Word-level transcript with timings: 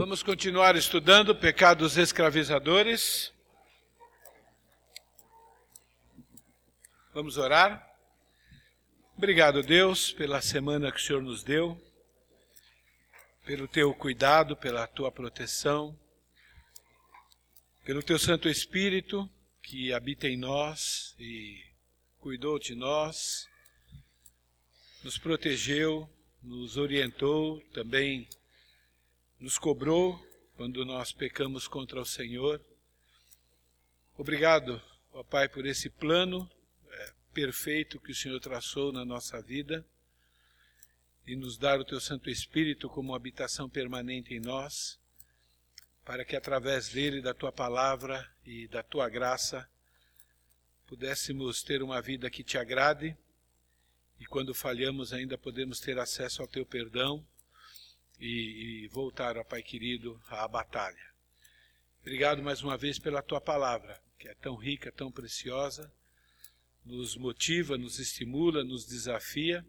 Vamos 0.00 0.22
continuar 0.22 0.76
estudando 0.76 1.36
pecados 1.36 1.98
escravizadores. 1.98 3.30
Vamos 7.12 7.36
orar. 7.36 7.86
Obrigado, 9.14 9.62
Deus, 9.62 10.10
pela 10.10 10.40
semana 10.40 10.90
que 10.90 10.96
o 10.96 11.02
Senhor 11.02 11.20
nos 11.20 11.42
deu, 11.42 11.78
pelo 13.44 13.68
teu 13.68 13.92
cuidado, 13.92 14.56
pela 14.56 14.86
tua 14.86 15.12
proteção, 15.12 15.94
pelo 17.84 18.02
teu 18.02 18.18
Santo 18.18 18.48
Espírito 18.48 19.28
que 19.62 19.92
habita 19.92 20.26
em 20.26 20.38
nós 20.38 21.14
e 21.18 21.62
cuidou 22.20 22.58
de 22.58 22.74
nós, 22.74 23.46
nos 25.04 25.18
protegeu, 25.18 26.08
nos 26.42 26.78
orientou, 26.78 27.60
também 27.74 28.26
nos 29.40 29.58
cobrou 29.58 30.22
quando 30.54 30.84
nós 30.84 31.12
pecamos 31.12 31.66
contra 31.66 31.98
o 31.98 32.04
Senhor. 32.04 32.62
Obrigado, 34.18 34.82
ó 35.12 35.24
Pai, 35.24 35.48
por 35.48 35.64
esse 35.64 35.88
plano 35.88 36.48
é, 36.90 37.12
perfeito 37.32 37.98
que 37.98 38.12
o 38.12 38.14
Senhor 38.14 38.38
traçou 38.38 38.92
na 38.92 39.02
nossa 39.02 39.40
vida 39.40 39.82
e 41.26 41.34
nos 41.34 41.56
dar 41.56 41.80
o 41.80 41.84
Teu 41.86 41.98
Santo 41.98 42.28
Espírito 42.28 42.86
como 42.90 43.14
habitação 43.14 43.66
permanente 43.66 44.34
em 44.34 44.40
nós, 44.40 45.00
para 46.04 46.22
que 46.22 46.36
através 46.36 46.90
dele, 46.90 47.22
da 47.22 47.32
Tua 47.32 47.50
palavra 47.50 48.30
e 48.44 48.68
da 48.68 48.82
Tua 48.82 49.08
graça, 49.08 49.66
pudéssemos 50.86 51.62
ter 51.62 51.82
uma 51.82 52.02
vida 52.02 52.28
que 52.28 52.44
Te 52.44 52.58
agrade 52.58 53.16
e 54.18 54.26
quando 54.26 54.52
falhamos 54.52 55.14
ainda 55.14 55.38
podemos 55.38 55.80
ter 55.80 55.98
acesso 55.98 56.42
ao 56.42 56.48
teu 56.48 56.66
perdão 56.66 57.26
e, 58.20 58.84
e 58.84 58.88
voltar, 58.88 59.36
ó 59.38 59.44
Pai 59.44 59.62
querido, 59.62 60.20
à 60.28 60.46
batalha. 60.46 61.10
Obrigado 62.02 62.42
mais 62.42 62.62
uma 62.62 62.76
vez 62.76 62.98
pela 62.98 63.22
tua 63.22 63.40
palavra, 63.40 64.00
que 64.18 64.28
é 64.28 64.34
tão 64.34 64.54
rica, 64.56 64.92
tão 64.92 65.10
preciosa, 65.10 65.92
nos 66.84 67.16
motiva, 67.16 67.76
nos 67.76 67.98
estimula, 67.98 68.62
nos 68.62 68.86
desafia. 68.86 69.64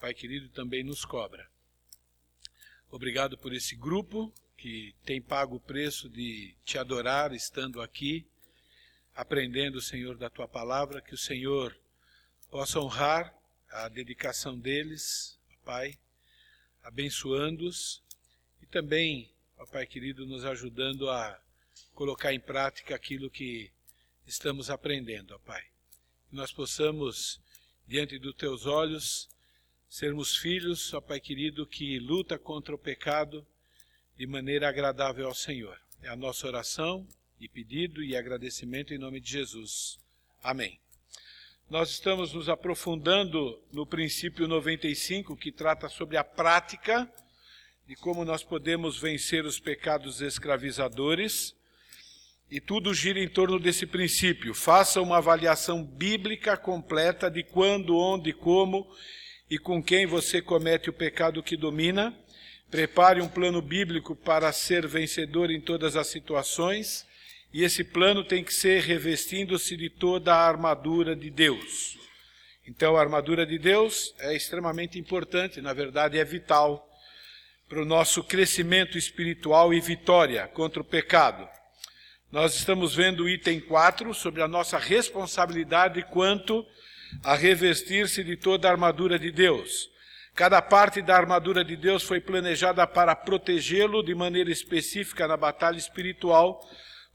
Pai 0.00 0.12
querido, 0.12 0.48
também 0.50 0.82
nos 0.82 1.04
cobra. 1.04 1.48
Obrigado 2.90 3.38
por 3.38 3.52
esse 3.54 3.76
grupo 3.76 4.32
que 4.56 4.94
tem 5.04 5.20
pago 5.20 5.56
o 5.56 5.60
preço 5.60 6.08
de 6.08 6.54
te 6.64 6.78
adorar 6.78 7.32
estando 7.32 7.80
aqui, 7.80 8.26
aprendendo, 9.14 9.80
Senhor, 9.80 10.16
da 10.16 10.30
tua 10.30 10.46
palavra, 10.46 11.00
que 11.00 11.14
o 11.14 11.18
Senhor 11.18 11.76
possa 12.50 12.78
honrar 12.78 13.34
a 13.70 13.88
dedicação 13.88 14.58
deles, 14.58 15.38
Pai, 15.64 15.98
abençoando-os 16.82 18.02
e 18.60 18.66
também, 18.66 19.30
ó 19.58 19.66
Pai 19.66 19.86
querido, 19.86 20.26
nos 20.26 20.44
ajudando 20.44 21.08
a 21.08 21.40
colocar 21.94 22.32
em 22.32 22.40
prática 22.40 22.94
aquilo 22.94 23.30
que 23.30 23.70
estamos 24.26 24.70
aprendendo, 24.70 25.34
ó 25.34 25.38
Pai. 25.38 25.62
Que 26.28 26.36
nós 26.36 26.52
possamos, 26.52 27.40
diante 27.86 28.18
dos 28.18 28.34
teus 28.34 28.66
olhos, 28.66 29.28
sermos 29.88 30.36
filhos, 30.36 30.92
ó 30.94 31.00
Pai 31.00 31.20
querido, 31.20 31.66
que 31.66 31.98
luta 31.98 32.38
contra 32.38 32.74
o 32.74 32.78
pecado 32.78 33.46
de 34.16 34.26
maneira 34.26 34.68
agradável 34.68 35.26
ao 35.26 35.34
Senhor. 35.34 35.80
É 36.02 36.08
a 36.08 36.16
nossa 36.16 36.46
oração 36.46 37.06
e 37.40 37.48
pedido 37.48 38.02
e 38.02 38.16
agradecimento 38.16 38.92
em 38.92 38.98
nome 38.98 39.20
de 39.20 39.30
Jesus. 39.30 39.98
Amém. 40.42 40.78
Nós 41.72 41.88
estamos 41.88 42.34
nos 42.34 42.50
aprofundando 42.50 43.58
no 43.72 43.86
princípio 43.86 44.46
95, 44.46 45.34
que 45.34 45.50
trata 45.50 45.88
sobre 45.88 46.18
a 46.18 46.22
prática 46.22 47.10
de 47.88 47.96
como 47.96 48.26
nós 48.26 48.44
podemos 48.44 49.00
vencer 49.00 49.46
os 49.46 49.58
pecados 49.58 50.20
escravizadores. 50.20 51.54
E 52.50 52.60
tudo 52.60 52.92
gira 52.92 53.18
em 53.18 53.26
torno 53.26 53.58
desse 53.58 53.86
princípio. 53.86 54.52
Faça 54.52 55.00
uma 55.00 55.16
avaliação 55.16 55.82
bíblica 55.82 56.58
completa 56.58 57.30
de 57.30 57.42
quando, 57.42 57.96
onde, 57.96 58.34
como 58.34 58.86
e 59.48 59.58
com 59.58 59.82
quem 59.82 60.04
você 60.04 60.42
comete 60.42 60.90
o 60.90 60.92
pecado 60.92 61.42
que 61.42 61.56
domina. 61.56 62.14
Prepare 62.70 63.22
um 63.22 63.28
plano 63.28 63.62
bíblico 63.62 64.14
para 64.14 64.52
ser 64.52 64.86
vencedor 64.86 65.50
em 65.50 65.58
todas 65.58 65.96
as 65.96 66.08
situações 66.08 67.10
e 67.52 67.62
esse 67.62 67.84
plano 67.84 68.24
tem 68.24 68.42
que 68.42 68.52
ser 68.52 68.82
revestindo-se 68.82 69.76
de 69.76 69.90
toda 69.90 70.34
a 70.34 70.48
armadura 70.48 71.14
de 71.14 71.30
Deus. 71.30 71.98
Então, 72.66 72.96
a 72.96 73.00
armadura 73.00 73.44
de 73.44 73.58
Deus 73.58 74.14
é 74.18 74.34
extremamente 74.34 74.98
importante, 74.98 75.60
na 75.60 75.72
verdade, 75.72 76.18
é 76.18 76.24
vital 76.24 76.88
para 77.68 77.82
o 77.82 77.84
nosso 77.84 78.22
crescimento 78.22 78.96
espiritual 78.96 79.74
e 79.74 79.80
vitória 79.80 80.46
contra 80.48 80.80
o 80.80 80.84
pecado. 80.84 81.48
Nós 82.30 82.54
estamos 82.54 82.94
vendo 82.94 83.24
o 83.24 83.28
item 83.28 83.60
4 83.60 84.14
sobre 84.14 84.42
a 84.42 84.48
nossa 84.48 84.78
responsabilidade 84.78 86.02
quanto 86.04 86.64
a 87.22 87.34
revestir-se 87.34 88.24
de 88.24 88.36
toda 88.36 88.68
a 88.68 88.70
armadura 88.70 89.18
de 89.18 89.30
Deus. 89.30 89.90
Cada 90.34 90.62
parte 90.62 91.02
da 91.02 91.14
armadura 91.14 91.62
de 91.62 91.76
Deus 91.76 92.02
foi 92.02 92.20
planejada 92.20 92.86
para 92.86 93.14
protegê-lo 93.14 94.02
de 94.02 94.14
maneira 94.14 94.50
específica 94.50 95.28
na 95.28 95.36
batalha 95.36 95.76
espiritual 95.76 96.66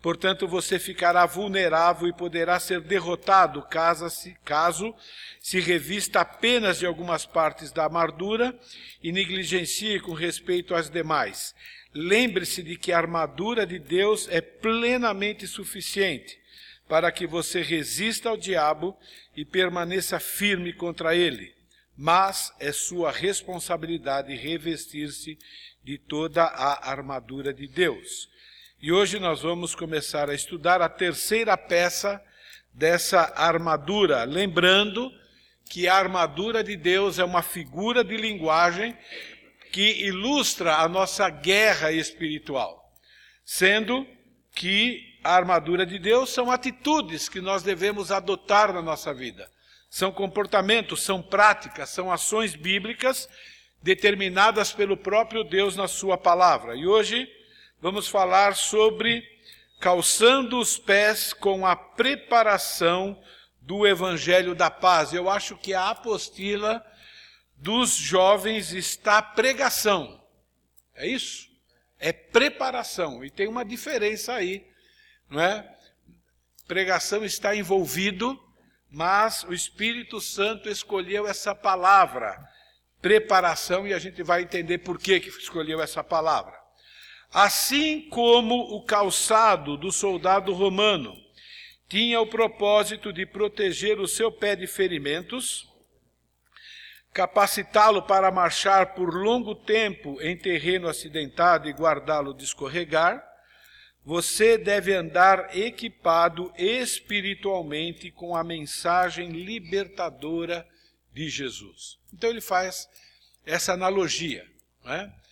Portanto, 0.08 0.48
você 0.48 0.80
ficará 0.80 1.26
vulnerável 1.26 2.08
e 2.08 2.14
poderá 2.14 2.62
ser 2.62 2.80
derrotado 2.80 3.62
caso 3.64 4.10
se, 4.10 4.34
caso 4.46 4.96
se 5.38 5.60
revista 5.60 6.22
apenas 6.22 6.80
de 6.80 6.86
algumas 6.86 7.26
partes 7.26 7.74
da 7.74 7.84
armadura 7.84 8.58
e 9.04 9.12
negligencie 9.12 10.00
com 10.00 10.14
respeito 10.14 10.74
às 10.74 10.90
demais. 10.90 11.54
Lembre-se 11.94 12.64
de 12.64 12.78
que 12.78 12.94
a 12.94 12.98
armadura 12.98 13.68
de 13.68 13.78
Deus 13.80 14.30
é 14.30 14.40
plenamente 14.40 15.46
suficiente 15.46 16.40
para 16.88 17.12
que 17.12 17.28
você 17.28 17.62
resista 17.62 18.30
ao 18.30 18.38
diabo 18.38 18.98
e 19.36 19.44
permaneça 19.44 20.22
firme 20.22 20.72
contra 20.72 21.18
ele. 21.18 21.54
Mas 21.98 22.54
é 22.62 22.72
sua 22.72 23.12
responsabilidade 23.12 24.34
revestir-se 24.34 25.38
de 25.84 25.98
toda 25.98 26.46
a 26.46 26.90
armadura 26.90 27.54
de 27.54 27.68
Deus. 27.68 28.37
E 28.80 28.92
hoje 28.92 29.18
nós 29.18 29.42
vamos 29.42 29.74
começar 29.74 30.30
a 30.30 30.36
estudar 30.36 30.84
a 30.84 30.88
terceira 30.88 31.58
peça 31.58 32.24
dessa 32.72 33.34
armadura, 33.36 34.24
lembrando 34.24 35.12
que 35.68 35.88
a 35.88 35.96
armadura 35.96 36.64
de 36.64 36.78
Deus 36.78 37.18
é 37.18 37.24
uma 37.24 37.42
figura 37.42 38.04
de 38.04 38.16
linguagem 38.16 38.96
que 39.72 40.06
ilustra 40.06 40.76
a 40.76 40.88
nossa 40.88 41.28
guerra 41.28 41.92
espiritual, 41.92 42.94
sendo 43.44 44.06
que 44.54 45.18
a 45.24 45.34
armadura 45.34 45.84
de 45.84 45.98
Deus 45.98 46.30
são 46.30 46.52
atitudes 46.52 47.28
que 47.28 47.42
nós 47.42 47.64
devemos 47.64 48.12
adotar 48.12 48.72
na 48.72 48.82
nossa 48.84 49.12
vida. 49.12 49.50
São 49.90 50.12
comportamentos, 50.12 51.02
são 51.02 51.20
práticas, 51.20 51.90
são 51.90 52.12
ações 52.12 52.56
bíblicas 52.56 53.28
determinadas 53.82 54.72
pelo 54.72 54.96
próprio 54.96 55.44
Deus 55.44 55.76
na 55.76 55.88
sua 55.88 56.16
palavra. 56.16 56.76
E 56.76 56.86
hoje 56.86 57.28
vamos 57.82 58.08
falar 58.08 58.56
sobre 58.56 59.24
calçando 59.80 60.60
os 60.60 60.78
pés 60.78 61.34
com 61.34 61.66
a 61.66 61.76
preparação 61.76 63.22
do 63.62 63.86
Evangelho 63.86 64.56
da 64.56 64.72
Paz. 64.72 65.14
Eu 65.14 65.30
acho 65.30 65.56
que 65.58 65.74
a 65.74 65.90
apostila 65.90 66.86
dos 67.56 67.96
jovens 67.96 68.72
está 68.72 69.22
pregação. 69.22 70.24
É 70.96 71.08
isso? 71.08 71.48
É 72.00 72.12
preparação. 72.12 73.24
E 73.24 73.30
tem 73.30 73.48
uma 73.48 73.66
diferença 73.66 74.34
aí, 74.34 74.66
não 75.30 75.40
é? 75.40 75.76
Pregação 76.68 77.24
está 77.24 77.56
envolvido, 77.56 78.40
mas 78.90 79.44
o 79.44 79.54
Espírito 79.54 80.20
Santo 80.20 80.70
escolheu 80.70 81.28
essa 81.28 81.56
palavra, 81.56 82.38
preparação, 83.02 83.88
e 83.88 83.94
a 83.94 84.00
gente 84.00 84.22
vai 84.22 84.42
entender 84.42 84.80
por 84.80 85.00
que, 85.00 85.20
que 85.20 85.30
escolheu 85.30 85.82
essa 85.82 86.04
palavra. 86.04 86.57
Assim 87.38 88.02
como 88.10 88.56
o 88.76 88.82
calçado 88.82 89.78
do 89.78 89.92
soldado 89.92 90.54
romano 90.54 91.16
tinha 91.88 92.20
o 92.20 92.26
propósito 92.26 93.14
de 93.14 93.28
proteger 93.28 94.00
o 94.00 94.08
seu 94.08 94.32
pé 94.32 94.56
de 94.56 94.66
ferimentos, 94.66 95.72
capacitá-lo 97.14 98.02
para 98.02 98.32
marchar 98.32 98.96
por 98.96 99.14
longo 99.14 99.54
tempo 99.54 100.20
em 100.20 100.36
terreno 100.36 100.88
acidentado 100.88 101.70
e 101.70 101.74
guardá-lo 101.74 102.34
de 102.34 102.44
escorregar, 102.44 103.24
você 104.04 104.58
deve 104.58 104.96
andar 104.96 105.56
equipado 105.56 106.52
espiritualmente 106.58 108.10
com 108.10 108.36
a 108.36 108.44
mensagem 108.44 109.30
libertadora 109.30 110.68
de 111.14 111.30
Jesus. 111.30 112.00
Então 112.12 112.32
ele 112.32 112.42
faz 112.42 112.90
essa 113.46 113.74
analogia. 113.74 114.44
Não 114.84 114.92
é? 114.92 115.27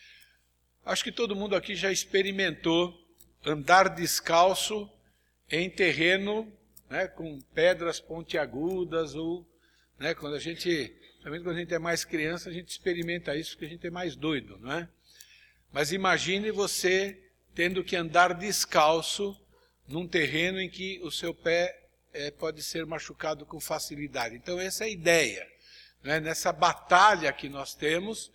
Acho 0.85 1.03
que 1.03 1.11
todo 1.11 1.35
mundo 1.35 1.55
aqui 1.55 1.75
já 1.75 1.91
experimentou 1.91 2.95
andar 3.43 3.89
descalço 3.89 4.87
em 5.49 5.67
terreno 5.67 6.51
né, 6.87 7.07
com 7.07 7.41
pedras 7.55 7.99
pontiagudas 7.99 9.15
ou 9.15 9.43
né, 9.97 10.13
quando 10.13 10.35
a 10.35 10.39
gente, 10.39 10.95
quando 11.23 11.49
a 11.49 11.55
gente 11.55 11.73
é 11.73 11.79
mais 11.79 12.05
criança, 12.05 12.49
a 12.49 12.53
gente 12.53 12.69
experimenta 12.69 13.35
isso 13.35 13.53
porque 13.53 13.65
a 13.65 13.69
gente 13.69 13.87
é 13.87 13.89
mais 13.89 14.15
doido, 14.15 14.59
não 14.59 14.71
é? 14.73 14.87
Mas 15.71 15.91
imagine 15.91 16.51
você 16.51 17.19
tendo 17.55 17.83
que 17.83 17.95
andar 17.95 18.35
descalço 18.35 19.35
num 19.87 20.07
terreno 20.07 20.59
em 20.59 20.69
que 20.69 21.01
o 21.01 21.09
seu 21.09 21.33
pé 21.33 21.75
é, 22.13 22.29
pode 22.29 22.61
ser 22.61 22.85
machucado 22.85 23.43
com 23.43 23.59
facilidade. 23.59 24.35
Então, 24.35 24.59
essa 24.59 24.83
é 24.83 24.87
a 24.87 24.91
ideia. 24.91 25.47
Né? 26.03 26.19
Nessa 26.19 26.53
batalha 26.53 27.33
que 27.33 27.49
nós 27.49 27.73
temos, 27.73 28.31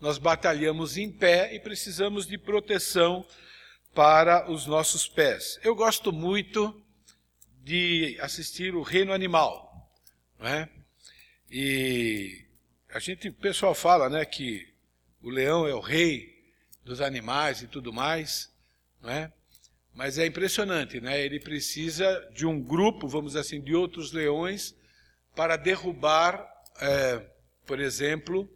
nós 0.00 0.18
batalhamos 0.18 0.96
em 0.96 1.10
pé 1.10 1.54
e 1.54 1.60
precisamos 1.60 2.26
de 2.26 2.38
proteção 2.38 3.24
para 3.94 4.50
os 4.50 4.66
nossos 4.66 5.06
pés. 5.06 5.58
Eu 5.62 5.74
gosto 5.74 6.12
muito 6.12 6.80
de 7.62 8.16
assistir 8.20 8.74
o 8.74 8.82
Reino 8.82 9.12
Animal. 9.12 9.90
Né? 10.38 10.68
E 11.50 12.44
a 12.88 12.98
gente, 12.98 13.28
o 13.28 13.34
pessoal 13.34 13.74
fala 13.74 14.08
né, 14.08 14.24
que 14.24 14.66
o 15.22 15.28
leão 15.28 15.66
é 15.66 15.74
o 15.74 15.80
rei 15.80 16.40
dos 16.84 17.00
animais 17.00 17.60
e 17.60 17.66
tudo 17.66 17.92
mais, 17.92 18.50
né? 19.02 19.30
Mas 19.92 20.18
é 20.18 20.24
impressionante, 20.24 21.00
né? 21.00 21.20
Ele 21.20 21.38
precisa 21.38 22.28
de 22.32 22.46
um 22.46 22.62
grupo, 22.62 23.06
vamos 23.06 23.36
assim, 23.36 23.60
de 23.60 23.74
outros 23.74 24.12
leões 24.12 24.74
para 25.34 25.56
derrubar, 25.56 26.48
é, 26.80 27.22
por 27.66 27.80
exemplo, 27.80 28.48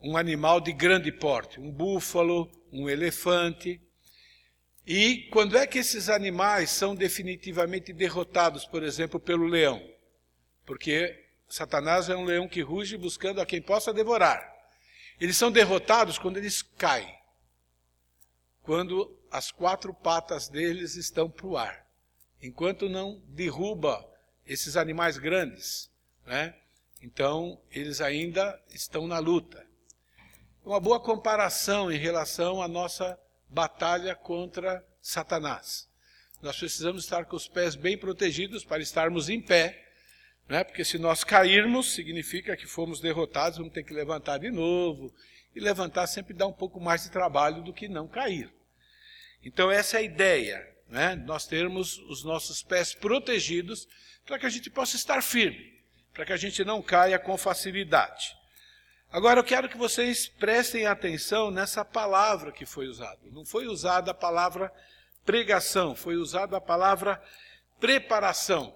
um 0.00 0.16
animal 0.16 0.60
de 0.60 0.72
grande 0.72 1.10
porte, 1.10 1.60
um 1.60 1.70
búfalo, 1.70 2.50
um 2.72 2.88
elefante. 2.88 3.80
E 4.86 5.28
quando 5.32 5.56
é 5.56 5.66
que 5.66 5.78
esses 5.78 6.08
animais 6.08 6.70
são 6.70 6.94
definitivamente 6.94 7.92
derrotados, 7.92 8.64
por 8.64 8.82
exemplo, 8.82 9.18
pelo 9.18 9.46
leão? 9.46 9.82
Porque 10.64 11.24
Satanás 11.48 12.08
é 12.08 12.16
um 12.16 12.24
leão 12.24 12.48
que 12.48 12.60
ruge 12.60 12.96
buscando 12.96 13.40
a 13.40 13.46
quem 13.46 13.60
possa 13.60 13.92
devorar. 13.92 14.54
Eles 15.20 15.36
são 15.36 15.50
derrotados 15.50 16.18
quando 16.18 16.36
eles 16.36 16.62
caem. 16.62 17.14
Quando 18.62 19.16
as 19.30 19.50
quatro 19.50 19.94
patas 19.94 20.48
deles 20.48 20.94
estão 20.94 21.30
para 21.30 21.46
o 21.46 21.56
ar. 21.56 21.86
Enquanto 22.42 22.88
não 22.88 23.22
derruba 23.28 24.06
esses 24.46 24.76
animais 24.76 25.18
grandes, 25.18 25.90
né? 26.26 26.54
Então, 27.02 27.60
eles 27.70 28.00
ainda 28.00 28.60
estão 28.70 29.06
na 29.06 29.18
luta. 29.18 29.65
Uma 30.66 30.80
boa 30.80 30.98
comparação 30.98 31.92
em 31.92 31.96
relação 31.96 32.60
à 32.60 32.66
nossa 32.66 33.16
batalha 33.48 34.16
contra 34.16 34.84
Satanás. 35.00 35.88
Nós 36.42 36.58
precisamos 36.58 37.04
estar 37.04 37.24
com 37.24 37.36
os 37.36 37.46
pés 37.46 37.76
bem 37.76 37.96
protegidos 37.96 38.64
para 38.64 38.82
estarmos 38.82 39.28
em 39.28 39.40
pé, 39.40 39.80
né? 40.48 40.64
porque 40.64 40.84
se 40.84 40.98
nós 40.98 41.22
cairmos, 41.22 41.94
significa 41.94 42.56
que 42.56 42.66
fomos 42.66 42.98
derrotados, 42.98 43.58
vamos 43.58 43.72
ter 43.72 43.84
que 43.84 43.94
levantar 43.94 44.38
de 44.38 44.50
novo. 44.50 45.14
E 45.54 45.60
levantar 45.60 46.08
sempre 46.08 46.34
dá 46.34 46.48
um 46.48 46.52
pouco 46.52 46.80
mais 46.80 47.04
de 47.04 47.12
trabalho 47.12 47.62
do 47.62 47.72
que 47.72 47.86
não 47.86 48.08
cair. 48.08 48.52
Então, 49.44 49.70
essa 49.70 49.98
é 49.98 50.00
a 50.00 50.02
ideia, 50.02 50.68
né? 50.88 51.14
nós 51.14 51.46
termos 51.46 51.96
os 52.10 52.24
nossos 52.24 52.64
pés 52.64 52.92
protegidos 52.92 53.86
para 54.26 54.36
que 54.36 54.46
a 54.46 54.50
gente 54.50 54.68
possa 54.68 54.96
estar 54.96 55.22
firme, 55.22 55.80
para 56.12 56.26
que 56.26 56.32
a 56.32 56.36
gente 56.36 56.64
não 56.64 56.82
caia 56.82 57.20
com 57.20 57.38
facilidade. 57.38 58.34
Agora, 59.10 59.40
eu 59.40 59.44
quero 59.44 59.68
que 59.68 59.76
vocês 59.76 60.28
prestem 60.28 60.86
atenção 60.86 61.50
nessa 61.50 61.84
palavra 61.84 62.52
que 62.52 62.66
foi 62.66 62.88
usada. 62.88 63.18
Não 63.30 63.44
foi 63.44 63.66
usada 63.66 64.10
a 64.10 64.14
palavra 64.14 64.72
pregação, 65.24 65.94
foi 65.94 66.16
usada 66.16 66.56
a 66.56 66.60
palavra 66.60 67.22
preparação. 67.80 68.74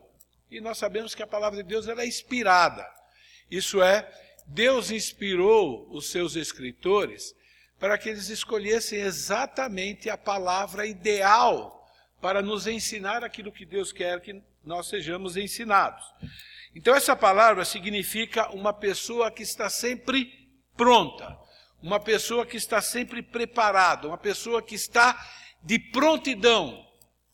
E 0.51 0.61
nós 0.61 0.79
sabemos 0.79 1.15
que 1.15 1.23
a 1.23 1.27
palavra 1.27 1.63
de 1.63 1.69
Deus 1.69 1.87
ela 1.87 2.03
é 2.03 2.07
inspirada. 2.07 2.87
Isso 3.51 3.83
é, 3.83 4.09
Deus 4.47 4.91
inspirou 4.91 5.89
os 5.91 6.11
seus 6.11 6.37
escritores 6.37 7.35
para 7.79 7.97
que 7.97 8.09
eles 8.09 8.29
escolhessem 8.29 9.01
exatamente 9.01 10.11
a 10.11 10.17
palavra 10.17 10.87
ideal 10.87 11.89
para 12.21 12.43
nos 12.43 12.67
ensinar 12.67 13.25
aquilo 13.25 13.53
que 13.53 13.65
Deus 13.65 13.93
quer 13.93 14.21
que 14.21 14.43
nós 14.65 14.89
sejamos 14.89 15.37
ensinados. 15.37 16.05
Então, 16.75 16.95
essa 16.95 17.17
palavra 17.17 17.65
significa 17.65 18.51
uma 18.51 18.73
pessoa 18.73 19.31
que 19.31 19.43
está 19.43 19.69
sempre 19.69 20.33
pronta, 20.77 21.37
uma 21.83 21.99
pessoa 21.99 22.47
que 22.47 22.57
está 22.57 22.81
sempre 22.81 23.23
preparada, 23.23 24.07
uma 24.07 24.19
pessoa 24.19 24.63
que 24.63 24.75
está 24.75 25.19
de 25.63 25.79
prontidão 25.79 26.87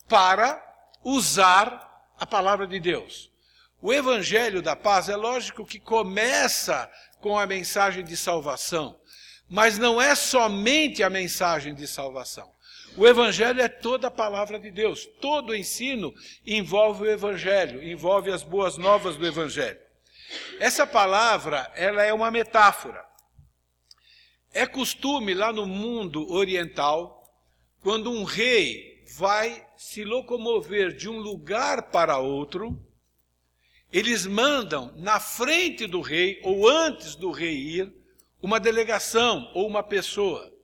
para 0.07 0.61
usar 1.03 2.11
a 2.19 2.25
palavra 2.25 2.65
de 2.65 2.79
Deus. 2.79 3.31
O 3.81 3.93
Evangelho 3.93 4.61
da 4.61 4.75
Paz 4.75 5.07
é 5.07 5.15
lógico 5.15 5.65
que 5.65 5.79
começa 5.79 6.89
com 7.19 7.37
a 7.37 7.45
mensagem 7.45 8.03
de 8.03 8.17
salvação, 8.17 8.99
mas 9.47 9.77
não 9.77 10.01
é 10.01 10.15
somente 10.15 11.03
a 11.03 11.09
mensagem 11.09 11.75
de 11.75 11.87
salvação. 11.87 12.51
O 12.97 13.05
Evangelho 13.05 13.61
é 13.61 13.69
toda 13.69 14.07
a 14.07 14.11
palavra 14.11 14.59
de 14.59 14.71
Deus. 14.71 15.05
Todo 15.21 15.55
ensino 15.55 16.11
envolve 16.43 17.03
o 17.03 17.11
Evangelho, 17.11 17.83
envolve 17.83 18.31
as 18.31 18.41
boas 18.41 18.75
novas 18.75 19.15
do 19.15 19.25
Evangelho. 19.25 19.79
Essa 20.59 20.87
palavra, 20.87 21.71
ela 21.75 22.03
é 22.03 22.11
uma 22.11 22.31
metáfora. 22.31 23.05
É 24.51 24.65
costume 24.65 25.35
lá 25.35 25.53
no 25.53 25.67
mundo 25.67 26.27
oriental, 26.31 27.23
quando 27.81 28.09
um 28.09 28.23
rei 28.23 29.03
vai 29.15 29.63
se 29.77 30.03
locomover 30.03 30.95
de 30.95 31.07
um 31.07 31.19
lugar 31.19 31.91
para 31.91 32.17
outro, 32.17 32.83
eles 33.93 34.25
mandam 34.25 34.91
na 34.97 35.19
frente 35.19 35.85
do 35.85 36.01
rei 36.01 36.41
ou 36.43 36.67
antes 36.67 37.13
do 37.13 37.29
rei 37.29 37.55
ir 37.55 37.93
uma 38.41 38.59
delegação 38.59 39.51
ou 39.53 39.67
uma 39.67 39.83
pessoa. 39.83 40.56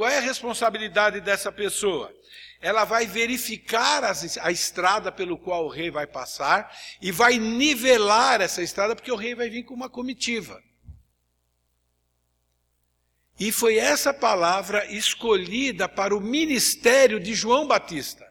Qual 0.00 0.08
é 0.08 0.16
a 0.16 0.22
responsabilidade 0.22 1.20
dessa 1.20 1.52
pessoa? 1.52 2.10
Ela 2.58 2.86
vai 2.86 3.06
verificar 3.06 4.02
a 4.02 4.50
estrada 4.50 5.12
pelo 5.12 5.36
qual 5.36 5.66
o 5.66 5.68
rei 5.68 5.90
vai 5.90 6.06
passar 6.06 6.74
e 7.02 7.12
vai 7.12 7.36
nivelar 7.36 8.40
essa 8.40 8.62
estrada, 8.62 8.96
porque 8.96 9.12
o 9.12 9.16
rei 9.16 9.34
vai 9.34 9.50
vir 9.50 9.62
com 9.62 9.74
uma 9.74 9.90
comitiva. 9.90 10.58
E 13.38 13.52
foi 13.52 13.76
essa 13.76 14.14
palavra 14.14 14.86
escolhida 14.86 15.86
para 15.86 16.16
o 16.16 16.20
ministério 16.20 17.20
de 17.20 17.34
João 17.34 17.66
Batista. 17.66 18.26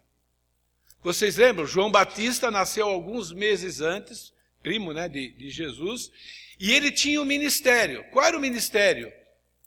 Vocês 1.04 1.38
lembram? 1.38 1.68
João 1.68 1.92
Batista 1.92 2.50
nasceu 2.50 2.89
alguns 2.89 3.31
meses 3.31 3.80
antes, 3.80 4.33
primo 4.63 4.92
né, 4.92 5.07
de, 5.07 5.33
de 5.33 5.51
Jesus, 5.51 6.12
e 6.60 6.72
ele 6.72 6.92
tinha 6.92 7.22
um 7.22 7.25
ministério. 7.25 8.04
Qual 8.06 8.25
era 8.25 8.36
o 8.36 8.42
ministério 8.42 9.13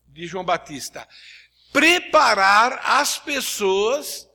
de 0.09 0.27
João 0.27 0.45
Batista? 0.45 1.07
Preparar 1.73 2.81
as 2.85 3.19
pessoas 3.19 4.29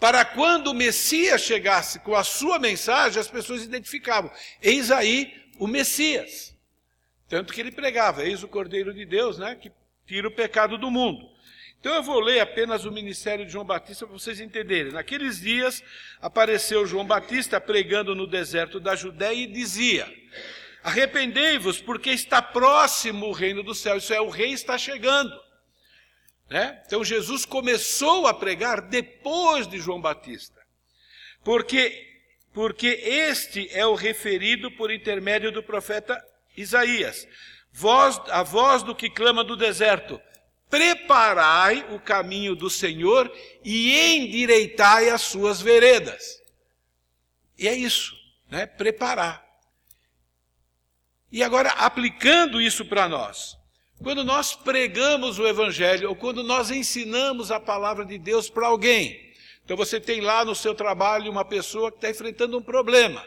para 0.00 0.24
quando 0.24 0.68
o 0.68 0.74
Messias 0.74 1.42
chegasse 1.42 2.00
com 2.00 2.16
a 2.16 2.24
sua 2.24 2.58
mensagem, 2.58 3.20
as 3.20 3.28
pessoas 3.28 3.62
identificavam: 3.62 4.30
eis 4.60 4.90
aí 4.90 5.32
o 5.58 5.66
Messias. 5.66 6.56
Tanto 7.28 7.52
que 7.52 7.60
ele 7.60 7.70
pregava: 7.70 8.24
eis 8.24 8.42
o 8.42 8.48
Cordeiro 8.48 8.92
de 8.92 9.04
Deus, 9.04 9.38
né, 9.38 9.54
que 9.54 9.70
tira 10.06 10.26
o 10.26 10.32
pecado 10.32 10.76
do 10.76 10.90
mundo. 10.90 11.30
Então 11.78 11.94
eu 11.94 12.02
vou 12.02 12.20
ler 12.20 12.40
apenas 12.40 12.84
o 12.84 12.92
ministério 12.92 13.46
de 13.46 13.52
João 13.52 13.64
Batista 13.64 14.06
para 14.06 14.18
vocês 14.18 14.40
entenderem. 14.40 14.92
Naqueles 14.92 15.40
dias 15.40 15.82
apareceu 16.20 16.86
João 16.86 17.06
Batista 17.06 17.58
pregando 17.60 18.14
no 18.14 18.26
deserto 18.26 18.80
da 18.80 18.96
Judéia 18.96 19.44
e 19.44 19.46
dizia: 19.46 20.12
Arrependei-vos, 20.82 21.80
porque 21.80 22.10
está 22.10 22.42
próximo 22.42 23.26
o 23.26 23.32
reino 23.32 23.62
do 23.62 23.74
céu. 23.74 23.96
Isso 23.96 24.12
é, 24.12 24.20
o 24.20 24.28
rei 24.28 24.52
está 24.52 24.76
chegando. 24.76 25.32
Né? 26.50 26.82
Então 26.84 27.04
Jesus 27.04 27.44
começou 27.44 28.26
a 28.26 28.34
pregar 28.34 28.80
depois 28.80 29.68
de 29.68 29.78
João 29.78 30.00
Batista. 30.00 30.60
Porque, 31.44 32.20
porque 32.52 32.88
este 32.88 33.68
é 33.72 33.86
o 33.86 33.94
referido 33.94 34.68
por 34.72 34.90
intermédio 34.90 35.52
do 35.52 35.62
profeta 35.62 36.20
Isaías. 36.56 37.26
Voz, 37.72 38.20
a 38.30 38.42
voz 38.42 38.82
do 38.82 38.96
que 38.96 39.08
clama 39.08 39.44
do 39.44 39.56
deserto. 39.56 40.20
Preparai 40.68 41.86
o 41.94 42.00
caminho 42.00 42.56
do 42.56 42.68
Senhor 42.68 43.32
e 43.64 44.16
endireitai 44.16 45.08
as 45.08 45.22
suas 45.22 45.60
veredas. 45.60 46.40
E 47.56 47.68
é 47.68 47.74
isso, 47.74 48.12
né? 48.48 48.66
Preparar. 48.66 49.44
E 51.30 51.44
agora, 51.44 51.70
aplicando 51.70 52.60
isso 52.60 52.84
para 52.84 53.08
nós, 53.08 53.59
quando 54.02 54.24
nós 54.24 54.54
pregamos 54.54 55.38
o 55.38 55.46
Evangelho, 55.46 56.08
ou 56.08 56.16
quando 56.16 56.42
nós 56.42 56.70
ensinamos 56.70 57.50
a 57.50 57.60
palavra 57.60 58.04
de 58.04 58.18
Deus 58.18 58.48
para 58.48 58.66
alguém, 58.66 59.30
então 59.64 59.76
você 59.76 60.00
tem 60.00 60.20
lá 60.20 60.44
no 60.44 60.54
seu 60.54 60.74
trabalho 60.74 61.30
uma 61.30 61.44
pessoa 61.44 61.90
que 61.90 61.98
está 61.98 62.10
enfrentando 62.10 62.56
um 62.56 62.62
problema, 62.62 63.24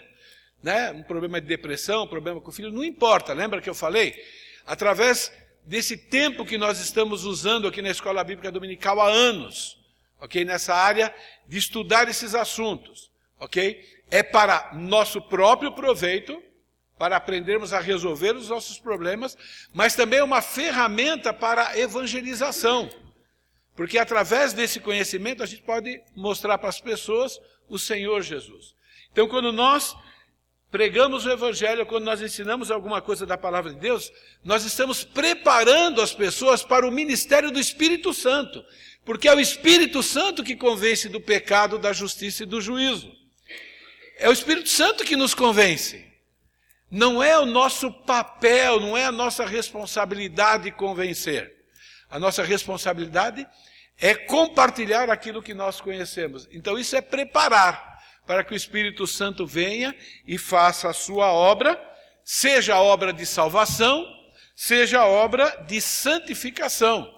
né? 0.61 0.91
um 0.91 1.03
problema 1.03 1.39
de 1.39 1.47
depressão, 1.47 2.03
um 2.03 2.07
problema 2.07 2.41
com 2.41 2.49
o 2.49 2.53
filho, 2.53 2.71
não 2.71 2.83
importa, 2.83 3.33
lembra 3.33 3.61
que 3.61 3.69
eu 3.69 3.75
falei? 3.75 4.15
Através 4.65 5.31
desse 5.63 5.95
tempo 5.95 6.45
que 6.45 6.57
nós 6.57 6.79
estamos 6.79 7.23
usando 7.23 7.67
aqui 7.67 7.81
na 7.81 7.89
Escola 7.89 8.23
Bíblica 8.23 8.51
Dominical 8.51 8.99
há 8.99 9.07
anos, 9.07 9.77
ok? 10.19 10.43
Nessa 10.43 10.73
área 10.73 11.13
de 11.47 11.57
estudar 11.57 12.09
esses 12.09 12.33
assuntos, 12.33 13.11
ok? 13.39 13.81
É 14.09 14.23
para 14.23 14.71
nosso 14.73 15.21
próprio 15.21 15.71
proveito, 15.71 16.41
para 16.97 17.15
aprendermos 17.15 17.73
a 17.73 17.79
resolver 17.79 18.35
os 18.35 18.49
nossos 18.49 18.79
problemas, 18.79 19.37
mas 19.73 19.95
também 19.95 20.19
é 20.19 20.23
uma 20.23 20.41
ferramenta 20.41 21.33
para 21.33 21.77
evangelização. 21.77 22.89
Porque 23.75 23.97
através 23.97 24.53
desse 24.53 24.79
conhecimento 24.79 25.41
a 25.41 25.45
gente 25.45 25.63
pode 25.63 26.01
mostrar 26.15 26.57
para 26.57 26.69
as 26.69 26.79
pessoas 26.79 27.39
o 27.67 27.79
Senhor 27.79 28.21
Jesus. 28.21 28.75
Então, 29.11 29.27
quando 29.27 29.51
nós 29.51 29.95
pregamos 30.69 31.25
o 31.25 31.29
Evangelho, 31.29 31.85
quando 31.85 32.03
nós 32.03 32.21
ensinamos 32.21 32.71
alguma 32.71 33.01
coisa 33.01 33.25
da 33.25 33.37
palavra 33.37 33.71
de 33.71 33.79
Deus, 33.79 34.11
nós 34.43 34.65
estamos 34.65 35.03
preparando 35.03 36.01
as 36.01 36.13
pessoas 36.13 36.63
para 36.63 36.87
o 36.87 36.91
ministério 36.91 37.51
do 37.51 37.59
Espírito 37.59 38.11
Santo, 38.11 38.63
porque 39.05 39.27
é 39.27 39.35
o 39.35 39.39
Espírito 39.39 40.01
Santo 40.01 40.43
que 40.43 40.55
convence 40.55 41.09
do 41.09 41.21
pecado, 41.21 41.77
da 41.77 41.93
justiça 41.93 42.43
e 42.43 42.47
do 42.47 42.59
juízo. 42.59 43.11
É 44.17 44.29
o 44.29 44.33
Espírito 44.33 44.69
Santo 44.69 45.03
que 45.03 45.15
nos 45.15 45.35
convence. 45.35 46.12
Não 46.93 47.23
é 47.23 47.39
o 47.39 47.45
nosso 47.47 47.91
papel, 47.91 48.79
não 48.79 48.95
é 48.95 49.05
a 49.05 49.11
nossa 49.11 49.47
responsabilidade 49.47 50.69
convencer. 50.69 51.51
A 52.07 52.19
nossa 52.19 52.43
responsabilidade 52.43 53.47
é 53.99 54.13
compartilhar 54.13 55.09
aquilo 55.09 55.41
que 55.41 55.55
nós 55.55 55.81
conhecemos. 55.81 56.47
Então, 56.51 56.77
isso 56.77 56.95
é 56.95 57.01
preparar 57.01 57.99
para 58.27 58.43
que 58.43 58.53
o 58.53 58.55
Espírito 58.55 59.07
Santo 59.07 59.43
venha 59.43 59.95
e 60.27 60.37
faça 60.37 60.87
a 60.87 60.93
sua 60.93 61.33
obra, 61.33 61.81
seja 62.23 62.75
a 62.75 62.81
obra 62.83 63.11
de 63.11 63.25
salvação, 63.25 64.05
seja 64.55 64.99
a 64.99 65.07
obra 65.07 65.49
de 65.67 65.81
santificação. 65.81 67.11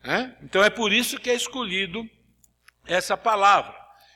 Né? 0.00 0.32
Então 0.44 0.62
é 0.62 0.70
por 0.70 0.92
isso 0.92 1.18
que 1.18 1.28
é 1.28 1.34
escolhido 1.34 2.08
essa 2.86 3.16
palavra. 3.16 3.74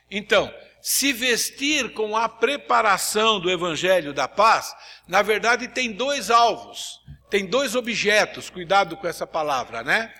Então, 0.08 0.54
se 0.82 1.12
vestir 1.12 1.92
com 1.92 2.16
a 2.16 2.28
preparação 2.28 3.38
do 3.38 3.50
Evangelho 3.50 4.12
da 4.12 4.26
Paz, 4.26 4.74
na 5.06 5.22
verdade 5.22 5.68
tem 5.68 5.92
dois 5.92 6.30
alvos, 6.30 7.00
tem 7.28 7.46
dois 7.46 7.74
objetos, 7.74 8.50
cuidado 8.50 8.96
com 8.96 9.06
essa 9.06 9.26
palavra, 9.26 9.82
né? 9.82 10.12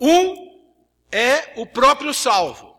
Um 0.00 0.56
é 1.10 1.52
o 1.56 1.66
próprio 1.66 2.12
salvo. 2.14 2.76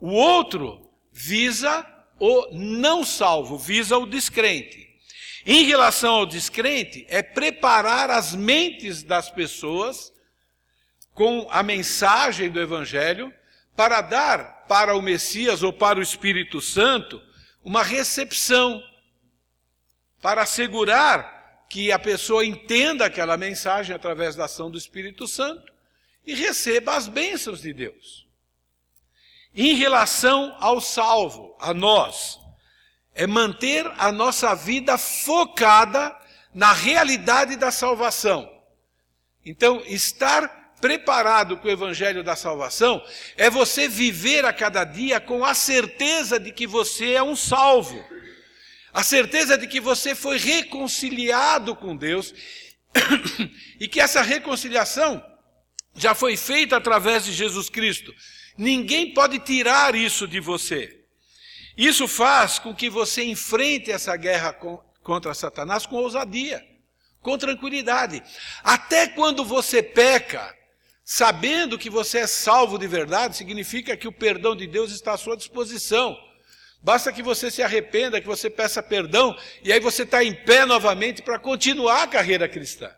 O 0.00 0.10
outro 0.10 0.90
visa 1.12 1.86
o 2.18 2.48
não 2.52 3.04
salvo, 3.04 3.58
visa 3.58 3.96
o 3.96 4.06
descrente. 4.06 4.84
Em 5.46 5.64
relação 5.64 6.14
ao 6.14 6.26
descrente, 6.26 7.06
é 7.08 7.22
preparar 7.22 8.10
as 8.10 8.34
mentes 8.34 9.02
das 9.02 9.30
pessoas 9.30 10.12
com 11.12 11.46
a 11.50 11.62
mensagem 11.62 12.50
do 12.50 12.60
Evangelho 12.60 13.32
para 13.76 14.00
dar 14.00 14.53
para 14.68 14.96
o 14.96 15.02
Messias 15.02 15.62
ou 15.62 15.72
para 15.72 15.98
o 15.98 16.02
Espírito 16.02 16.60
Santo 16.60 17.20
uma 17.62 17.82
recepção, 17.82 18.82
para 20.20 20.42
assegurar 20.42 21.66
que 21.68 21.90
a 21.90 21.98
pessoa 21.98 22.44
entenda 22.44 23.06
aquela 23.06 23.36
mensagem 23.36 23.96
através 23.96 24.36
da 24.36 24.44
ação 24.44 24.70
do 24.70 24.78
Espírito 24.78 25.26
Santo 25.26 25.72
e 26.26 26.34
receba 26.34 26.94
as 26.94 27.08
bênçãos 27.08 27.62
de 27.62 27.72
Deus. 27.72 28.26
Em 29.54 29.74
relação 29.74 30.56
ao 30.60 30.80
salvo, 30.80 31.56
a 31.60 31.72
nós, 31.72 32.38
é 33.14 33.26
manter 33.26 33.86
a 33.96 34.10
nossa 34.10 34.54
vida 34.54 34.98
focada 34.98 36.14
na 36.52 36.72
realidade 36.72 37.56
da 37.56 37.70
salvação. 37.70 38.50
Então, 39.44 39.82
estar 39.86 40.63
preparado 40.84 41.56
com 41.56 41.66
o 41.66 41.70
evangelho 41.70 42.22
da 42.22 42.36
salvação 42.36 43.02
é 43.38 43.48
você 43.48 43.88
viver 43.88 44.44
a 44.44 44.52
cada 44.52 44.84
dia 44.84 45.18
com 45.18 45.42
a 45.42 45.54
certeza 45.54 46.38
de 46.38 46.52
que 46.52 46.66
você 46.66 47.14
é 47.14 47.22
um 47.22 47.34
salvo. 47.34 48.04
A 48.92 49.02
certeza 49.02 49.56
de 49.56 49.66
que 49.66 49.80
você 49.80 50.14
foi 50.14 50.36
reconciliado 50.36 51.74
com 51.74 51.96
Deus 51.96 52.34
e 53.80 53.88
que 53.88 53.98
essa 53.98 54.20
reconciliação 54.20 55.24
já 55.94 56.14
foi 56.14 56.36
feita 56.36 56.76
através 56.76 57.24
de 57.24 57.32
Jesus 57.32 57.70
Cristo. 57.70 58.12
Ninguém 58.58 59.14
pode 59.14 59.38
tirar 59.38 59.94
isso 59.94 60.28
de 60.28 60.38
você. 60.38 61.02
Isso 61.78 62.06
faz 62.06 62.58
com 62.58 62.74
que 62.74 62.90
você 62.90 63.24
enfrente 63.24 63.90
essa 63.90 64.14
guerra 64.18 64.52
contra 65.02 65.32
Satanás 65.32 65.86
com 65.86 65.96
ousadia, 65.96 66.62
com 67.22 67.38
tranquilidade. 67.38 68.22
Até 68.62 69.06
quando 69.06 69.46
você 69.46 69.82
peca, 69.82 70.54
sabendo 71.04 71.78
que 71.78 71.90
você 71.90 72.20
é 72.20 72.26
salvo 72.26 72.78
de 72.78 72.86
verdade, 72.86 73.36
significa 73.36 73.96
que 73.96 74.08
o 74.08 74.12
perdão 74.12 74.56
de 74.56 74.66
Deus 74.66 74.90
está 74.90 75.12
à 75.12 75.18
sua 75.18 75.36
disposição. 75.36 76.16
Basta 76.82 77.12
que 77.12 77.22
você 77.22 77.50
se 77.50 77.62
arrependa, 77.62 78.20
que 78.20 78.26
você 78.26 78.48
peça 78.48 78.82
perdão, 78.82 79.36
e 79.62 79.72
aí 79.72 79.80
você 79.80 80.02
está 80.02 80.24
em 80.24 80.34
pé 80.34 80.64
novamente 80.64 81.22
para 81.22 81.38
continuar 81.38 82.02
a 82.02 82.08
carreira 82.08 82.48
cristã. 82.48 82.90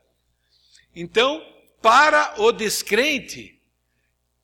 Então, 0.94 1.44
para 1.82 2.34
o 2.38 2.52
descrente, 2.52 3.60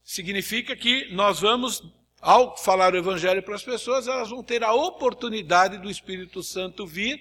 significa 0.05 0.77
que 0.77 1.13
nós 1.13 1.41
vamos, 1.41 1.83
ao 2.21 2.57
falar 2.57 2.95
o 2.95 2.97
Evangelho 2.97 3.43
para 3.43 3.55
as 3.55 3.65
pessoas, 3.65 4.07
elas 4.07 4.31
vão 4.31 4.43
ter 4.43 4.63
a 4.63 4.73
oportunidade 4.73 5.79
do 5.79 5.91
Espírito 5.91 6.43
Santo 6.43 6.87
vir 6.87 7.21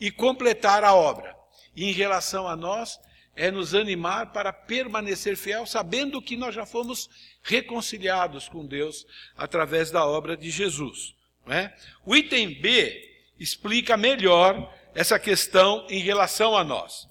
e 0.00 0.10
completar 0.10 0.84
a 0.84 0.94
obra. 0.94 1.34
E 1.76 1.84
em 1.84 1.92
relação 1.92 2.48
a 2.48 2.56
nós, 2.56 2.98
é 3.34 3.50
nos 3.50 3.74
animar 3.74 4.32
para 4.32 4.52
permanecer 4.52 5.36
fiel, 5.36 5.66
sabendo 5.66 6.20
que 6.20 6.36
nós 6.36 6.54
já 6.54 6.66
fomos 6.66 7.08
reconciliados 7.42 8.48
com 8.48 8.66
Deus 8.66 9.06
através 9.36 9.90
da 9.90 10.04
obra 10.06 10.36
de 10.36 10.50
Jesus. 10.50 11.14
É? 11.48 11.72
O 12.04 12.14
item 12.14 12.60
B 12.60 13.10
explica 13.38 13.96
melhor 13.96 14.72
essa 14.94 15.18
questão 15.18 15.86
em 15.90 15.98
relação 15.98 16.56
a 16.56 16.62
nós. 16.62 17.08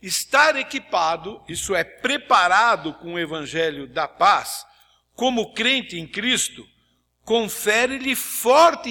Estar 0.00 0.56
equipado, 0.56 1.42
isso 1.48 1.74
é, 1.74 1.82
preparado 1.82 2.94
com 2.94 3.14
o 3.14 3.18
evangelho 3.18 3.86
da 3.86 4.06
paz, 4.06 4.66
como 5.14 5.52
crente 5.52 5.98
em 5.98 6.06
Cristo, 6.06 6.66
confere-lhe 7.24 8.16
forte 8.16 8.90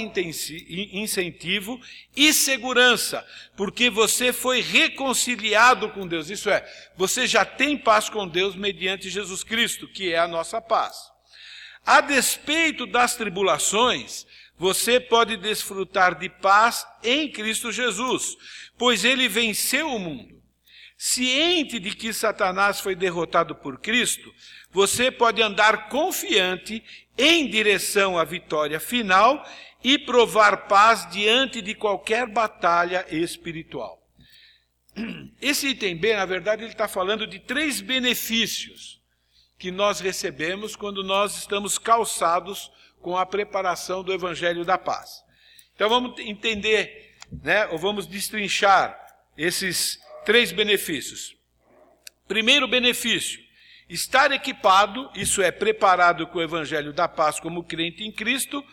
incentivo 0.93 1.79
e 2.15 2.33
segurança, 2.33 3.25
porque 3.57 3.89
você 3.89 4.31
foi 4.31 4.61
reconciliado 4.61 5.89
com 5.89 6.07
Deus. 6.07 6.29
Isso 6.29 6.49
é, 6.49 6.65
você 6.95 7.27
já 7.27 7.43
tem 7.43 7.77
paz 7.77 8.09
com 8.09 8.27
Deus 8.27 8.55
mediante 8.55 9.09
Jesus 9.09 9.43
Cristo, 9.43 9.87
que 9.87 10.13
é 10.13 10.19
a 10.19 10.27
nossa 10.27 10.61
paz. 10.61 11.11
A 11.85 11.99
despeito 11.99 12.85
das 12.85 13.15
tribulações, 13.15 14.25
você 14.57 14.99
pode 14.99 15.35
desfrutar 15.37 16.17
de 16.17 16.29
paz 16.29 16.85
em 17.03 17.29
Cristo 17.29 17.71
Jesus, 17.71 18.37
pois 18.77 19.03
ele 19.03 19.27
venceu 19.27 19.87
o 19.87 19.99
mundo. 19.99 20.39
Ciente 20.95 21.79
de 21.79 21.95
que 21.95 22.13
Satanás 22.13 22.79
foi 22.79 22.95
derrotado 22.95 23.55
por 23.55 23.79
Cristo, 23.79 24.31
você 24.71 25.11
pode 25.11 25.41
andar 25.41 25.89
confiante 25.89 26.83
em 27.17 27.47
direção 27.47 28.17
à 28.17 28.23
vitória 28.23 28.79
final 28.79 29.45
e 29.83 29.97
provar 29.97 30.67
paz 30.67 31.09
diante 31.09 31.61
de 31.61 31.75
qualquer 31.75 32.27
batalha 32.27 33.05
espiritual. 33.09 34.01
Esse 35.41 35.69
item 35.69 35.97
B, 35.97 36.15
na 36.15 36.25
verdade, 36.25 36.63
ele 36.63 36.71
está 36.71 36.87
falando 36.87 37.25
de 37.25 37.39
três 37.39 37.81
benefícios 37.81 39.01
que 39.57 39.71
nós 39.71 39.99
recebemos 39.99 40.75
quando 40.75 41.03
nós 41.03 41.37
estamos 41.37 41.77
calçados 41.77 42.71
com 42.99 43.17
a 43.17 43.25
preparação 43.25 44.03
do 44.03 44.13
Evangelho 44.13 44.63
da 44.63 44.77
Paz. 44.77 45.23
Então 45.75 45.89
vamos 45.89 46.19
entender, 46.19 47.15
né, 47.43 47.67
ou 47.67 47.77
vamos 47.77 48.05
destrinchar 48.05 48.97
esses 49.37 49.99
três 50.25 50.51
benefícios. 50.51 51.35
Primeiro 52.27 52.67
benefício, 52.67 53.39
estar 53.93 54.31
equipado, 54.31 55.09
isso 55.15 55.41
é, 55.41 55.51
preparado 55.51 56.27
com 56.27 56.39
o 56.39 56.41
evangelho 56.41 56.93
da 56.93 57.07
paz 57.07 57.39
como 57.39 57.63
crente 57.63 58.03
em 58.03 58.11
Cristo, 58.11 58.63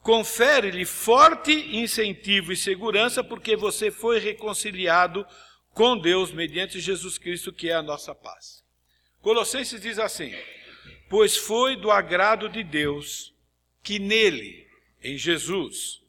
confere-lhe 0.00 0.84
forte 0.84 1.52
incentivo 1.76 2.52
e 2.52 2.56
segurança, 2.56 3.22
porque 3.22 3.56
você 3.56 3.90
foi 3.90 4.18
reconciliado 4.18 5.26
com 5.72 5.96
Deus 5.96 6.32
mediante 6.32 6.80
Jesus 6.80 7.18
Cristo, 7.18 7.52
que 7.52 7.68
é 7.68 7.74
a 7.74 7.82
nossa 7.82 8.14
paz. 8.14 8.64
Colossenses 9.20 9.80
diz 9.80 9.98
assim: 9.98 10.34
Pois 11.08 11.36
foi 11.36 11.76
do 11.76 11.90
agrado 11.90 12.48
de 12.48 12.64
Deus 12.64 13.32
que 13.82 13.98
nele, 13.98 14.66
em 15.02 15.16
Jesus, 15.16 16.00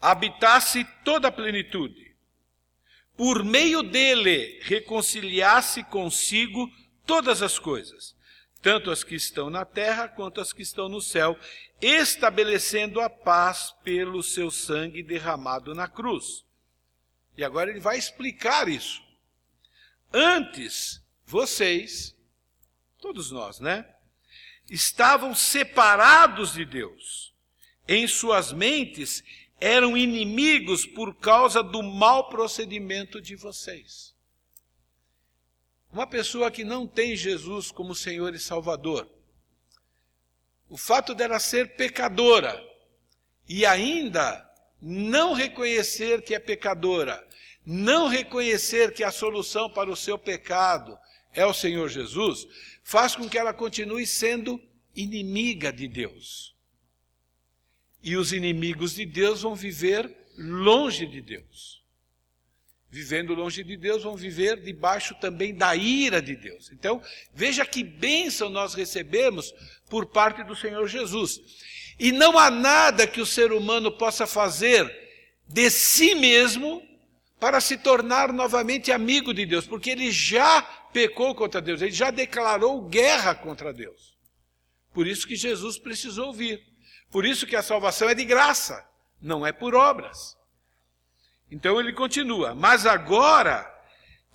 habitasse 0.00 0.84
toda 1.04 1.28
a 1.28 1.32
plenitude 1.32 2.08
por 3.18 3.42
meio 3.42 3.82
dele 3.82 4.60
reconciliasse 4.62 5.82
consigo 5.82 6.70
todas 7.08 7.42
as 7.42 7.58
coisas, 7.58 8.14
tanto 8.60 8.90
as 8.90 9.02
que 9.02 9.14
estão 9.14 9.48
na 9.48 9.64
terra 9.64 10.06
quanto 10.06 10.42
as 10.42 10.52
que 10.52 10.60
estão 10.60 10.90
no 10.90 11.00
céu, 11.00 11.38
estabelecendo 11.80 13.00
a 13.00 13.08
paz 13.08 13.74
pelo 13.82 14.22
seu 14.22 14.50
sangue 14.50 15.02
derramado 15.02 15.74
na 15.74 15.88
cruz. 15.88 16.44
E 17.34 17.42
agora 17.42 17.70
ele 17.70 17.80
vai 17.80 17.96
explicar 17.96 18.68
isso. 18.68 19.02
Antes, 20.12 21.02
vocês, 21.24 22.14
todos 22.98 23.30
nós, 23.30 23.58
né? 23.58 23.88
Estavam 24.68 25.34
separados 25.34 26.52
de 26.52 26.66
Deus. 26.66 27.32
Em 27.86 28.06
suas 28.06 28.52
mentes 28.52 29.24
eram 29.58 29.96
inimigos 29.96 30.84
por 30.84 31.14
causa 31.14 31.62
do 31.62 31.82
mau 31.82 32.28
procedimento 32.28 33.18
de 33.18 33.34
vocês. 33.34 34.14
Uma 35.92 36.06
pessoa 36.06 36.50
que 36.50 36.64
não 36.64 36.86
tem 36.86 37.16
Jesus 37.16 37.70
como 37.70 37.94
Senhor 37.94 38.34
e 38.34 38.38
Salvador, 38.38 39.08
o 40.68 40.76
fato 40.76 41.14
dela 41.14 41.38
ser 41.38 41.76
pecadora 41.76 42.62
e 43.48 43.64
ainda 43.64 44.46
não 44.80 45.32
reconhecer 45.32 46.22
que 46.22 46.34
é 46.34 46.38
pecadora, 46.38 47.26
não 47.64 48.08
reconhecer 48.08 48.92
que 48.92 49.02
a 49.02 49.10
solução 49.10 49.70
para 49.70 49.90
o 49.90 49.96
seu 49.96 50.18
pecado 50.18 50.98
é 51.32 51.44
o 51.44 51.54
Senhor 51.54 51.88
Jesus, 51.88 52.46
faz 52.82 53.16
com 53.16 53.28
que 53.28 53.38
ela 53.38 53.52
continue 53.52 54.06
sendo 54.06 54.60
inimiga 54.94 55.72
de 55.72 55.88
Deus. 55.88 56.54
E 58.02 58.16
os 58.16 58.32
inimigos 58.32 58.94
de 58.94 59.04
Deus 59.04 59.42
vão 59.42 59.54
viver 59.54 60.14
longe 60.36 61.06
de 61.06 61.20
Deus. 61.20 61.77
Vivendo 62.90 63.34
longe 63.34 63.62
de 63.62 63.76
Deus, 63.76 64.02
vão 64.02 64.16
viver 64.16 64.60
debaixo 64.62 65.14
também 65.20 65.54
da 65.54 65.76
ira 65.76 66.22
de 66.22 66.34
Deus. 66.34 66.70
Então, 66.72 67.02
veja 67.34 67.66
que 67.66 67.84
bênção 67.84 68.48
nós 68.48 68.72
recebemos 68.72 69.52
por 69.90 70.06
parte 70.06 70.42
do 70.42 70.56
Senhor 70.56 70.86
Jesus. 70.88 71.38
E 71.98 72.12
não 72.12 72.38
há 72.38 72.50
nada 72.50 73.06
que 73.06 73.20
o 73.20 73.26
ser 73.26 73.52
humano 73.52 73.92
possa 73.92 74.26
fazer 74.26 74.90
de 75.46 75.70
si 75.70 76.14
mesmo 76.14 76.82
para 77.38 77.60
se 77.60 77.76
tornar 77.76 78.32
novamente 78.32 78.90
amigo 78.90 79.34
de 79.34 79.44
Deus, 79.44 79.66
porque 79.66 79.90
ele 79.90 80.10
já 80.10 80.62
pecou 80.92 81.34
contra 81.34 81.60
Deus, 81.60 81.82
ele 81.82 81.92
já 81.92 82.10
declarou 82.10 82.88
guerra 82.88 83.34
contra 83.34 83.72
Deus. 83.72 84.16
Por 84.94 85.06
isso 85.06 85.28
que 85.28 85.36
Jesus 85.36 85.78
precisou 85.78 86.32
vir. 86.32 86.66
Por 87.10 87.24
isso 87.24 87.46
que 87.46 87.56
a 87.56 87.62
salvação 87.62 88.08
é 88.08 88.14
de 88.14 88.24
graça, 88.24 88.86
não 89.20 89.46
é 89.46 89.52
por 89.52 89.74
obras. 89.74 90.37
Então 91.50 91.80
ele 91.80 91.92
continua, 91.92 92.54
mas 92.54 92.84
agora, 92.86 93.66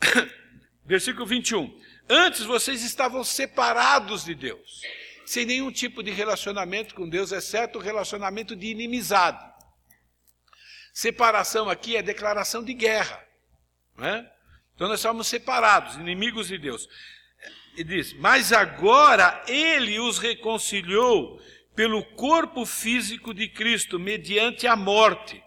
versículo 0.86 1.26
21, 1.26 1.80
antes 2.10 2.42
vocês 2.42 2.84
estavam 2.84 3.24
separados 3.24 4.26
de 4.26 4.34
Deus, 4.34 4.82
sem 5.26 5.46
nenhum 5.46 5.72
tipo 5.72 6.02
de 6.02 6.12
relacionamento 6.12 6.96
com 6.96 7.08
Deus, 7.08 7.32
exceto 7.32 7.78
o 7.78 7.82
relacionamento 7.82 8.56
de 8.56 8.68
inimizade. 8.68 9.44
Separação 10.94 11.70
aqui 11.70 11.96
é 11.96 12.02
declaração 12.02 12.64
de 12.64 12.74
guerra. 12.74 13.24
Não 13.98 14.08
é? 14.08 14.32
Então 14.76 14.88
nós 14.88 15.00
estamos 15.00 15.28
separados, 15.28 15.96
inimigos 15.96 16.48
de 16.48 16.58
Deus. 16.58 16.88
E 17.76 17.84
diz: 17.84 18.14
Mas 18.14 18.52
agora 18.52 19.44
ele 19.48 20.00
os 20.00 20.20
reconciliou 20.20 21.40
pelo 21.76 22.04
corpo 22.16 22.66
físico 22.66 23.34
de 23.34 23.48
Cristo, 23.48 24.00
mediante 24.00 24.68
a 24.68 24.76
morte, 24.76 25.43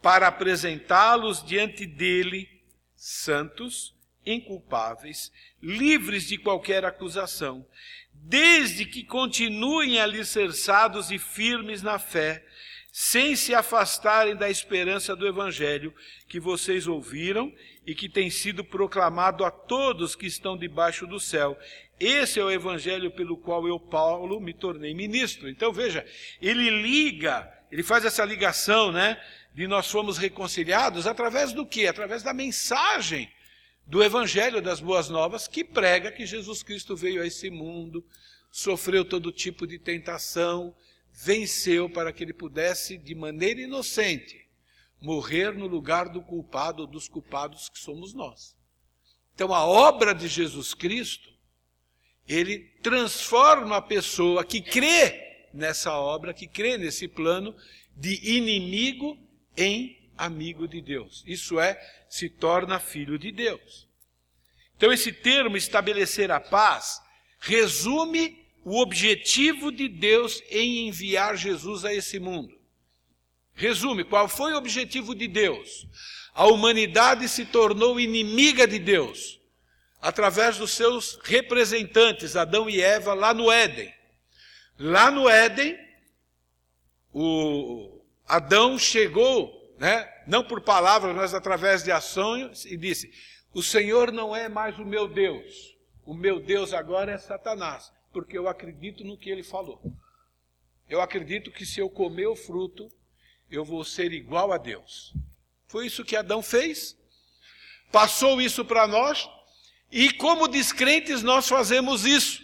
para 0.00 0.28
apresentá-los 0.28 1.44
diante 1.44 1.86
dele 1.86 2.48
santos, 2.94 3.94
inculpáveis, 4.24 5.32
livres 5.62 6.24
de 6.24 6.36
qualquer 6.36 6.84
acusação, 6.84 7.66
desde 8.12 8.84
que 8.84 9.04
continuem 9.04 10.00
alicerçados 10.00 11.10
e 11.10 11.18
firmes 11.18 11.82
na 11.82 11.98
fé, 11.98 12.44
sem 12.92 13.36
se 13.36 13.54
afastarem 13.54 14.34
da 14.34 14.50
esperança 14.50 15.14
do 15.14 15.26
Evangelho 15.26 15.94
que 16.28 16.40
vocês 16.40 16.86
ouviram 16.86 17.52
e 17.86 17.94
que 17.94 18.08
tem 18.08 18.28
sido 18.28 18.64
proclamado 18.64 19.44
a 19.44 19.50
todos 19.50 20.16
que 20.16 20.26
estão 20.26 20.56
debaixo 20.56 21.06
do 21.06 21.20
céu. 21.20 21.56
Esse 22.00 22.40
é 22.40 22.44
o 22.44 22.50
Evangelho 22.50 23.10
pelo 23.10 23.36
qual 23.36 23.66
eu, 23.68 23.78
Paulo, 23.78 24.40
me 24.40 24.52
tornei 24.52 24.94
ministro. 24.94 25.48
Então 25.48 25.72
veja, 25.72 26.04
ele 26.40 26.70
liga, 26.70 27.48
ele 27.70 27.82
faz 27.82 28.04
essa 28.04 28.24
ligação, 28.24 28.90
né? 28.90 29.20
De 29.58 29.66
nós 29.66 29.90
fomos 29.90 30.18
reconciliados 30.18 31.04
através 31.04 31.52
do 31.52 31.66
quê? 31.66 31.88
Através 31.88 32.22
da 32.22 32.32
mensagem 32.32 33.28
do 33.84 34.04
Evangelho 34.04 34.62
das 34.62 34.78
Boas 34.78 35.08
Novas 35.08 35.48
que 35.48 35.64
prega 35.64 36.12
que 36.12 36.24
Jesus 36.24 36.62
Cristo 36.62 36.94
veio 36.94 37.20
a 37.20 37.26
esse 37.26 37.50
mundo, 37.50 38.06
sofreu 38.52 39.04
todo 39.04 39.32
tipo 39.32 39.66
de 39.66 39.76
tentação, 39.76 40.72
venceu 41.12 41.90
para 41.90 42.12
que 42.12 42.22
ele 42.22 42.32
pudesse, 42.32 42.96
de 42.96 43.16
maneira 43.16 43.60
inocente, 43.60 44.46
morrer 45.00 45.52
no 45.52 45.66
lugar 45.66 46.08
do 46.08 46.22
culpado 46.22 46.82
ou 46.82 46.86
dos 46.86 47.08
culpados 47.08 47.68
que 47.68 47.80
somos 47.80 48.14
nós. 48.14 48.56
Então, 49.34 49.52
a 49.52 49.66
obra 49.66 50.14
de 50.14 50.28
Jesus 50.28 50.72
Cristo, 50.72 51.32
ele 52.28 52.60
transforma 52.80 53.78
a 53.78 53.82
pessoa 53.82 54.44
que 54.44 54.60
crê 54.60 55.48
nessa 55.52 55.98
obra, 55.98 56.32
que 56.32 56.46
crê 56.46 56.78
nesse 56.78 57.08
plano, 57.08 57.56
de 57.96 58.36
inimigo 58.36 59.26
em 59.58 59.98
amigo 60.16 60.66
de 60.66 60.80
Deus. 60.80 61.22
Isso 61.26 61.60
é, 61.60 61.78
se 62.08 62.30
torna 62.30 62.78
filho 62.78 63.18
de 63.18 63.30
Deus. 63.30 63.86
Então, 64.76 64.92
esse 64.92 65.12
termo 65.12 65.56
estabelecer 65.56 66.30
a 66.30 66.40
paz 66.40 67.02
resume 67.40 68.46
o 68.64 68.80
objetivo 68.80 69.72
de 69.72 69.88
Deus 69.88 70.42
em 70.50 70.88
enviar 70.88 71.36
Jesus 71.36 71.84
a 71.84 71.92
esse 71.92 72.18
mundo. 72.18 72.56
Resume, 73.54 74.04
qual 74.04 74.28
foi 74.28 74.52
o 74.52 74.56
objetivo 74.56 75.14
de 75.14 75.26
Deus? 75.26 75.86
A 76.32 76.46
humanidade 76.46 77.28
se 77.28 77.44
tornou 77.44 77.98
inimiga 77.98 78.66
de 78.68 78.78
Deus 78.78 79.40
através 80.00 80.58
dos 80.58 80.70
seus 80.70 81.18
representantes, 81.24 82.36
Adão 82.36 82.70
e 82.70 82.80
Eva, 82.80 83.14
lá 83.14 83.34
no 83.34 83.50
Éden. 83.50 83.92
Lá 84.78 85.10
no 85.10 85.28
Éden, 85.28 85.76
o 87.12 87.97
Adão 88.28 88.78
chegou, 88.78 89.74
né, 89.78 90.08
não 90.26 90.44
por 90.44 90.60
palavras, 90.60 91.16
mas 91.16 91.34
através 91.34 91.82
de 91.82 91.90
ações, 91.90 92.64
e 92.64 92.76
disse: 92.76 93.10
O 93.54 93.62
Senhor 93.62 94.12
não 94.12 94.36
é 94.36 94.48
mais 94.48 94.78
o 94.78 94.84
meu 94.84 95.08
Deus, 95.08 95.76
o 96.04 96.12
meu 96.12 96.38
Deus 96.38 96.72
agora 96.72 97.12
é 97.12 97.18
Satanás 97.18 97.90
porque 98.12 98.36
eu 98.36 98.48
acredito 98.48 99.04
no 99.04 99.16
que 99.16 99.30
ele 99.30 99.42
falou. 99.42 99.80
Eu 100.88 101.00
acredito 101.00 101.50
que 101.50 101.66
se 101.66 101.80
eu 101.80 101.90
comer 101.90 102.26
o 102.26 102.36
fruto, 102.36 102.88
eu 103.50 103.64
vou 103.64 103.84
ser 103.84 104.12
igual 104.12 104.52
a 104.52 104.58
Deus. 104.58 105.12
Foi 105.66 105.86
isso 105.86 106.04
que 106.04 106.16
Adão 106.16 106.42
fez, 106.42 106.96
passou 107.92 108.40
isso 108.40 108.64
para 108.64 108.86
nós, 108.86 109.28
e 109.90 110.12
como 110.12 110.48
descrentes 110.48 111.22
nós 111.22 111.48
fazemos 111.48 112.04
isso, 112.04 112.42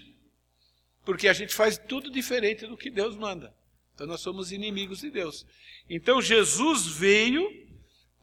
porque 1.04 1.28
a 1.28 1.32
gente 1.32 1.54
faz 1.54 1.76
tudo 1.76 2.10
diferente 2.10 2.66
do 2.66 2.76
que 2.76 2.90
Deus 2.90 3.16
manda. 3.16 3.54
Então 3.94 4.06
nós 4.06 4.20
somos 4.20 4.52
inimigos 4.52 5.00
de 5.00 5.10
Deus. 5.10 5.46
Então 5.88 6.20
Jesus 6.20 6.86
veio 6.86 7.48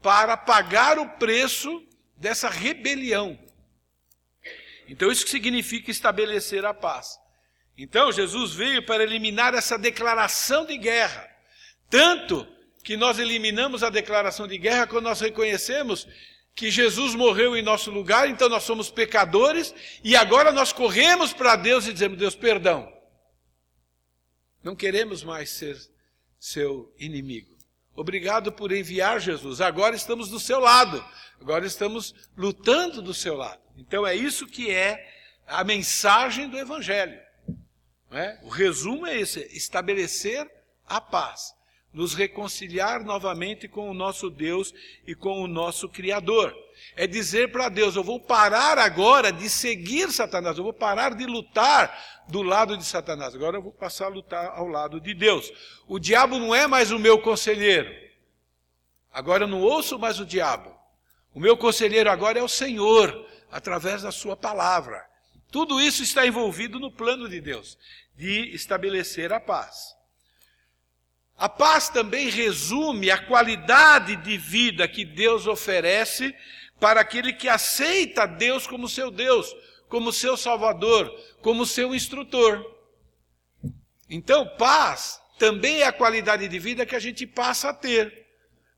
para 0.02 0.36
pagar 0.36 0.98
o 0.98 1.08
preço 1.10 1.82
dessa 2.16 2.48
rebelião. 2.48 3.38
Então 4.88 5.10
isso 5.10 5.26
significa 5.26 5.90
estabelecer 5.90 6.64
a 6.64 6.74
paz. 6.74 7.22
Então, 7.76 8.12
Jesus 8.12 8.52
veio 8.52 8.84
para 8.84 9.02
eliminar 9.02 9.54
essa 9.54 9.78
declaração 9.78 10.66
de 10.66 10.76
guerra. 10.76 11.28
Tanto 11.88 12.46
que 12.84 12.96
nós 12.96 13.18
eliminamos 13.18 13.82
a 13.82 13.90
declaração 13.90 14.46
de 14.46 14.58
guerra 14.58 14.86
quando 14.86 15.04
nós 15.04 15.20
reconhecemos 15.20 16.06
que 16.54 16.70
Jesus 16.70 17.14
morreu 17.14 17.56
em 17.56 17.62
nosso 17.62 17.90
lugar, 17.90 18.28
então 18.28 18.48
nós 18.48 18.64
somos 18.64 18.90
pecadores, 18.90 19.74
e 20.04 20.14
agora 20.14 20.52
nós 20.52 20.70
corremos 20.70 21.32
para 21.32 21.56
Deus 21.56 21.86
e 21.86 21.92
dizemos: 21.92 22.18
Deus, 22.18 22.34
perdão. 22.34 22.92
Não 24.62 24.76
queremos 24.76 25.24
mais 25.24 25.50
ser 25.50 25.76
seu 26.38 26.92
inimigo. 26.98 27.56
Obrigado 27.94 28.52
por 28.52 28.72
enviar 28.72 29.20
Jesus. 29.20 29.60
Agora 29.60 29.94
estamos 29.94 30.28
do 30.28 30.40
seu 30.40 30.60
lado. 30.60 31.04
Agora 31.40 31.66
estamos 31.66 32.14
lutando 32.36 33.02
do 33.02 33.12
seu 33.12 33.36
lado. 33.36 33.60
Então 33.76 34.06
é 34.06 34.14
isso 34.14 34.46
que 34.46 34.70
é 34.70 35.06
a 35.46 35.62
mensagem 35.64 36.48
do 36.48 36.58
Evangelho. 36.58 37.20
É? 38.10 38.38
O 38.42 38.48
resumo 38.48 39.06
é 39.06 39.18
esse: 39.18 39.40
estabelecer 39.56 40.50
a 40.86 41.00
paz, 41.00 41.54
nos 41.92 42.14
reconciliar 42.14 43.04
novamente 43.04 43.68
com 43.68 43.90
o 43.90 43.94
nosso 43.94 44.30
Deus 44.30 44.72
e 45.06 45.14
com 45.14 45.42
o 45.42 45.46
nosso 45.46 45.88
Criador. 45.88 46.56
É 46.96 47.06
dizer 47.06 47.52
para 47.52 47.68
Deus: 47.68 47.94
eu 47.94 48.02
vou 48.02 48.18
parar 48.18 48.78
agora 48.78 49.30
de 49.30 49.48
seguir 49.48 50.10
Satanás, 50.10 50.56
eu 50.56 50.64
vou 50.64 50.72
parar 50.72 51.14
de 51.14 51.26
lutar 51.26 52.22
do 52.28 52.42
lado 52.42 52.76
de 52.76 52.84
Satanás, 52.84 53.34
agora 53.34 53.58
eu 53.58 53.62
vou 53.62 53.72
passar 53.72 54.06
a 54.06 54.08
lutar 54.08 54.46
ao 54.56 54.66
lado 54.66 55.00
de 55.00 55.12
Deus. 55.14 55.52
O 55.86 55.98
diabo 55.98 56.38
não 56.38 56.54
é 56.54 56.66
mais 56.66 56.90
o 56.90 56.98
meu 56.98 57.20
conselheiro, 57.20 57.92
agora 59.12 59.44
eu 59.44 59.48
não 59.48 59.60
ouço 59.60 59.98
mais 59.98 60.18
o 60.18 60.26
diabo. 60.26 60.72
O 61.34 61.40
meu 61.40 61.56
conselheiro 61.56 62.10
agora 62.10 62.38
é 62.38 62.42
o 62.42 62.48
Senhor, 62.48 63.26
através 63.50 64.02
da 64.02 64.12
Sua 64.12 64.36
palavra. 64.36 65.02
Tudo 65.50 65.80
isso 65.80 66.02
está 66.02 66.26
envolvido 66.26 66.78
no 66.78 66.90
plano 66.90 67.28
de 67.28 67.40
Deus 67.40 67.78
de 68.16 68.54
estabelecer 68.54 69.32
a 69.32 69.40
paz. 69.40 69.94
A 71.42 71.48
paz 71.48 71.88
também 71.88 72.28
resume 72.28 73.10
a 73.10 73.18
qualidade 73.18 74.14
de 74.14 74.38
vida 74.38 74.86
que 74.86 75.04
Deus 75.04 75.48
oferece 75.48 76.32
para 76.78 77.00
aquele 77.00 77.32
que 77.32 77.48
aceita 77.48 78.26
Deus 78.26 78.64
como 78.64 78.88
seu 78.88 79.10
Deus, 79.10 79.52
como 79.88 80.12
seu 80.12 80.36
Salvador, 80.36 81.12
como 81.40 81.66
seu 81.66 81.96
instrutor. 81.96 82.64
Então, 84.08 84.46
paz 84.56 85.20
também 85.36 85.80
é 85.80 85.86
a 85.88 85.92
qualidade 85.92 86.46
de 86.46 86.58
vida 86.60 86.86
que 86.86 86.94
a 86.94 87.00
gente 87.00 87.26
passa 87.26 87.70
a 87.70 87.74
ter. 87.74 88.24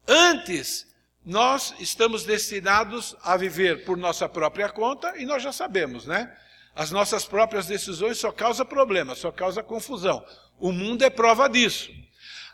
Antes, 0.08 0.86
nós 1.22 1.74
estamos 1.78 2.24
destinados 2.24 3.14
a 3.22 3.36
viver 3.36 3.84
por 3.84 3.98
nossa 3.98 4.26
própria 4.26 4.70
conta 4.70 5.18
e 5.18 5.26
nós 5.26 5.42
já 5.42 5.52
sabemos, 5.52 6.06
né? 6.06 6.34
As 6.74 6.90
nossas 6.90 7.26
próprias 7.26 7.66
decisões 7.66 8.16
só 8.16 8.32
causam 8.32 8.64
problema, 8.64 9.14
só 9.14 9.30
causam 9.30 9.62
confusão. 9.62 10.24
O 10.58 10.72
mundo 10.72 11.02
é 11.02 11.10
prova 11.10 11.46
disso. 11.46 11.92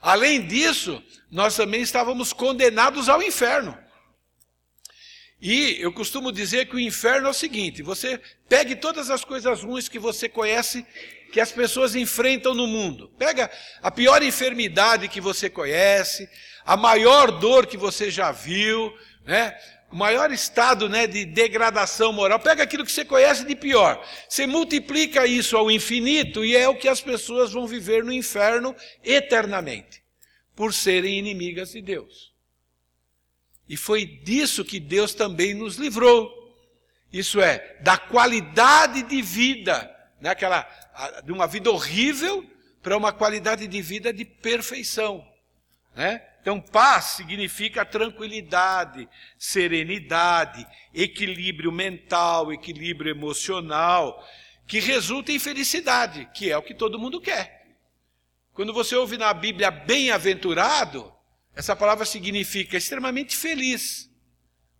Além 0.00 0.46
disso, 0.46 1.02
nós 1.30 1.56
também 1.56 1.82
estávamos 1.82 2.32
condenados 2.32 3.08
ao 3.08 3.22
inferno. 3.22 3.76
E 5.40 5.78
eu 5.80 5.92
costumo 5.92 6.30
dizer 6.30 6.66
que 6.66 6.76
o 6.76 6.80
inferno 6.80 7.26
é 7.26 7.30
o 7.30 7.34
seguinte: 7.34 7.82
você 7.82 8.20
pegue 8.48 8.76
todas 8.76 9.10
as 9.10 9.24
coisas 9.24 9.62
ruins 9.62 9.88
que 9.88 9.98
você 9.98 10.28
conhece, 10.28 10.86
que 11.32 11.40
as 11.40 11.50
pessoas 11.50 11.94
enfrentam 11.94 12.54
no 12.54 12.66
mundo. 12.66 13.10
Pega 13.18 13.50
a 13.82 13.90
pior 13.90 14.22
enfermidade 14.22 15.08
que 15.08 15.20
você 15.20 15.48
conhece, 15.48 16.28
a 16.64 16.76
maior 16.76 17.30
dor 17.30 17.66
que 17.66 17.76
você 17.76 18.10
já 18.10 18.32
viu, 18.32 18.94
né? 19.24 19.56
O 19.90 19.96
maior 19.96 20.31
estado 20.31 20.88
né, 20.88 21.07
de 21.07 21.24
degradação 21.24 22.12
moral. 22.12 22.38
Pega 22.38 22.62
aquilo 22.62 22.85
que 22.85 22.92
você 22.92 23.05
conhece 23.05 23.44
de 23.44 23.57
pior. 23.57 24.05
Você 24.29 24.46
multiplica 24.46 25.26
isso 25.26 25.57
ao 25.57 25.70
infinito 25.70 26.44
e 26.44 26.57
é 26.57 26.68
o 26.68 26.76
que 26.76 26.88
as 26.88 27.00
pessoas 27.00 27.53
vão 27.53 27.66
viver 27.66 28.05
no 28.05 28.12
inferno 28.12 28.74
eternamente, 29.03 30.03
por 30.55 30.72
serem 30.72 31.18
inimigas 31.18 31.72
de 31.72 31.83
Deus. 31.83 32.33
E 33.68 33.76
foi 33.76 34.05
disso 34.05 34.64
que 34.64 34.79
Deus 34.79 35.14
também 35.14 35.55
nos 35.55 35.76
livrou. 35.76 36.29
Isso 37.12 37.40
é, 37.40 37.79
da 37.83 37.98
qualidade 37.98 39.03
de 39.03 39.20
vida, 39.20 39.90
né, 40.20 40.31
aquela, 40.31 40.62
de 41.24 41.33
uma 41.33 41.46
vida 41.46 41.70
horrível 41.70 42.48
para 42.83 42.96
uma 42.96 43.12
qualidade 43.12 43.66
de 43.66 43.83
vida 43.83 44.12
de 44.12 44.24
perfeição. 44.24 45.26
Né? 45.94 46.22
Então, 46.40 46.61
paz 46.61 47.16
significa 47.16 47.85
tranquilidade, 47.85 49.09
serenidade, 49.38 50.66
equilíbrio 50.94 51.70
mental, 51.70 52.53
equilíbrio 52.53 53.11
emocional, 53.11 54.26
que 54.66 54.81
resulta 54.81 55.33
em 55.33 55.38
felicidade, 55.38 56.29
que 56.33 56.50
é 56.50 56.57
o 56.57 56.62
que 56.62 56.72
todo 56.72 56.98
mundo 56.98 57.20
quer. 57.20 57.76
Quando 58.53 58.72
você 58.72 58.96
ouve 58.96 59.18
na 59.18 59.33
Bíblia 59.35 59.70
bem-aventurado, 59.70 61.12
essa 61.55 61.76
palavra 61.76 62.07
significa 62.07 62.76
extremamente 62.76 63.37
feliz. 63.37 64.11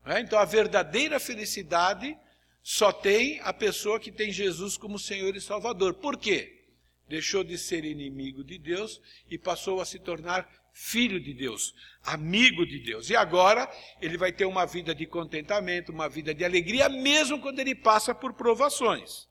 Né? 0.05 0.21
Então, 0.21 0.39
a 0.39 0.45
verdadeira 0.45 1.21
felicidade 1.21 2.17
só 2.63 2.93
tem 2.93 3.41
a 3.43 3.53
pessoa 3.53 4.01
que 4.01 4.13
tem 4.13 4.31
Jesus 4.31 4.77
como 4.77 4.99
Senhor 4.99 5.35
e 5.37 5.41
Salvador. 5.41 5.95
Por 5.95 6.17
quê? 6.17 6.65
Deixou 7.09 7.43
de 7.43 7.59
ser 7.59 7.85
inimigo 7.85 8.45
de 8.45 8.59
Deus 8.59 9.01
e 9.29 9.37
passou 9.37 9.81
a 9.81 9.85
se 9.85 9.99
tornar 9.99 10.49
filho 10.73 11.21
de 11.21 11.33
Deus, 11.35 11.75
amigo 12.03 12.67
de 12.67 12.79
Deus. 12.79 13.11
E 13.11 13.17
agora 13.17 13.71
ele 14.01 14.17
vai 14.17 14.33
ter 14.33 14.45
uma 14.45 14.65
vida 14.67 14.95
de 14.95 15.07
contentamento, 15.07 15.93
uma 15.93 16.09
vida 16.09 16.35
de 16.35 16.45
alegria, 16.45 16.89
mesmo 16.89 17.41
quando 17.41 17.59
ele 17.59 17.75
passa 17.75 18.15
por 18.15 18.33
provações. 18.33 19.29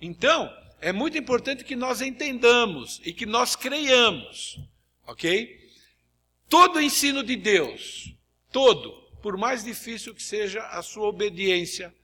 Então, 0.00 0.50
é 0.80 0.92
muito 0.92 1.16
importante 1.16 1.64
que 1.64 1.76
nós 1.76 2.00
entendamos 2.00 3.00
e 3.04 3.12
que 3.12 3.24
nós 3.24 3.56
creiamos, 3.56 4.58
ok? 5.06 5.62
Todo 6.48 6.80
ensino 6.80 7.22
de 7.22 7.36
Deus, 7.36 8.14
todo, 8.52 8.92
por 9.22 9.36
mais 9.36 9.64
difícil 9.64 10.14
que 10.14 10.22
seja 10.22 10.62
a 10.68 10.82
sua 10.82 11.08
obediência, 11.08 11.94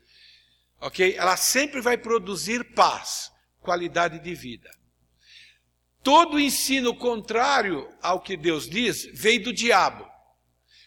ok? 0.80 1.14
Ela 1.16 1.36
sempre 1.36 1.80
vai 1.80 1.98
produzir 1.98 2.72
paz, 2.72 3.30
qualidade 3.60 4.18
de 4.18 4.34
vida. 4.34 4.70
Todo 6.02 6.40
ensino 6.40 6.94
contrário 6.94 7.88
ao 8.00 8.20
que 8.20 8.36
Deus 8.36 8.68
diz 8.68 9.08
veio 9.12 9.44
do 9.44 9.52
diabo 9.52 10.08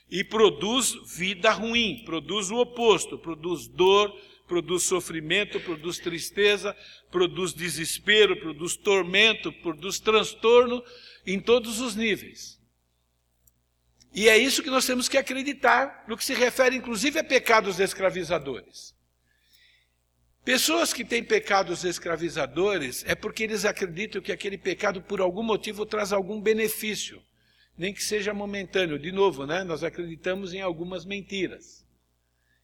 e 0.10 0.24
produz 0.24 0.94
vida 1.16 1.52
ruim, 1.52 2.04
produz 2.06 2.50
o 2.50 2.58
oposto, 2.58 3.18
produz 3.18 3.68
dor, 3.68 4.12
produz 4.48 4.84
sofrimento, 4.84 5.60
produz 5.60 6.00
tristeza, 6.00 6.76
produz 7.12 7.54
desespero, 7.54 8.40
produz 8.40 8.76
tormento, 8.76 9.52
produz 9.52 10.00
transtorno 10.00 10.84
em 11.26 11.40
todos 11.40 11.80
os 11.80 11.96
níveis. 11.96 12.60
E 14.14 14.30
é 14.30 14.38
isso 14.38 14.62
que 14.62 14.70
nós 14.70 14.86
temos 14.86 15.10
que 15.10 15.18
acreditar 15.18 16.06
no 16.08 16.16
que 16.18 16.26
se 16.26 16.34
refere 16.34 16.76
inclusive 16.76 17.20
a 17.20 17.24
pecados 17.24 17.80
escravizadores. 17.80 18.94
Pessoas 20.44 20.92
que 20.92 21.06
têm 21.06 21.24
pecados 21.24 21.86
escravizadores 21.86 23.06
é 23.08 23.16
porque 23.16 23.44
eles 23.44 23.64
acreditam 23.64 24.22
que 24.22 24.32
aquele 24.32 24.58
pecado, 24.58 25.02
por 25.02 25.22
algum 25.22 25.42
motivo, 25.42 25.86
traz 25.86 26.12
algum 26.12 26.42
benefício, 26.42 27.24
nem 27.78 27.94
que 27.94 28.04
seja 28.04 28.34
momentâneo. 28.34 29.00
De 29.00 29.12
novo, 29.12 29.46
né? 29.46 29.64
nós 29.64 29.86
acreditamos 29.86 30.54
em 30.54 30.62
algumas 30.62 31.06
mentiras. 31.06 31.86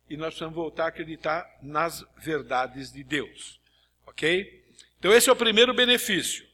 E 0.10 0.18
nós 0.18 0.30
precisamos 0.30 0.56
voltar 0.56 0.86
a 0.86 0.88
acreditar 0.88 1.46
nas 1.62 2.06
verdades 2.18 2.92
de 2.92 3.02
Deus. 3.02 3.62
Ok? 4.06 4.66
Então, 4.98 5.14
esse 5.14 5.30
é 5.30 5.32
o 5.32 5.36
primeiro 5.36 5.74
benefício. 5.74 6.46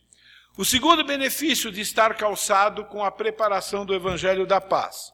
O 0.55 0.63
segundo 0.63 1.03
benefício 1.03 1.71
de 1.71 1.81
estar 1.81 2.15
calçado 2.15 2.85
com 2.85 3.03
a 3.03 3.09
preparação 3.09 3.83
do 3.83 3.95
Evangelho 3.95 4.45
da 4.45 4.61
Paz. 4.61 5.11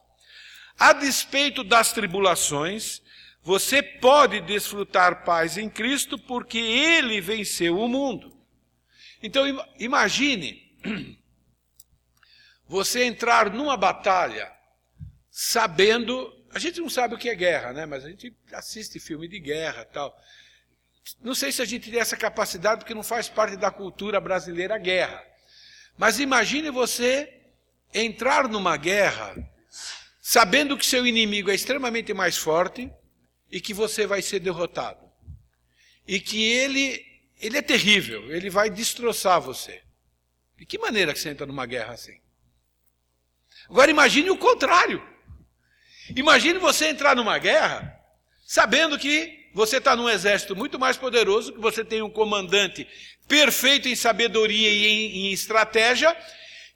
A 0.78 0.92
despeito 0.92 1.64
das 1.64 1.92
tribulações, 1.92 3.00
você 3.42 3.82
pode 3.82 4.40
desfrutar 4.40 5.24
paz 5.24 5.58
em 5.58 5.68
Cristo 5.68 6.16
porque 6.16 6.58
ele 6.58 7.20
venceu 7.20 7.78
o 7.78 7.88
mundo. 7.88 8.32
Então 9.22 9.44
imagine 9.78 10.62
você 12.68 13.04
entrar 13.04 13.50
numa 13.50 13.76
batalha 13.76 14.50
sabendo, 15.30 16.32
a 16.52 16.58
gente 16.58 16.80
não 16.80 16.88
sabe 16.88 17.14
o 17.14 17.18
que 17.18 17.28
é 17.28 17.34
guerra, 17.34 17.72
né? 17.72 17.84
Mas 17.84 18.04
a 18.04 18.10
gente 18.10 18.36
assiste 18.52 19.00
filme 19.00 19.26
de 19.26 19.40
guerra, 19.40 19.84
tal. 19.84 20.16
Não 21.20 21.34
sei 21.34 21.50
se 21.50 21.60
a 21.60 21.64
gente 21.64 21.90
tem 21.90 21.98
essa 21.98 22.16
capacidade 22.16 22.80
porque 22.80 22.94
não 22.94 23.02
faz 23.02 23.28
parte 23.28 23.56
da 23.56 23.70
cultura 23.70 24.20
brasileira 24.20 24.76
a 24.76 24.78
guerra. 24.78 25.24
Mas 25.98 26.20
imagine 26.20 26.70
você 26.70 27.40
entrar 27.92 28.48
numa 28.48 28.76
guerra 28.76 29.34
sabendo 30.20 30.78
que 30.78 30.86
seu 30.86 31.04
inimigo 31.04 31.50
é 31.50 31.54
extremamente 31.54 32.14
mais 32.14 32.38
forte, 32.38 32.90
e 33.52 33.60
que 33.60 33.74
você 33.74 34.06
vai 34.06 34.22
ser 34.22 34.40
derrotado. 34.40 35.06
E 36.08 36.18
que 36.18 36.42
ele, 36.42 37.04
ele 37.38 37.58
é 37.58 37.62
terrível, 37.62 38.34
ele 38.34 38.48
vai 38.48 38.70
destroçar 38.70 39.42
você. 39.42 39.82
De 40.56 40.64
que 40.64 40.78
maneira 40.78 41.12
que 41.12 41.20
você 41.20 41.28
entra 41.28 41.46
numa 41.46 41.66
guerra 41.66 41.92
assim? 41.92 42.18
Agora 43.68 43.90
imagine 43.90 44.30
o 44.30 44.38
contrário. 44.38 45.06
Imagine 46.16 46.58
você 46.58 46.88
entrar 46.88 47.14
numa 47.14 47.38
guerra 47.38 48.00
sabendo 48.46 48.98
que 48.98 49.50
você 49.54 49.76
está 49.76 49.94
num 49.94 50.08
exército 50.08 50.56
muito 50.56 50.78
mais 50.78 50.96
poderoso, 50.96 51.52
que 51.52 51.60
você 51.60 51.84
tem 51.84 52.00
um 52.00 52.10
comandante 52.10 52.88
perfeito 53.28 53.86
em 53.86 53.94
sabedoria 53.94 54.70
e 54.70 54.86
em, 54.86 55.26
em 55.26 55.32
estratégia, 55.32 56.16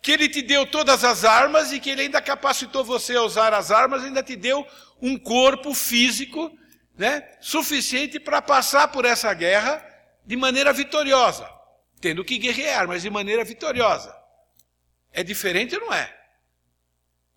que 0.02 0.12
ele 0.12 0.28
te 0.28 0.42
deu 0.42 0.66
todas 0.66 1.02
as 1.04 1.24
armas 1.24 1.72
e 1.72 1.80
que 1.80 1.90
ele 1.90 2.02
ainda 2.02 2.20
capacitou 2.20 2.84
você 2.84 3.16
a 3.16 3.22
usar 3.22 3.54
as 3.54 3.70
armas, 3.70 4.04
ainda 4.04 4.22
te 4.22 4.36
deu 4.36 4.66
um 5.00 5.18
corpo 5.18 5.74
físico 5.74 6.56
né, 6.96 7.28
suficiente 7.40 8.18
para 8.18 8.40
passar 8.40 8.88
por 8.88 9.04
essa 9.04 9.32
guerra 9.35 9.85
de 10.24 10.37
maneira 10.37 10.72
vitoriosa, 10.72 11.48
tendo 12.00 12.24
que 12.24 12.38
guerrear, 12.38 12.88
mas 12.88 13.02
de 13.02 13.11
maneira 13.11 13.44
vitoriosa. 13.44 14.14
É 15.12 15.22
diferente 15.22 15.74
ou 15.74 15.82
não 15.82 15.92
é? 15.92 16.14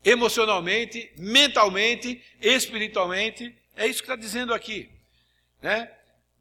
Emocionalmente, 0.04 1.12
mentalmente, 1.17 2.24
espiritualmente, 2.41 3.56
é 3.76 3.86
isso 3.86 4.02
que 4.02 4.10
está 4.10 4.15
dizendo 4.15 4.54
aqui. 4.54 4.89
Né? 5.62 5.91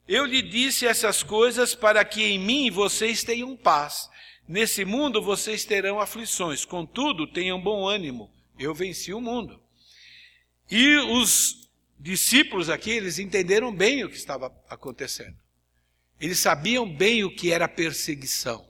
Eu 0.06 0.24
lhe 0.24 0.40
disse 0.40 0.86
essas 0.86 1.22
coisas 1.22 1.74
para 1.74 2.04
que 2.04 2.22
em 2.22 2.38
mim 2.38 2.70
vocês 2.70 3.22
tenham 3.22 3.56
paz. 3.56 4.08
Nesse 4.46 4.84
mundo 4.84 5.20
vocês 5.20 5.64
terão 5.64 6.00
aflições, 6.00 6.64
contudo, 6.64 7.26
tenham 7.26 7.60
bom 7.60 7.86
ânimo. 7.86 8.32
Eu 8.58 8.74
venci 8.74 9.12
o 9.12 9.20
mundo. 9.20 9.62
E 10.70 10.96
os 10.96 11.67
discípulos 11.98 12.70
aqui, 12.70 12.90
eles 12.90 13.18
entenderam 13.18 13.74
bem 13.74 14.04
o 14.04 14.08
que 14.08 14.16
estava 14.16 14.54
acontecendo. 14.68 15.36
Eles 16.20 16.38
sabiam 16.38 16.88
bem 16.88 17.24
o 17.24 17.34
que 17.34 17.52
era 17.52 17.68
perseguição. 17.68 18.68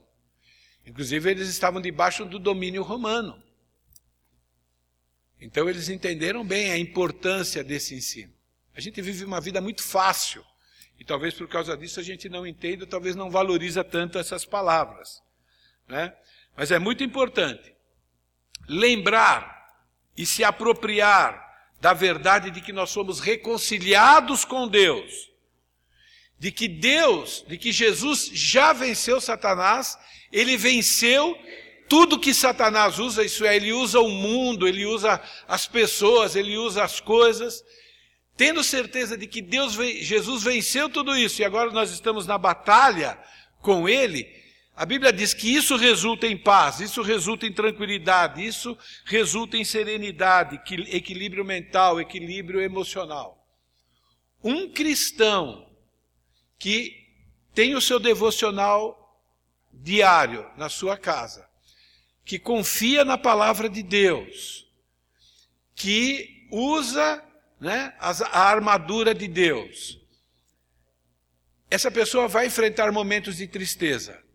Inclusive, 0.85 1.29
eles 1.29 1.47
estavam 1.47 1.81
debaixo 1.81 2.25
do 2.25 2.39
domínio 2.39 2.83
romano. 2.83 3.41
Então, 5.39 5.69
eles 5.69 5.89
entenderam 5.89 6.45
bem 6.45 6.71
a 6.71 6.77
importância 6.77 7.63
desse 7.63 7.95
ensino. 7.95 8.33
A 8.75 8.81
gente 8.81 9.01
vive 9.01 9.23
uma 9.25 9.41
vida 9.41 9.61
muito 9.61 9.83
fácil. 9.83 10.43
E 10.99 11.05
talvez 11.05 11.33
por 11.33 11.47
causa 11.47 11.77
disso 11.77 11.99
a 11.99 12.03
gente 12.03 12.27
não 12.27 12.45
entenda, 12.45 12.85
talvez 12.85 13.15
não 13.15 13.31
valoriza 13.31 13.83
tanto 13.83 14.19
essas 14.19 14.43
palavras. 14.43 15.21
Né? 15.87 16.13
Mas 16.55 16.71
é 16.71 16.79
muito 16.79 17.03
importante 17.03 17.73
lembrar 18.67 19.57
e 20.15 20.25
se 20.25 20.43
apropriar 20.43 21.48
da 21.81 21.93
verdade 21.93 22.51
de 22.51 22.61
que 22.61 22.73
nós 22.73 22.89
somos 22.89 23.19
reconciliados 23.19 24.43
com 24.43 24.67
Deus, 24.67 25.29
de 26.37 26.51
que 26.51 26.67
Deus, 26.67 27.43
de 27.47 27.57
que 27.57 27.71
Jesus 27.71 28.29
já 28.33 28.73
venceu 28.73 29.19
Satanás, 29.21 29.97
ele 30.31 30.57
venceu 30.57 31.37
tudo 31.87 32.19
que 32.19 32.33
Satanás 32.33 32.99
usa, 32.99 33.25
isso 33.25 33.43
é, 33.45 33.55
ele 33.55 33.73
usa 33.73 33.99
o 33.99 34.09
mundo, 34.09 34.67
ele 34.67 34.85
usa 34.85 35.19
as 35.47 35.67
pessoas, 35.67 36.35
ele 36.35 36.55
usa 36.55 36.83
as 36.83 36.99
coisas, 36.99 37.63
tendo 38.37 38.63
certeza 38.63 39.17
de 39.17 39.25
que 39.25 39.41
Deus, 39.41 39.73
Jesus 39.73 40.43
venceu 40.43 40.87
tudo 40.87 41.17
isso 41.17 41.41
e 41.41 41.45
agora 41.45 41.71
nós 41.71 41.91
estamos 41.91 42.27
na 42.27 42.37
batalha 42.37 43.19
com 43.61 43.89
ele, 43.89 44.27
a 44.79 44.85
Bíblia 44.85 45.11
diz 45.11 45.33
que 45.33 45.53
isso 45.53 45.75
resulta 45.75 46.25
em 46.25 46.37
paz, 46.37 46.79
isso 46.79 47.01
resulta 47.01 47.45
em 47.45 47.51
tranquilidade, 47.51 48.45
isso 48.45 48.77
resulta 49.03 49.57
em 49.57 49.65
serenidade, 49.65 50.55
equilíbrio 50.87 51.43
mental, 51.43 51.99
equilíbrio 51.99 52.61
emocional. 52.61 53.45
Um 54.41 54.71
cristão 54.71 55.69
que 56.57 56.95
tem 57.53 57.75
o 57.75 57.81
seu 57.81 57.99
devocional 57.99 59.21
diário 59.73 60.49
na 60.55 60.69
sua 60.69 60.95
casa, 60.95 61.45
que 62.23 62.39
confia 62.39 63.03
na 63.03 63.17
palavra 63.17 63.67
de 63.67 63.83
Deus, 63.83 64.65
que 65.75 66.47
usa 66.49 67.21
né, 67.59 67.93
a 67.99 68.39
armadura 68.39 69.13
de 69.13 69.27
Deus, 69.27 69.99
essa 71.69 71.91
pessoa 71.91 72.29
vai 72.29 72.45
enfrentar 72.45 72.93
momentos 72.93 73.35
de 73.35 73.45
tristeza 73.45 74.28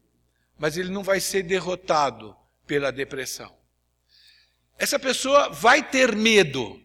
mas 0.65 0.79
ele 0.79 0.89
não 0.89 1.03
vai 1.03 1.21
ser 1.21 1.43
derrotado 1.43 2.35
pela 2.67 2.91
depressão. 2.91 3.55
Essa 4.79 4.99
pessoa 4.99 5.51
vai 5.51 5.87
ter 5.87 6.17
medo. 6.17 6.81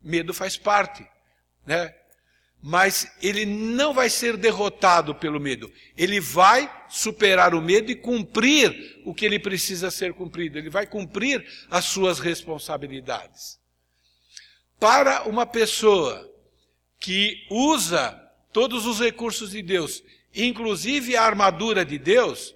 Medo 0.00 0.32
faz 0.32 0.56
parte, 0.56 1.04
né? 1.66 1.92
Mas 2.62 3.12
ele 3.20 3.44
não 3.44 3.92
vai 3.92 4.08
ser 4.08 4.36
derrotado 4.36 5.12
pelo 5.12 5.40
medo. 5.40 5.68
Ele 5.96 6.20
vai 6.20 6.72
superar 6.88 7.52
o 7.52 7.60
medo 7.60 7.90
e 7.90 7.96
cumprir 7.96 9.02
o 9.04 9.12
que 9.12 9.26
ele 9.26 9.40
precisa 9.40 9.90
ser 9.90 10.14
cumprido. 10.14 10.56
Ele 10.56 10.70
vai 10.70 10.86
cumprir 10.86 11.44
as 11.68 11.84
suas 11.84 12.20
responsabilidades. 12.20 13.58
Para 14.78 15.24
uma 15.24 15.44
pessoa 15.44 16.32
que 17.00 17.44
usa 17.50 18.12
todos 18.52 18.86
os 18.86 19.00
recursos 19.00 19.50
de 19.50 19.62
Deus, 19.62 20.00
inclusive 20.32 21.16
a 21.16 21.24
armadura 21.24 21.84
de 21.84 21.98
Deus, 21.98 22.54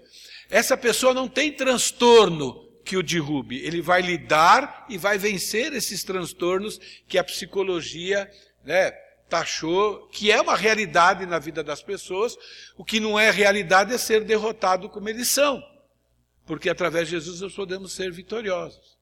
essa 0.52 0.76
pessoa 0.76 1.14
não 1.14 1.26
tem 1.26 1.50
transtorno 1.50 2.68
que 2.84 2.94
o 2.94 3.02
derrube. 3.02 3.56
Ele 3.64 3.80
vai 3.80 4.02
lidar 4.02 4.84
e 4.86 4.98
vai 4.98 5.16
vencer 5.16 5.72
esses 5.72 6.04
transtornos 6.04 6.78
que 7.08 7.16
a 7.16 7.24
psicologia 7.24 8.30
né, 8.62 8.90
taxou, 9.30 10.08
que 10.08 10.30
é 10.30 10.38
uma 10.42 10.54
realidade 10.54 11.24
na 11.24 11.38
vida 11.38 11.64
das 11.64 11.82
pessoas. 11.82 12.36
O 12.76 12.84
que 12.84 13.00
não 13.00 13.18
é 13.18 13.30
realidade 13.30 13.94
é 13.94 13.98
ser 13.98 14.24
derrotado 14.24 14.90
como 14.90 15.08
eles 15.08 15.28
são. 15.28 15.64
Porque 16.44 16.68
através 16.68 17.08
de 17.08 17.12
Jesus 17.12 17.40
nós 17.40 17.54
podemos 17.54 17.94
ser 17.94 18.12
vitoriosos. 18.12 18.98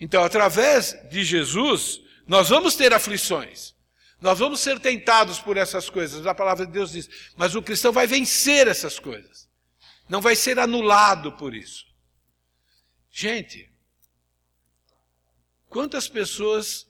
Então, 0.00 0.22
através 0.22 0.96
de 1.10 1.24
Jesus, 1.24 2.00
nós 2.28 2.48
vamos 2.48 2.76
ter 2.76 2.94
aflições. 2.94 3.74
Nós 4.20 4.38
vamos 4.38 4.60
ser 4.60 4.78
tentados 4.78 5.40
por 5.40 5.56
essas 5.56 5.90
coisas. 5.90 6.24
A 6.28 6.34
palavra 6.34 6.64
de 6.64 6.70
Deus 6.70 6.92
diz. 6.92 7.10
Mas 7.36 7.56
o 7.56 7.62
cristão 7.62 7.90
vai 7.90 8.06
vencer 8.06 8.68
essas 8.68 9.00
coisas 9.00 9.47
não 10.08 10.20
vai 10.20 10.34
ser 10.34 10.58
anulado 10.58 11.32
por 11.32 11.54
isso. 11.54 11.86
Gente, 13.10 13.70
quantas 15.68 16.08
pessoas 16.08 16.86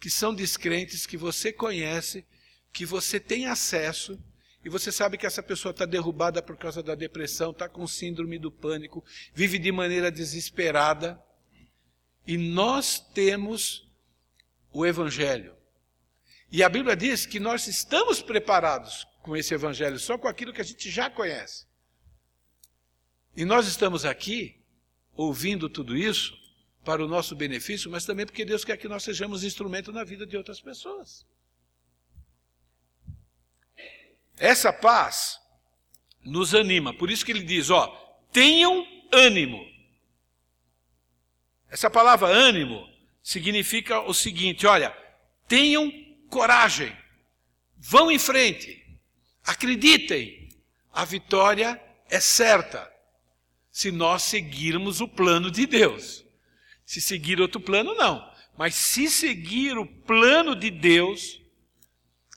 que 0.00 0.10
são 0.10 0.34
descrentes, 0.34 1.06
que 1.06 1.16
você 1.16 1.52
conhece, 1.52 2.26
que 2.72 2.84
você 2.84 3.18
tem 3.18 3.46
acesso, 3.46 4.22
e 4.64 4.68
você 4.68 4.90
sabe 4.90 5.16
que 5.16 5.26
essa 5.26 5.42
pessoa 5.42 5.70
está 5.70 5.84
derrubada 5.84 6.42
por 6.42 6.56
causa 6.56 6.82
da 6.82 6.94
depressão, 6.94 7.52
está 7.52 7.68
com 7.68 7.86
síndrome 7.86 8.38
do 8.38 8.50
pânico, 8.50 9.04
vive 9.32 9.58
de 9.58 9.72
maneira 9.72 10.10
desesperada, 10.10 11.20
e 12.26 12.36
nós 12.36 12.98
temos 12.98 13.88
o 14.72 14.84
Evangelho. 14.84 15.56
E 16.50 16.62
a 16.62 16.68
Bíblia 16.68 16.96
diz 16.96 17.24
que 17.24 17.38
nós 17.38 17.66
estamos 17.66 18.20
preparados 18.20 19.06
com 19.22 19.36
esse 19.36 19.54
Evangelho, 19.54 19.98
só 19.98 20.18
com 20.18 20.28
aquilo 20.28 20.52
que 20.52 20.60
a 20.60 20.64
gente 20.64 20.90
já 20.90 21.08
conhece. 21.08 21.67
E 23.38 23.44
nós 23.44 23.68
estamos 23.68 24.04
aqui 24.04 24.60
ouvindo 25.14 25.68
tudo 25.68 25.96
isso 25.96 26.36
para 26.84 27.04
o 27.04 27.06
nosso 27.06 27.36
benefício, 27.36 27.88
mas 27.88 28.04
também 28.04 28.26
porque 28.26 28.44
Deus 28.44 28.64
quer 28.64 28.76
que 28.76 28.88
nós 28.88 29.04
sejamos 29.04 29.44
instrumento 29.44 29.92
na 29.92 30.02
vida 30.02 30.26
de 30.26 30.36
outras 30.36 30.60
pessoas. 30.60 31.24
Essa 34.36 34.72
paz 34.72 35.38
nos 36.24 36.52
anima, 36.52 36.92
por 36.92 37.12
isso 37.12 37.24
que 37.24 37.30
ele 37.30 37.44
diz, 37.44 37.70
ó, 37.70 37.86
tenham 38.32 38.84
ânimo. 39.12 39.64
Essa 41.70 41.88
palavra 41.88 42.26
ânimo 42.26 42.92
significa 43.22 44.00
o 44.00 44.12
seguinte, 44.12 44.66
olha, 44.66 44.90
tenham 45.46 45.92
coragem, 46.28 46.92
vão 47.76 48.10
em 48.10 48.18
frente, 48.18 48.84
acreditem, 49.44 50.48
a 50.92 51.04
vitória 51.04 51.80
é 52.10 52.18
certa 52.18 52.97
se 53.78 53.92
nós 53.92 54.24
seguirmos 54.24 55.00
o 55.00 55.06
plano 55.06 55.52
de 55.52 55.64
Deus. 55.64 56.24
Se 56.84 57.00
seguir 57.00 57.40
outro 57.40 57.60
plano, 57.60 57.94
não. 57.94 58.28
Mas 58.56 58.74
se 58.74 59.08
seguir 59.08 59.78
o 59.78 59.86
plano 59.86 60.56
de 60.56 60.68
Deus, 60.68 61.40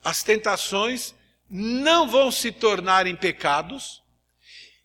as 0.04 0.22
tentações 0.22 1.16
não 1.50 2.08
vão 2.08 2.32
se 2.32 2.52
tornar 2.52 3.08
em 3.08 3.16
pecados, 3.16 4.04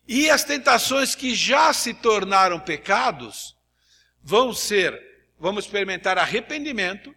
e 0.09 0.31
as 0.31 0.45
tentações 0.45 1.15
que 1.15 1.35
já 1.35 1.75
se 1.75 1.93
tornaram 1.93 2.59
pecados 2.59 3.55
vão 4.23 4.55
ser, 4.55 4.99
vamos 5.39 5.67
experimentar 5.67 6.17
arrependimento, 6.17 7.15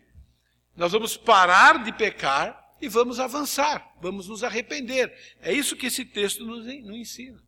nós 0.75 0.91
vamos 0.91 1.15
parar 1.15 1.81
de 1.81 1.93
pecar 1.93 2.75
e 2.81 2.89
vamos 2.89 3.21
avançar, 3.21 3.89
vamos 4.01 4.27
nos 4.27 4.43
arrepender. 4.43 5.17
É 5.41 5.53
isso 5.53 5.77
que 5.77 5.85
esse 5.85 6.03
texto 6.03 6.45
nos, 6.45 6.67
ensina. 6.67 7.41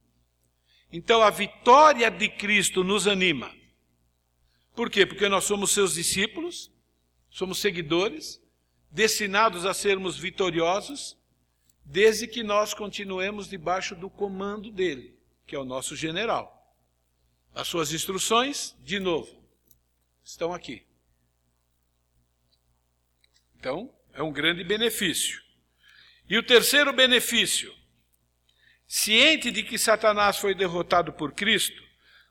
Então 0.92 1.22
a 1.22 1.30
vitória 1.30 2.10
de 2.12 2.28
Cristo 2.28 2.84
nos 2.84 3.08
anima. 3.08 3.54
Por 4.76 4.90
quê? 4.90 5.06
Porque 5.06 5.30
nós 5.30 5.46
somos 5.46 5.72
seus 5.72 5.94
discípulos, 5.94 6.72
somos 7.30 7.60
seguidores, 7.60 8.42
destinados 8.90 9.66
a 9.66 9.74
sermos 9.74 10.18
vitoriosos, 10.18 11.18
desde 11.86 12.28
que 12.28 12.44
nós 12.44 12.74
continuemos 12.74 13.48
debaixo 13.48 13.96
do 13.96 14.10
comando 14.10 14.72
dele, 14.72 15.18
que 15.46 15.56
é 15.56 15.60
o 15.60 15.66
nosso 15.66 15.96
general. 15.96 16.58
As 17.54 17.68
suas 17.68 17.92
instruções, 17.94 18.76
de 18.82 19.00
novo, 19.00 19.30
estão 20.24 20.54
aqui. 20.54 20.86
Então, 23.58 23.94
é 24.14 24.24
um 24.24 24.32
grande 24.32 24.64
benefício. 24.64 25.42
E 26.30 26.38
o 26.38 26.44
terceiro 26.44 26.94
benefício, 26.94 27.74
Ciente 28.94 29.52
de 29.52 29.64
que 29.64 29.78
Satanás 29.78 30.38
foi 30.38 30.54
derrotado 30.54 31.14
por 31.14 31.32
Cristo, 31.32 31.82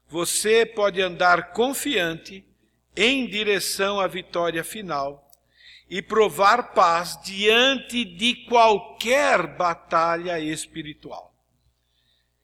você 0.07 0.67
pode 0.67 1.01
andar 1.01 1.55
confiante 1.55 2.47
em 2.95 3.27
direção 3.27 3.99
à 3.99 4.07
vitória 4.07 4.63
final 4.63 5.27
e 5.89 6.03
provar 6.03 6.75
paz 6.75 7.19
diante 7.25 8.05
de 8.05 8.45
qualquer 8.45 9.57
batalha 9.57 10.39
espiritual. 10.39 11.35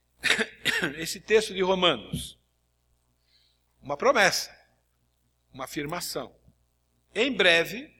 Esse 0.96 1.20
texto 1.20 1.52
de 1.52 1.60
Romanos, 1.60 2.38
uma 3.82 3.98
promessa, 3.98 4.50
uma 5.52 5.64
afirmação. 5.64 6.34
Em 7.14 7.30
breve, 7.30 7.94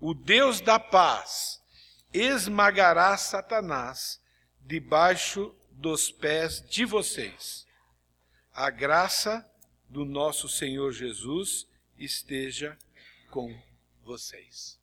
o 0.00 0.12
Deus 0.12 0.60
da 0.60 0.80
paz 0.80 1.62
esmagará 2.12 3.16
Satanás 3.16 4.23
debaixo 4.64 5.54
dos 5.70 6.10
pés 6.10 6.64
de 6.68 6.84
vocês. 6.84 7.66
A 8.52 8.70
graça 8.70 9.46
do 9.88 10.04
nosso 10.04 10.48
Senhor 10.48 10.92
Jesus 10.92 11.66
esteja 11.98 12.76
com 13.30 13.54
vocês. 14.02 14.78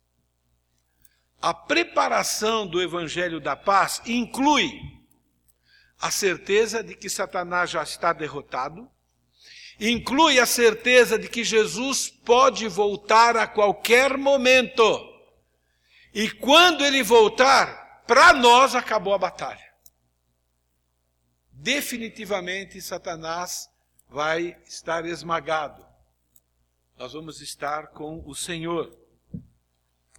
A 1.40 1.52
preparação 1.52 2.66
do 2.66 2.80
Evangelho 2.80 3.40
da 3.40 3.56
Paz 3.56 4.00
inclui 4.06 4.70
a 6.00 6.10
certeza 6.10 6.82
de 6.82 6.94
que 6.94 7.08
Satanás 7.08 7.70
já 7.70 7.82
está 7.82 8.12
derrotado, 8.12 8.88
inclui 9.80 10.38
a 10.38 10.46
certeza 10.46 11.18
de 11.18 11.28
que 11.28 11.42
Jesus 11.42 12.08
pode 12.08 12.68
voltar 12.68 13.36
a 13.36 13.46
qualquer 13.46 14.16
momento. 14.16 14.82
E 16.14 16.30
quando 16.30 16.84
ele 16.84 17.02
voltar, 17.02 18.04
para 18.06 18.32
nós 18.32 18.76
acabou 18.76 19.14
a 19.14 19.18
batalha 19.18 19.71
definitivamente 21.52 22.80
Satanás 22.80 23.70
vai 24.08 24.56
estar 24.66 25.06
esmagado. 25.06 25.84
Nós 26.98 27.12
vamos 27.12 27.40
estar 27.40 27.88
com 27.88 28.22
o 28.26 28.34
Senhor. 28.34 28.96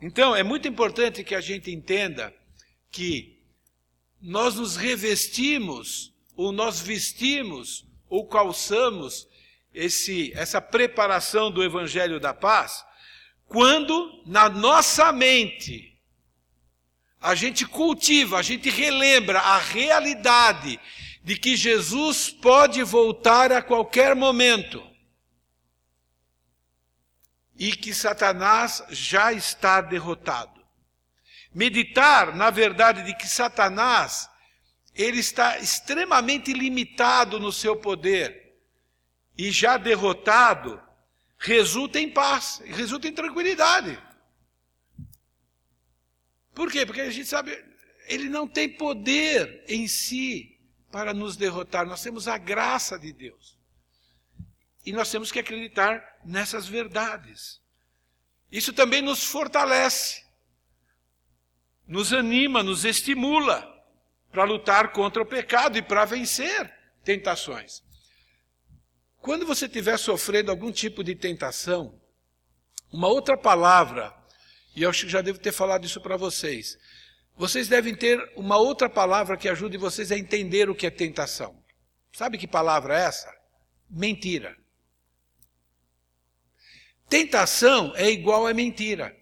Então, 0.02 0.36
é 0.36 0.44
muito 0.44 0.68
importante 0.68 1.24
que 1.24 1.36
a 1.36 1.42
gente 1.42 1.72
entenda 1.72 2.34
que 2.92 3.42
nós 4.22 4.56
nos 4.56 4.76
revestimos, 4.76 6.14
ou 6.36 6.52
nós 6.52 6.80
vestimos 6.80 7.86
ou 8.10 8.28
calçamos 8.28 9.28
esse, 9.74 10.32
essa 10.34 10.62
preparação 10.62 11.52
do 11.52 11.64
Evangelho 11.64 12.20
da 12.20 12.34
Paz 12.34 12.86
quando 13.54 14.24
na 14.26 14.50
nossa 14.50 15.12
mente 15.12 15.96
a 17.22 17.36
gente 17.36 17.68
cultiva, 17.68 18.40
a 18.40 18.42
gente 18.42 18.68
relembra 18.68 19.40
a 19.40 19.60
realidade 19.60 20.80
de 21.24 21.38
que 21.38 21.56
Jesus 21.56 22.30
pode 22.30 22.84
voltar 22.84 23.52
a 23.52 23.62
qualquer 23.62 24.14
momento 24.14 24.86
e 27.58 27.72
que 27.72 27.94
Satanás 27.94 28.84
já 28.90 29.32
está 29.32 29.80
derrotado. 29.80 30.62
Meditar, 31.54 32.36
na 32.36 32.50
verdade, 32.50 33.04
de 33.04 33.16
que 33.16 33.28
Satanás 33.28 34.30
ele 34.94 35.20
está 35.20 35.58
extremamente 35.60 36.52
limitado 36.52 37.40
no 37.40 37.52
seu 37.54 37.76
poder 37.76 38.60
e 39.38 39.50
já 39.50 39.78
derrotado, 39.78 40.82
resulta 41.38 42.00
em 42.00 42.10
paz, 42.10 42.62
resulta 42.66 43.08
em 43.08 43.14
tranquilidade. 43.14 43.98
Por 46.54 46.70
quê? 46.70 46.86
Porque 46.86 47.02
a 47.02 47.10
gente 47.10 47.28
sabe, 47.28 47.64
ele 48.08 48.30
não 48.30 48.48
tem 48.48 48.70
poder 48.70 49.64
em 49.68 49.88
si 49.88 50.53
para 50.94 51.12
nos 51.12 51.36
derrotar, 51.36 51.88
nós 51.88 52.04
temos 52.04 52.28
a 52.28 52.38
graça 52.38 53.00
de 53.00 53.12
Deus. 53.12 53.58
E 54.86 54.94
nós 54.94 55.10
temos 55.10 55.32
que 55.32 55.40
acreditar 55.40 56.20
nessas 56.24 56.68
verdades. 56.68 57.60
Isso 58.52 58.72
também 58.72 59.02
nos 59.02 59.24
fortalece, 59.24 60.24
nos 61.88 62.14
anima, 62.14 62.62
nos 62.62 62.86
estimula 62.86 63.68
para 64.32 64.44
lutar 64.44 64.92
contra 64.92 65.24
o 65.24 65.26
pecado 65.26 65.80
e 65.80 65.82
para 65.82 66.06
vencer 66.06 66.72
tentações. 67.04 67.82
Quando 69.18 69.48
você 69.48 69.66
estiver 69.66 69.98
sofrendo 69.98 70.52
algum 70.52 70.72
tipo 70.72 71.04
de 71.04 71.16
tentação, 71.16 72.00
uma 72.92 73.08
outra 73.08 73.36
palavra, 73.36 74.16
e 74.76 74.84
eu 74.84 74.92
acho 74.92 75.08
que 75.08 75.12
já 75.12 75.22
devo 75.22 75.40
ter 75.40 75.54
falado 75.54 75.86
isso 75.86 76.00
para 76.00 76.18
vocês, 76.18 76.78
vocês 77.36 77.68
devem 77.68 77.96
ter 77.96 78.32
uma 78.36 78.58
outra 78.58 78.90
palavra 78.90 79.38
que 79.38 79.50
ajude 79.50 79.78
vocês 79.78 80.12
a 80.12 80.18
entender 80.18 80.70
o 80.70 80.76
que 80.76 80.86
é 80.86 80.92
tentação. 80.92 81.62
Sabe 82.12 82.38
que 82.38 82.48
palavra 82.48 82.98
é 82.98 83.04
essa? 83.06 83.34
Mentira. 83.90 84.56
Tentação 87.10 87.94
é 87.96 88.10
igual 88.10 88.48
a 88.48 88.54
mentira. 88.54 89.16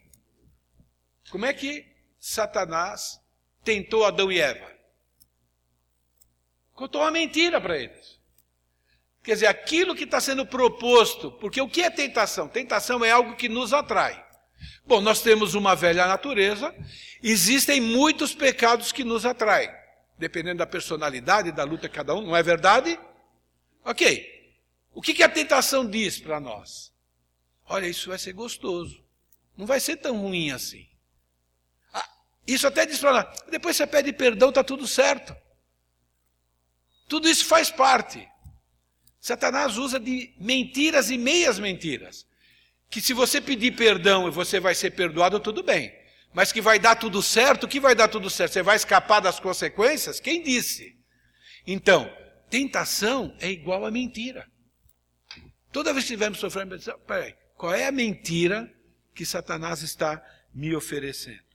Como 1.29 1.45
é 1.45 1.53
que 1.53 1.85
Satanás 2.19 3.19
tentou 3.63 4.05
Adão 4.05 4.31
e 4.31 4.39
Eva? 4.39 4.69
Contou 6.73 7.01
uma 7.01 7.11
mentira 7.11 7.61
para 7.61 7.77
eles. 7.77 8.19
Quer 9.23 9.33
dizer, 9.33 9.47
aquilo 9.47 9.95
que 9.95 10.03
está 10.03 10.19
sendo 10.19 10.45
proposto, 10.45 11.31
porque 11.33 11.61
o 11.61 11.69
que 11.69 11.81
é 11.81 11.89
tentação? 11.89 12.47
Tentação 12.47 13.05
é 13.05 13.11
algo 13.11 13.35
que 13.35 13.47
nos 13.47 13.71
atrai. 13.71 14.25
Bom, 14.85 15.01
nós 15.01 15.21
temos 15.21 15.53
uma 15.53 15.75
velha 15.75 16.07
natureza, 16.07 16.73
existem 17.21 17.79
muitos 17.79 18.33
pecados 18.33 18.91
que 18.91 19.03
nos 19.03 19.25
atraem, 19.25 19.69
dependendo 20.17 20.59
da 20.59 20.67
personalidade, 20.67 21.51
da 21.51 21.63
luta 21.63 21.87
de 21.87 21.93
cada 21.93 22.15
um, 22.15 22.21
não 22.21 22.35
é 22.35 22.43
verdade? 22.43 22.99
Ok. 23.83 24.41
O 24.93 25.01
que, 25.01 25.13
que 25.13 25.23
a 25.23 25.29
tentação 25.29 25.89
diz 25.89 26.19
para 26.19 26.39
nós? 26.39 26.91
Olha, 27.65 27.87
isso 27.87 28.09
vai 28.09 28.19
ser 28.19 28.33
gostoso. 28.33 29.01
Não 29.55 29.65
vai 29.65 29.79
ser 29.79 29.97
tão 29.97 30.17
ruim 30.17 30.51
assim. 30.51 30.87
Ah, 31.93 32.07
isso 32.45 32.67
até 32.67 32.85
diz 32.85 32.99
para 32.99 33.11
lá, 33.11 33.33
depois 33.49 33.75
você 33.77 33.87
pede 33.87 34.11
perdão, 34.11 34.49
está 34.49 34.63
tudo 34.63 34.87
certo. 34.87 35.35
Tudo 37.07 37.29
isso 37.29 37.45
faz 37.45 37.69
parte. 37.69 38.27
Satanás 39.19 39.77
usa 39.77 39.99
de 39.99 40.33
mentiras 40.37 41.09
e 41.09 41.17
meias 41.17 41.59
mentiras. 41.59 42.25
Que 42.91 43.01
se 43.01 43.13
você 43.13 43.41
pedir 43.41 43.75
perdão 43.75 44.27
e 44.27 44.31
você 44.31 44.59
vai 44.59 44.75
ser 44.75 44.91
perdoado, 44.91 45.39
tudo 45.39 45.63
bem. 45.63 45.91
Mas 46.33 46.51
que 46.51 46.61
vai 46.61 46.77
dar 46.77 46.95
tudo 46.95 47.23
certo, 47.23 47.63
o 47.63 47.67
que 47.67 47.79
vai 47.79 47.95
dar 47.95 48.09
tudo 48.09 48.29
certo? 48.29 48.53
Você 48.53 48.61
vai 48.61 48.75
escapar 48.75 49.21
das 49.21 49.39
consequências? 49.39 50.19
Quem 50.19 50.43
disse? 50.43 50.95
Então, 51.65 52.11
tentação 52.49 53.35
é 53.39 53.49
igual 53.49 53.85
a 53.85 53.91
mentira. 53.91 54.45
Toda 55.71 55.93
vez 55.93 56.05
que 56.05 56.13
estivermos 56.13 56.39
sofrendo, 56.39 56.77
peraí, 57.07 57.33
qual 57.55 57.73
é 57.73 57.87
a 57.87 57.91
mentira 57.91 58.69
que 59.15 59.25
Satanás 59.25 59.81
está 59.81 60.21
me 60.53 60.75
oferecendo? 60.75 61.51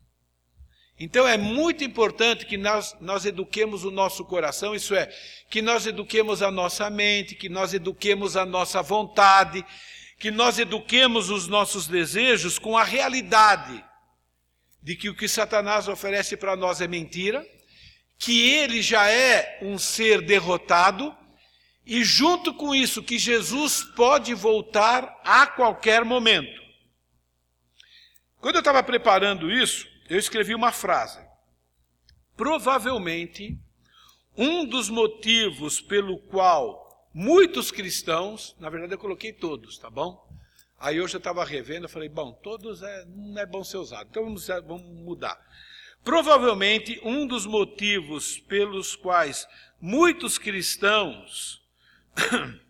Então 0.99 1.29
é 1.29 1.37
muito 1.37 1.85
importante 1.85 2.47
que 2.47 2.57
nós, 2.57 2.97
nós 3.01 3.27
eduquemos 3.27 3.85
o 3.85 3.91
nosso 3.91 4.25
coração, 4.25 4.75
isso 4.75 4.95
é, 4.95 5.07
que 5.51 5.61
nós 5.61 5.87
eduquemos 5.87 6.41
a 6.41 6.51
nossa 6.51 6.89
mente, 6.89 7.35
que 7.35 7.51
nós 7.51 7.75
eduquemos 7.75 8.35
a 8.35 8.47
nossa 8.47 8.81
vontade, 8.81 9.63
que 10.19 10.31
nós 10.31 10.59
eduquemos 10.59 11.31
os 11.31 11.47
nossos 11.47 11.87
desejos 11.87 12.59
com 12.59 12.77
a 12.77 12.85
realidade 12.85 13.85
de 14.83 14.97
que 14.97 15.09
o 15.09 15.15
que 15.15 15.29
Satanás 15.29 15.89
oferece 15.89 16.37
para 16.37 16.57
nós 16.57 16.81
é 16.81 16.87
mentira, 16.87 17.47
que 18.19 18.49
ele 18.51 18.81
já 18.81 19.11
é 19.11 19.59
um 19.63 19.79
ser 19.79 20.23
derrotado 20.23 21.15
e 21.87 22.03
junto 22.03 22.53
com 22.53 22.75
isso, 22.75 23.03
que 23.03 23.17
Jesus 23.17 23.85
pode 23.95 24.35
voltar 24.35 25.21
a 25.25 25.47
qualquer 25.47 26.05
momento. 26.05 26.61
Quando 28.41 28.57
eu 28.57 28.61
estava 28.61 28.83
preparando 28.83 29.51
isso, 29.51 29.87
eu 30.09 30.19
escrevi 30.19 30.53
uma 30.55 30.73
frase. 30.73 31.21
Provavelmente, 32.37 33.57
um 34.37 34.65
dos 34.65 34.91
motivos 34.91 35.81
pelo 35.81 36.19
qual 36.19 36.86
muitos 37.17 37.71
cristãos, 37.71 38.55
na 38.61 38.69
verdade 38.69 38.93
eu 38.93 38.99
coloquei 38.99 39.33
todos, 39.33 39.79
tá 39.79 39.89
bom? 39.89 40.31
Aí 40.79 41.01
hoje 41.01 41.15
eu 41.15 41.19
estava 41.19 41.43
revendo, 41.47 41.87
eu 41.87 41.89
falei, 41.89 42.11
bom, 42.11 42.31
todos 42.31 42.83
é, 42.83 43.07
não 43.07 43.41
é 43.41 43.47
bom 43.47 43.65
ser 43.65 43.79
usado, 43.79 44.09
então 44.11 44.23
vamos, 44.23 44.47
vamos 44.47 44.83
mudar. 44.83 45.41
Provavelmente 46.05 47.01
um 47.03 47.27
dos 47.27 47.47
motivos 47.47 48.39
pelos 48.41 48.95
quais 48.95 49.49
muitos 49.81 50.37
cristãos 50.37 51.63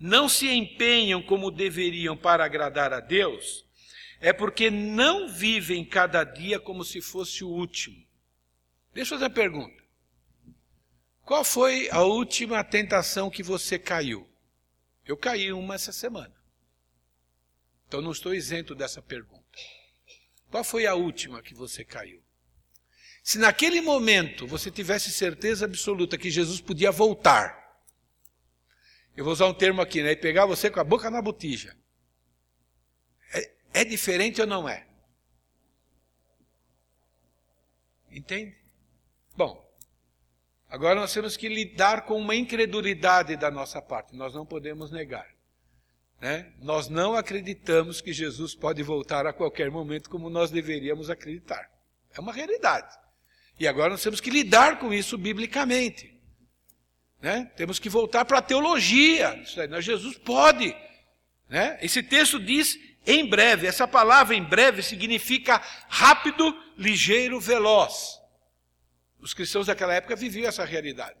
não 0.00 0.28
se 0.28 0.48
empenham 0.48 1.22
como 1.22 1.52
deveriam 1.52 2.16
para 2.16 2.44
agradar 2.44 2.92
a 2.92 2.98
Deus, 2.98 3.64
é 4.20 4.32
porque 4.32 4.68
não 4.68 5.28
vivem 5.28 5.84
cada 5.84 6.24
dia 6.24 6.58
como 6.58 6.82
se 6.82 7.00
fosse 7.00 7.44
o 7.44 7.48
último. 7.48 8.04
Deixa 8.92 9.14
eu 9.14 9.18
fazer 9.18 9.30
uma 9.30 9.34
pergunta. 9.34 9.77
Qual 11.28 11.44
foi 11.44 11.90
a 11.90 12.00
última 12.00 12.64
tentação 12.64 13.28
que 13.28 13.42
você 13.42 13.78
caiu? 13.78 14.26
Eu 15.04 15.14
caí 15.14 15.52
uma 15.52 15.74
essa 15.74 15.92
semana. 15.92 16.34
Então 17.86 18.00
não 18.00 18.12
estou 18.12 18.34
isento 18.34 18.74
dessa 18.74 19.02
pergunta. 19.02 19.44
Qual 20.50 20.64
foi 20.64 20.86
a 20.86 20.94
última 20.94 21.42
que 21.42 21.52
você 21.52 21.84
caiu? 21.84 22.24
Se 23.22 23.38
naquele 23.38 23.82
momento 23.82 24.46
você 24.46 24.70
tivesse 24.70 25.10
certeza 25.12 25.66
absoluta 25.66 26.16
que 26.16 26.30
Jesus 26.30 26.62
podia 26.62 26.90
voltar, 26.90 27.78
eu 29.14 29.22
vou 29.22 29.34
usar 29.34 29.48
um 29.48 29.54
termo 29.54 29.82
aqui, 29.82 30.02
né? 30.02 30.12
E 30.12 30.16
pegar 30.16 30.46
você 30.46 30.70
com 30.70 30.80
a 30.80 30.84
boca 30.84 31.10
na 31.10 31.20
botija. 31.20 31.76
É, 33.34 33.80
é 33.82 33.84
diferente 33.84 34.40
ou 34.40 34.46
não 34.46 34.66
é? 34.66 34.88
Entende? 38.10 38.56
Bom, 39.36 39.67
agora 40.68 41.00
nós 41.00 41.12
temos 41.12 41.36
que 41.36 41.48
lidar 41.48 42.02
com 42.02 42.18
uma 42.18 42.34
incredulidade 42.34 43.36
da 43.36 43.50
nossa 43.50 43.80
parte, 43.80 44.16
nós 44.16 44.34
não 44.34 44.44
podemos 44.44 44.90
negar. 44.90 45.26
Né? 46.20 46.52
Nós 46.60 46.88
não 46.88 47.14
acreditamos 47.14 48.00
que 48.00 48.12
Jesus 48.12 48.54
pode 48.54 48.82
voltar 48.82 49.26
a 49.26 49.32
qualquer 49.32 49.70
momento 49.70 50.10
como 50.10 50.28
nós 50.28 50.50
deveríamos 50.50 51.10
acreditar. 51.10 51.70
É 52.16 52.20
uma 52.20 52.32
realidade. 52.32 52.96
E 53.58 53.66
agora 53.66 53.90
nós 53.90 54.02
temos 54.02 54.20
que 54.20 54.30
lidar 54.30 54.78
com 54.78 54.92
isso 54.92 55.16
biblicamente. 55.16 56.18
Né? 57.20 57.50
Temos 57.56 57.78
que 57.78 57.88
voltar 57.88 58.24
para 58.24 58.38
a 58.38 58.42
teologia. 58.42 59.40
Jesus 59.80 60.16
pode. 60.18 60.74
Né? 61.48 61.78
Esse 61.80 62.02
texto 62.02 62.38
diz 62.38 62.78
em 63.06 63.26
breve. 63.26 63.66
Essa 63.66 63.86
palavra 63.86 64.34
em 64.34 64.42
breve 64.42 64.82
significa 64.82 65.60
rápido, 65.88 66.54
ligeiro, 66.76 67.40
veloz. 67.40 68.17
Os 69.20 69.34
cristãos 69.34 69.66
daquela 69.66 69.94
época 69.94 70.16
viviam 70.16 70.48
essa 70.48 70.64
realidade. 70.64 71.18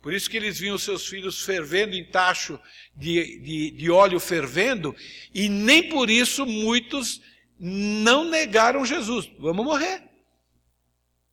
Por 0.00 0.12
isso 0.12 0.28
que 0.28 0.36
eles 0.36 0.58
viam 0.58 0.76
seus 0.78 1.06
filhos 1.06 1.42
fervendo 1.42 1.94
em 1.94 2.04
tacho 2.04 2.60
de, 2.94 3.38
de, 3.40 3.70
de 3.70 3.90
óleo 3.90 4.20
fervendo, 4.20 4.94
e 5.32 5.48
nem 5.48 5.88
por 5.88 6.10
isso 6.10 6.44
muitos 6.44 7.22
não 7.58 8.24
negaram 8.24 8.84
Jesus. 8.84 9.30
Vamos 9.38 9.64
morrer. 9.64 10.02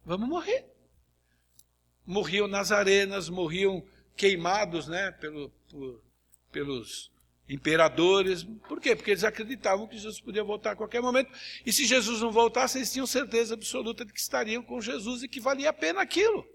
Vamos 0.05 0.27
morrer 0.27 0.71
morriam 2.05 2.47
nas 2.47 2.71
arenas, 2.71 3.29
morriam 3.29 3.83
queimados 4.15 4.87
né, 4.87 5.11
pelo, 5.11 5.49
por, 5.69 6.01
pelos 6.51 7.11
imperadores. 7.51 8.43
Por 8.67 8.79
quê? 8.79 8.95
Porque 8.95 9.11
eles 9.11 9.25
acreditavam 9.25 9.87
que 9.87 9.97
Jesus 9.97 10.21
podia 10.21 10.43
voltar 10.43 10.71
a 10.71 10.75
qualquer 10.75 11.01
momento. 11.01 11.31
E 11.65 11.73
se 11.73 11.85
Jesus 11.85 12.21
não 12.21 12.31
voltasse, 12.31 12.77
eles 12.77 12.91
tinham 12.91 13.05
certeza 13.05 13.53
absoluta 13.53 14.05
de 14.05 14.13
que 14.13 14.19
estariam 14.19 14.63
com 14.63 14.79
Jesus 14.79 15.21
e 15.21 15.27
que 15.27 15.39
valia 15.39 15.69
a 15.69 15.73
pena 15.73 16.01
aquilo. 16.01 16.47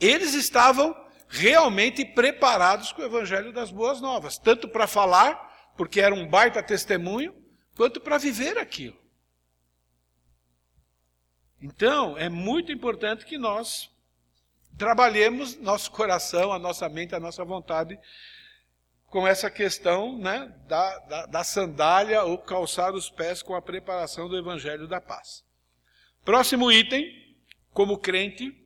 Eles 0.00 0.32
estavam 0.32 0.96
realmente 1.28 2.04
preparados 2.04 2.90
com 2.92 3.02
o 3.02 3.04
evangelho 3.04 3.52
das 3.52 3.70
boas 3.70 4.00
novas, 4.00 4.38
tanto 4.38 4.66
para 4.68 4.86
falar, 4.86 5.72
porque 5.76 6.00
era 6.00 6.14
um 6.14 6.26
baita 6.26 6.62
testemunho, 6.62 7.34
quanto 7.76 8.00
para 8.00 8.16
viver 8.16 8.56
aquilo. 8.56 9.00
Então, 11.60 12.16
é 12.18 12.28
muito 12.28 12.72
importante 12.72 13.24
que 13.24 13.38
nós 13.38 13.91
trabalhemos 14.78 15.56
nosso 15.58 15.90
coração, 15.90 16.52
a 16.52 16.58
nossa 16.58 16.88
mente, 16.88 17.14
a 17.14 17.20
nossa 17.20 17.44
vontade 17.44 17.98
com 19.06 19.28
essa 19.28 19.50
questão 19.50 20.16
né, 20.16 20.50
da, 20.66 20.98
da, 21.00 21.26
da 21.26 21.44
sandália 21.44 22.24
ou 22.24 22.38
calçar 22.38 22.94
os 22.94 23.10
pés 23.10 23.42
com 23.42 23.54
a 23.54 23.60
preparação 23.60 24.26
do 24.26 24.38
Evangelho 24.38 24.88
da 24.88 25.02
Paz. 25.02 25.44
Próximo 26.24 26.72
item, 26.72 27.06
como 27.74 27.98
crente, 27.98 28.56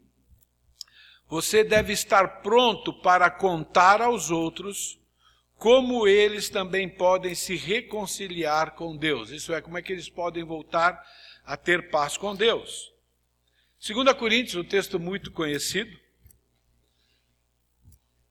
você 1.29 1.65
deve 1.65 1.93
estar 1.93 2.43
pronto 2.43 2.93
para 2.93 3.29
contar 3.29 4.01
aos 4.01 4.31
outros 4.31 5.01
como 5.59 6.07
eles 6.07 6.49
também 6.49 6.89
podem 6.89 7.35
se 7.35 7.57
reconciliar 7.57 8.77
com 8.77 8.97
Deus. 8.97 9.31
Isso 9.31 9.53
é, 9.53 9.61
como 9.61 9.79
é 9.79 9.83
que 9.83 9.93
eles 9.93 10.09
podem 10.09 10.45
voltar 10.45 11.03
a 11.45 11.57
ter 11.57 11.91
paz 11.91 12.17
com 12.17 12.35
Deus. 12.35 12.93
2 13.87 14.15
Coríntios, 14.15 14.57
um 14.57 14.65
texto 14.65 14.99
muito 14.99 15.31
conhecido, 15.31 15.97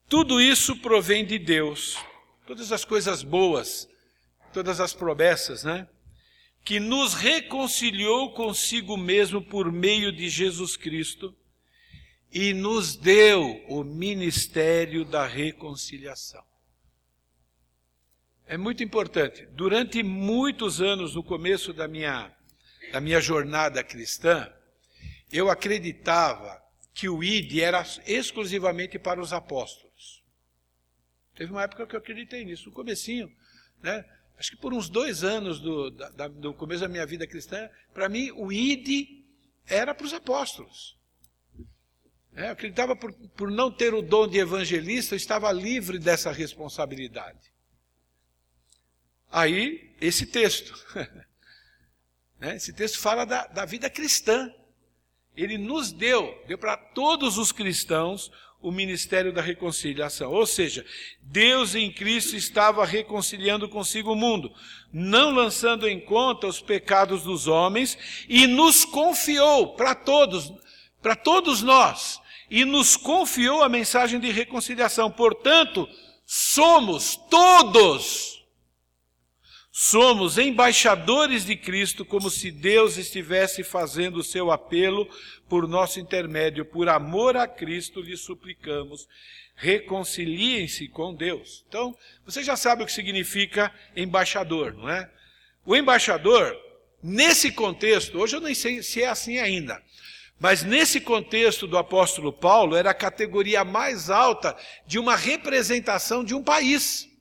tudo 0.06 0.38
isso 0.38 0.76
provém 0.76 1.24
de 1.24 1.38
Deus, 1.38 1.96
todas 2.46 2.72
as 2.72 2.84
coisas 2.84 3.22
boas, 3.22 3.88
todas 4.52 4.80
as 4.80 4.92
promessas, 4.92 5.64
né? 5.64 5.88
Que 6.62 6.78
nos 6.78 7.14
reconciliou 7.14 8.34
consigo 8.34 8.98
mesmo 8.98 9.40
por 9.40 9.72
meio 9.72 10.12
de 10.12 10.28
Jesus 10.28 10.76
Cristo 10.76 11.34
e 12.30 12.52
nos 12.52 12.94
deu 12.94 13.64
o 13.66 13.82
ministério 13.82 15.06
da 15.06 15.26
reconciliação. 15.26 16.44
É 18.46 18.58
muito 18.58 18.84
importante. 18.84 19.46
Durante 19.52 20.02
muitos 20.02 20.82
anos, 20.82 21.14
no 21.14 21.22
começo 21.22 21.72
da 21.72 21.88
minha, 21.88 22.30
da 22.92 23.00
minha 23.00 23.20
jornada 23.22 23.82
cristã, 23.82 24.52
eu 25.38 25.50
acreditava 25.50 26.62
que 26.94 27.08
o 27.08 27.22
ID 27.22 27.58
era 27.58 27.84
exclusivamente 28.06 28.98
para 28.98 29.20
os 29.20 29.32
apóstolos. 29.32 30.22
Teve 31.34 31.52
uma 31.52 31.62
época 31.62 31.86
que 31.86 31.94
eu 31.94 32.00
acreditei 32.00 32.44
nisso, 32.44 32.66
no 32.66 32.72
comecinho, 32.72 33.30
né? 33.82 34.04
Acho 34.38 34.50
que 34.50 34.56
por 34.56 34.72
uns 34.72 34.88
dois 34.88 35.24
anos 35.24 35.60
do, 35.60 35.90
da, 35.90 36.28
do 36.28 36.54
começo 36.54 36.80
da 36.80 36.88
minha 36.88 37.06
vida 37.06 37.26
cristã, 37.26 37.68
para 37.92 38.08
mim 38.08 38.30
o 38.32 38.52
ID 38.52 39.24
era 39.66 39.94
para 39.94 40.06
os 40.06 40.12
apóstolos. 40.12 40.96
É, 42.34 42.48
eu 42.48 42.52
acreditava 42.52 42.94
por, 42.94 43.12
por 43.30 43.50
não 43.50 43.70
ter 43.72 43.94
o 43.94 44.02
dom 44.02 44.28
de 44.28 44.38
evangelista, 44.38 45.14
eu 45.14 45.16
estava 45.16 45.50
livre 45.50 45.98
dessa 45.98 46.30
responsabilidade. 46.30 47.50
Aí, 49.30 49.94
esse 50.00 50.26
texto. 50.26 50.74
né? 52.38 52.56
Esse 52.56 52.72
texto 52.72 52.98
fala 52.98 53.24
da, 53.24 53.46
da 53.46 53.64
vida 53.64 53.88
cristã. 53.88 54.52
Ele 55.36 55.58
nos 55.58 55.92
deu, 55.92 56.42
deu 56.46 56.56
para 56.56 56.76
todos 56.76 57.36
os 57.38 57.52
cristãos 57.52 58.30
o 58.60 58.70
ministério 58.70 59.32
da 59.32 59.42
reconciliação. 59.42 60.32
Ou 60.32 60.46
seja, 60.46 60.84
Deus 61.22 61.74
em 61.74 61.92
Cristo 61.92 62.34
estava 62.34 62.84
reconciliando 62.84 63.68
consigo 63.68 64.12
o 64.12 64.16
mundo, 64.16 64.52
não 64.92 65.30
lançando 65.30 65.86
em 65.86 66.00
conta 66.00 66.46
os 66.46 66.60
pecados 66.60 67.22
dos 67.22 67.46
homens, 67.46 67.98
e 68.28 68.46
nos 68.46 68.84
confiou 68.84 69.74
para 69.74 69.94
todos, 69.94 70.52
para 71.02 71.14
todos 71.14 71.62
nós, 71.62 72.20
e 72.50 72.64
nos 72.64 72.96
confiou 72.96 73.62
a 73.62 73.68
mensagem 73.68 74.18
de 74.18 74.30
reconciliação. 74.30 75.10
Portanto, 75.10 75.88
somos 76.24 77.16
todos 77.30 78.35
Somos 79.78 80.38
embaixadores 80.38 81.44
de 81.44 81.54
Cristo, 81.54 82.02
como 82.02 82.30
se 82.30 82.50
Deus 82.50 82.96
estivesse 82.96 83.62
fazendo 83.62 84.16
o 84.16 84.24
seu 84.24 84.50
apelo 84.50 85.06
por 85.50 85.68
nosso 85.68 86.00
intermédio. 86.00 86.64
Por 86.64 86.88
amor 86.88 87.36
a 87.36 87.46
Cristo, 87.46 88.00
lhe 88.00 88.16
suplicamos, 88.16 89.06
reconciliem-se 89.54 90.88
com 90.88 91.14
Deus. 91.14 91.62
Então, 91.68 91.94
você 92.24 92.42
já 92.42 92.56
sabe 92.56 92.82
o 92.82 92.86
que 92.86 92.92
significa 92.92 93.70
embaixador, 93.94 94.72
não 94.72 94.88
é? 94.88 95.10
O 95.62 95.76
embaixador, 95.76 96.56
nesse 97.02 97.52
contexto, 97.52 98.18
hoje 98.18 98.34
eu 98.34 98.40
nem 98.40 98.54
sei 98.54 98.82
se 98.82 99.02
é 99.02 99.08
assim 99.08 99.36
ainda, 99.36 99.82
mas 100.40 100.62
nesse 100.62 101.02
contexto 101.02 101.66
do 101.66 101.76
apóstolo 101.76 102.32
Paulo, 102.32 102.76
era 102.76 102.92
a 102.92 102.94
categoria 102.94 103.62
mais 103.62 104.08
alta 104.08 104.56
de 104.86 104.98
uma 104.98 105.14
representação 105.14 106.24
de 106.24 106.34
um 106.34 106.42
país. 106.42 107.14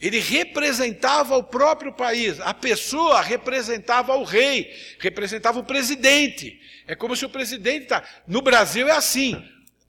Ele 0.00 0.20
representava 0.20 1.36
o 1.36 1.42
próprio 1.42 1.92
país. 1.92 2.40
A 2.40 2.54
pessoa 2.54 3.20
representava 3.20 4.14
o 4.14 4.22
rei, 4.22 4.72
representava 5.00 5.58
o 5.58 5.64
presidente. 5.64 6.60
É 6.86 6.94
como 6.94 7.16
se 7.16 7.26
o 7.26 7.28
presidente 7.28 7.84
está. 7.84 8.04
No 8.26 8.40
Brasil 8.40 8.88
é 8.88 8.92
assim. 8.92 9.42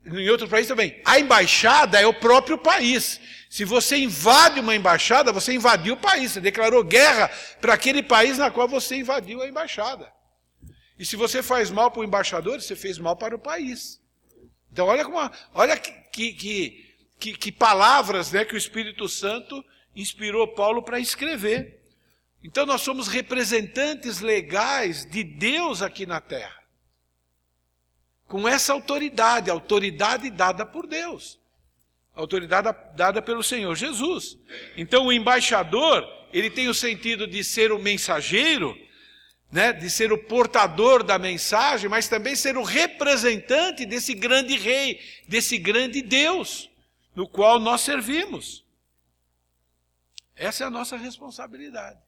Em 0.04 0.28
outro 0.28 0.48
país 0.48 0.66
também. 0.66 1.00
A 1.04 1.20
embaixada 1.20 2.00
é 2.00 2.06
o 2.06 2.14
próprio 2.14 2.58
país. 2.58 3.20
Se 3.48 3.64
você 3.64 3.98
invade 3.98 4.58
uma 4.58 4.74
embaixada, 4.74 5.32
você 5.32 5.52
invadiu 5.52 5.94
o 5.94 6.00
país. 6.00 6.32
Você 6.32 6.40
declarou 6.40 6.82
guerra 6.82 7.30
para 7.60 7.74
aquele 7.74 8.02
país 8.02 8.36
na 8.36 8.50
qual 8.50 8.66
você 8.66 8.96
invadiu 8.96 9.40
a 9.42 9.48
embaixada. 9.48 10.10
E 10.98 11.04
se 11.04 11.14
você 11.16 11.42
faz 11.42 11.70
mal 11.70 11.90
para 11.90 12.00
o 12.00 12.04
embaixador, 12.04 12.60
você 12.60 12.74
fez 12.74 12.98
mal 12.98 13.16
para 13.16 13.34
o 13.34 13.38
país. 13.38 14.00
Então, 14.72 14.86
olha, 14.86 15.04
como, 15.04 15.18
olha 15.54 15.76
que, 15.76 16.32
que, 16.32 16.94
que, 17.18 17.32
que 17.32 17.52
palavras 17.52 18.32
né, 18.32 18.44
que 18.44 18.54
o 18.54 18.58
Espírito 18.58 19.08
Santo 19.08 19.64
inspirou 19.94 20.46
Paulo 20.48 20.82
para 20.82 21.00
escrever. 21.00 21.80
Então 22.42 22.64
nós 22.64 22.80
somos 22.80 23.08
representantes 23.08 24.20
legais 24.20 25.04
de 25.04 25.22
Deus 25.22 25.82
aqui 25.82 26.06
na 26.06 26.20
terra. 26.20 26.60
Com 28.26 28.48
essa 28.48 28.72
autoridade, 28.72 29.50
autoridade 29.50 30.30
dada 30.30 30.64
por 30.64 30.86
Deus. 30.86 31.38
Autoridade 32.14 32.68
dada 32.94 33.20
pelo 33.20 33.42
Senhor 33.42 33.74
Jesus. 33.74 34.38
Então 34.76 35.06
o 35.06 35.12
embaixador, 35.12 36.06
ele 36.32 36.50
tem 36.50 36.68
o 36.68 36.74
sentido 36.74 37.26
de 37.26 37.42
ser 37.42 37.72
o 37.72 37.78
mensageiro, 37.78 38.76
né, 39.50 39.72
de 39.72 39.90
ser 39.90 40.12
o 40.12 40.18
portador 40.18 41.02
da 41.02 41.18
mensagem, 41.18 41.90
mas 41.90 42.08
também 42.08 42.36
ser 42.36 42.56
o 42.56 42.62
representante 42.62 43.84
desse 43.84 44.14
grande 44.14 44.56
rei, 44.56 45.00
desse 45.26 45.58
grande 45.58 46.00
Deus, 46.02 46.70
no 47.14 47.26
qual 47.26 47.58
nós 47.58 47.80
servimos. 47.80 48.64
Essa 50.40 50.64
é 50.64 50.66
a 50.66 50.70
nossa 50.70 50.96
responsabilidade. 50.96 52.00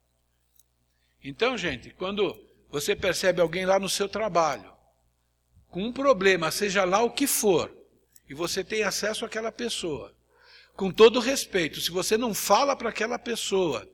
Então, 1.22 1.58
gente, 1.58 1.90
quando 1.90 2.34
você 2.70 2.96
percebe 2.96 3.42
alguém 3.42 3.66
lá 3.66 3.78
no 3.78 3.90
seu 3.90 4.08
trabalho 4.08 4.72
com 5.68 5.82
um 5.82 5.92
problema, 5.92 6.50
seja 6.50 6.82
lá 6.82 7.02
o 7.02 7.10
que 7.10 7.26
for, 7.26 7.70
e 8.26 8.32
você 8.32 8.64
tem 8.64 8.84
acesso 8.84 9.26
àquela 9.26 9.52
pessoa, 9.52 10.16
com 10.74 10.90
todo 10.90 11.20
respeito, 11.20 11.78
se 11.78 11.90
você 11.90 12.16
não 12.16 12.32
fala 12.32 12.74
para 12.74 12.88
aquela 12.88 13.18
pessoa 13.18 13.86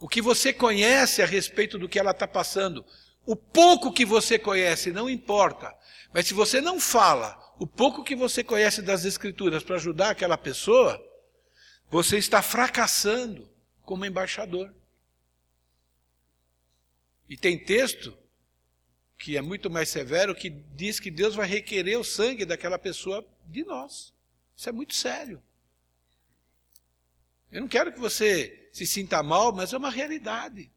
o 0.00 0.08
que 0.08 0.22
você 0.22 0.54
conhece 0.54 1.20
a 1.20 1.26
respeito 1.26 1.78
do 1.78 1.86
que 1.86 1.98
ela 1.98 2.12
está 2.12 2.26
passando, 2.26 2.82
o 3.26 3.36
pouco 3.36 3.92
que 3.92 4.06
você 4.06 4.38
conhece, 4.38 4.90
não 4.90 5.08
importa, 5.08 5.70
mas 6.14 6.26
se 6.26 6.32
você 6.32 6.62
não 6.62 6.80
fala 6.80 7.38
o 7.58 7.66
pouco 7.66 8.02
que 8.02 8.16
você 8.16 8.42
conhece 8.42 8.80
das 8.80 9.04
Escrituras 9.04 9.62
para 9.62 9.76
ajudar 9.76 10.08
aquela 10.08 10.38
pessoa, 10.38 10.98
você 11.90 12.16
está 12.16 12.40
fracassando 12.40 13.51
como 13.92 14.06
embaixador. 14.06 14.74
E 17.28 17.36
tem 17.36 17.62
texto 17.62 18.16
que 19.18 19.36
é 19.36 19.42
muito 19.42 19.68
mais 19.68 19.90
severo 19.90 20.34
que 20.34 20.48
diz 20.48 20.98
que 20.98 21.10
Deus 21.10 21.34
vai 21.34 21.46
requerer 21.46 21.98
o 21.98 22.02
sangue 22.02 22.46
daquela 22.46 22.78
pessoa 22.78 23.22
de 23.44 23.62
nós. 23.64 24.14
Isso 24.56 24.66
é 24.66 24.72
muito 24.72 24.94
sério. 24.94 25.42
Eu 27.50 27.60
não 27.60 27.68
quero 27.68 27.92
que 27.92 28.00
você 28.00 28.70
se 28.72 28.86
sinta 28.86 29.22
mal, 29.22 29.52
mas 29.52 29.74
é 29.74 29.76
uma 29.76 29.90
realidade. 29.90 30.72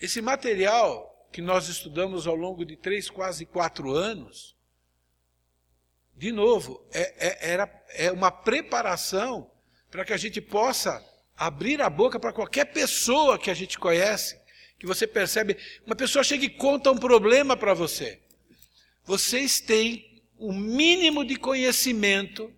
Esse 0.00 0.20
material 0.20 1.28
que 1.30 1.40
nós 1.40 1.68
estudamos 1.68 2.26
ao 2.26 2.34
longo 2.34 2.64
de 2.64 2.76
três, 2.76 3.08
quase 3.08 3.46
quatro 3.46 3.92
anos, 3.92 4.56
de 6.16 6.32
novo, 6.32 6.84
é, 6.90 7.28
é, 7.28 7.50
era, 7.52 7.84
é 7.90 8.10
uma 8.10 8.32
preparação 8.32 9.48
para 9.88 10.04
que 10.04 10.12
a 10.12 10.16
gente 10.16 10.40
possa 10.40 11.11
abrir 11.46 11.82
a 11.82 11.90
boca 11.90 12.20
para 12.20 12.32
qualquer 12.32 12.66
pessoa 12.66 13.36
que 13.36 13.50
a 13.50 13.54
gente 13.54 13.76
conhece, 13.76 14.40
que 14.78 14.86
você 14.86 15.08
percebe, 15.08 15.56
uma 15.84 15.96
pessoa 15.96 16.22
chega 16.22 16.44
e 16.44 16.50
conta 16.50 16.92
um 16.92 16.98
problema 16.98 17.56
para 17.56 17.74
você. 17.74 18.22
Vocês 19.04 19.60
têm 19.60 20.22
o 20.38 20.52
mínimo 20.52 21.24
de 21.24 21.34
conhecimento, 21.34 22.52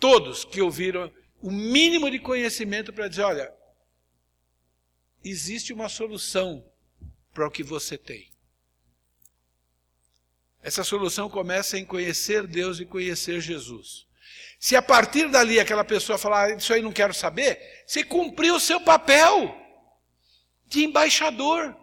todos 0.00 0.46
que 0.46 0.62
ouviram, 0.62 1.12
o 1.42 1.50
mínimo 1.50 2.10
de 2.10 2.18
conhecimento 2.18 2.90
para 2.90 3.06
dizer: 3.06 3.22
olha, 3.22 3.54
existe 5.22 5.70
uma 5.70 5.90
solução 5.90 6.64
para 7.34 7.46
o 7.46 7.50
que 7.50 7.62
você 7.62 7.98
tem. 7.98 8.32
Essa 10.62 10.82
solução 10.82 11.28
começa 11.28 11.78
em 11.78 11.84
conhecer 11.84 12.46
Deus 12.46 12.80
e 12.80 12.86
conhecer 12.86 13.40
Jesus. 13.42 14.07
Se 14.58 14.74
a 14.74 14.82
partir 14.82 15.28
dali 15.28 15.60
aquela 15.60 15.84
pessoa 15.84 16.18
falar, 16.18 16.44
ah, 16.44 16.54
isso 16.54 16.72
aí 16.72 16.82
não 16.82 16.92
quero 16.92 17.14
saber, 17.14 17.84
você 17.86 18.02
cumpriu 18.02 18.56
o 18.56 18.60
seu 18.60 18.80
papel 18.80 19.56
de 20.66 20.84
embaixador. 20.84 21.76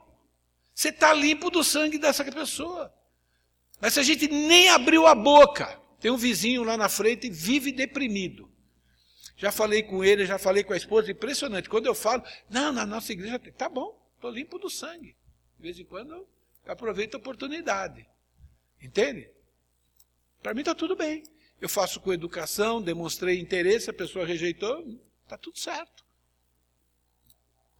Você 0.74 0.89
está 0.89 1.14
limpo 1.14 1.50
do 1.50 1.64
sangue 1.64 1.98
dessa 1.98 2.24
pessoa. 2.26 2.93
Mas 3.80 3.93
se 3.93 4.00
a 4.00 4.04
gente 4.04 4.28
nem 4.28 4.70
abriu 4.70 5.08
a 5.08 5.16
boca, 5.16 5.80
tem 6.00 6.12
um 6.12 6.18
vizinho 6.18 6.64
lá 6.64 6.76
na 6.76 6.89
frente 6.89 7.28
e 7.28 7.30
vive 7.30 7.72
deprimido. 7.72 8.52
Já 9.38 9.52
falei 9.52 9.84
com 9.84 10.04
ele, 10.04 10.26
já 10.26 10.38
falei 10.38 10.64
com 10.64 10.74
a 10.74 10.78
esposa, 10.78 11.12
impressionante. 11.12 11.70
Quando 11.70 11.88
eu 11.88 11.96
falo, 11.96 12.24
não, 12.50 12.72
na 12.72 12.86
nossa 12.86 13.12
igreja, 13.12 13.39
tá 13.58 13.68
bom, 13.68 13.98
estou 14.16 14.32
limpo 14.32 14.58
do 14.58 14.70
sangue. 14.70 15.16
De 15.58 15.62
vez 15.62 15.80
em 15.80 15.86
quando 15.86 16.14
eu 16.14 16.28
aproveito 16.68 17.16
a 17.16 17.18
oportunidade. 17.18 18.08
Entende? 18.82 19.30
Para 20.41 20.54
mim 20.54 20.62
está 20.62 20.76
tudo 20.76 20.96
bem. 20.96 21.24
Eu 21.62 21.70
faço 21.70 21.99
com 21.99 22.14
educação, 22.14 22.82
demonstrei 22.82 23.39
interesse, 23.39 23.89
a 23.89 23.93
pessoa 23.93 24.26
rejeitou, 24.26 24.86
está 25.24 25.38
tudo 25.38 25.58
certo. 25.58 26.06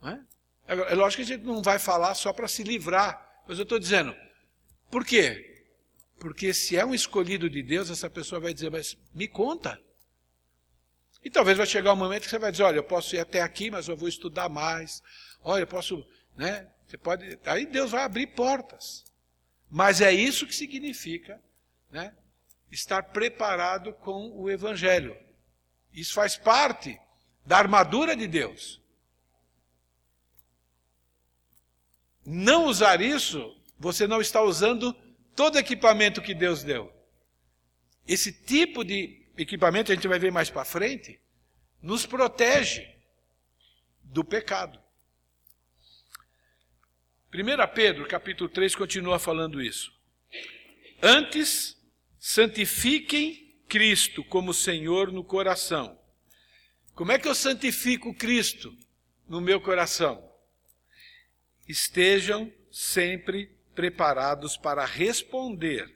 É? 0.04 0.20
é 0.68 0.96
lógico 0.96 1.24
que 1.24 1.34
a 1.34 1.36
gente 1.36 1.46
não 1.46 1.62
vai 1.62 1.80
falar 1.80 2.16
só 2.16 2.32
para 2.32 2.48
se 2.48 2.64
livrar, 2.64 3.44
mas 3.48 3.58
eu 3.58 3.64
estou 3.64 3.80
dizendo, 3.80 4.16
por 4.90 5.06
quê? 5.06 5.64
Porque 6.20 6.54
se 6.54 6.78
é 6.78 6.86
um 6.86 6.96
escolhido 6.96 7.50
de 7.50 7.62
Deus, 7.62 7.90
essa 7.90 8.10
pessoa 8.10 8.40
vai 8.40 8.54
dizer, 8.54 8.72
mas 8.72 8.98
me 9.14 9.28
conta. 9.28 9.80
E 11.24 11.30
talvez 11.30 11.58
vai 11.58 11.66
chegar 11.66 11.94
um 11.94 11.98
momento 11.98 12.24
que 12.24 12.30
você 12.30 12.40
vai 12.40 12.52
dizer, 12.52 12.64
olha, 12.64 12.78
eu 12.78 12.84
posso 12.84 13.16
ir 13.16 13.20
até 13.20 13.42
aqui, 13.42 13.72
mas 13.72 13.88
eu 13.88 13.98
vou 13.98 14.08
estudar 14.08 14.48
mais. 14.48 15.02
Olha, 15.44 15.64
eu 15.64 15.68
posso, 15.68 16.06
né? 16.38 16.72
Você 16.86 16.98
pode. 16.98 17.40
Aí 17.46 17.66
Deus 17.66 17.92
vai 17.92 18.04
abrir 18.04 18.28
portas. 18.28 19.04
Mas 19.70 20.02
é 20.02 20.12
isso 20.12 20.46
que 20.46 20.56
significa, 20.56 21.42
né? 21.92 22.16
Estar 22.72 23.04
preparado 23.04 23.94
com 23.94 24.32
o 24.32 24.50
Evangelho. 24.50 25.18
Isso 25.94 26.14
faz 26.14 26.36
parte 26.36 27.00
da 27.46 27.58
armadura 27.58 28.16
de 28.16 28.28
Deus. 28.28 28.82
Não 32.26 32.66
usar 32.66 33.02
isso, 33.02 33.56
você 33.78 34.08
não 34.08 34.20
está 34.20 34.42
usando 34.42 34.94
todo 35.36 35.56
o 35.56 35.60
equipamento 35.60 36.22
que 36.22 36.34
Deus 36.34 36.64
deu. 36.64 36.92
Esse 38.08 38.32
tipo 38.32 38.84
de 38.84 39.26
equipamento, 39.38 39.92
a 39.92 39.96
gente 39.96 40.08
vai 40.08 40.18
ver 40.18 40.32
mais 40.32 40.50
para 40.50 40.66
frente, 40.66 41.20
nos 41.82 42.06
protege 42.06 42.96
do 44.04 44.24
pecado. 44.24 44.82
1 47.34 47.74
Pedro, 47.74 48.08
capítulo 48.08 48.50
3, 48.50 48.76
continua 48.76 49.20
falando 49.20 49.62
isso. 49.62 49.94
Antes, 51.02 51.75
santifiquem 52.28 53.56
Cristo 53.70 54.24
como 54.24 54.52
Senhor 54.52 55.12
no 55.12 55.24
coração. 55.24 55.96
Como 56.96 57.12
é 57.12 57.20
que 57.20 57.28
eu 57.28 57.36
santifico 57.36 58.16
Cristo 58.16 58.76
no 59.28 59.40
meu 59.40 59.62
coração? 59.62 60.28
Estejam 61.68 62.52
sempre 62.72 63.56
preparados 63.76 64.58
para 64.58 64.84
responder 64.86 65.96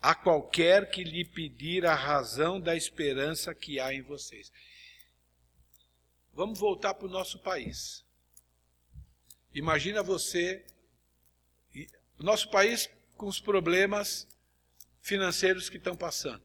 a 0.00 0.16
qualquer 0.16 0.90
que 0.90 1.04
lhe 1.04 1.24
pedir 1.24 1.86
a 1.86 1.94
razão 1.94 2.60
da 2.60 2.74
esperança 2.74 3.54
que 3.54 3.78
há 3.78 3.94
em 3.94 4.02
vocês. 4.02 4.52
Vamos 6.34 6.58
voltar 6.58 6.94
para 6.94 7.06
o 7.06 7.10
nosso 7.10 7.38
país. 7.38 8.04
Imagina 9.54 10.02
você, 10.02 10.66
nosso 12.18 12.50
país 12.50 12.90
com 13.16 13.28
os 13.28 13.38
problemas 13.38 14.26
financeiros 15.02 15.68
que 15.68 15.76
estão 15.76 15.96
passando. 15.96 16.42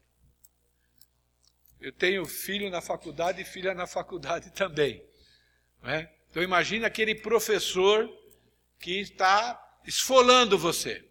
Eu 1.80 1.92
tenho 1.92 2.26
filho 2.26 2.68
na 2.68 2.80
faculdade 2.80 3.40
e 3.40 3.44
filha 3.44 3.72
na 3.72 3.86
faculdade 3.86 4.50
também. 4.52 5.02
Né? 5.82 6.10
Então 6.28 6.42
imagine 6.42 6.84
aquele 6.84 7.14
professor 7.14 8.10
que 8.78 9.00
está 9.00 9.58
esfolando 9.86 10.58
você. 10.58 11.04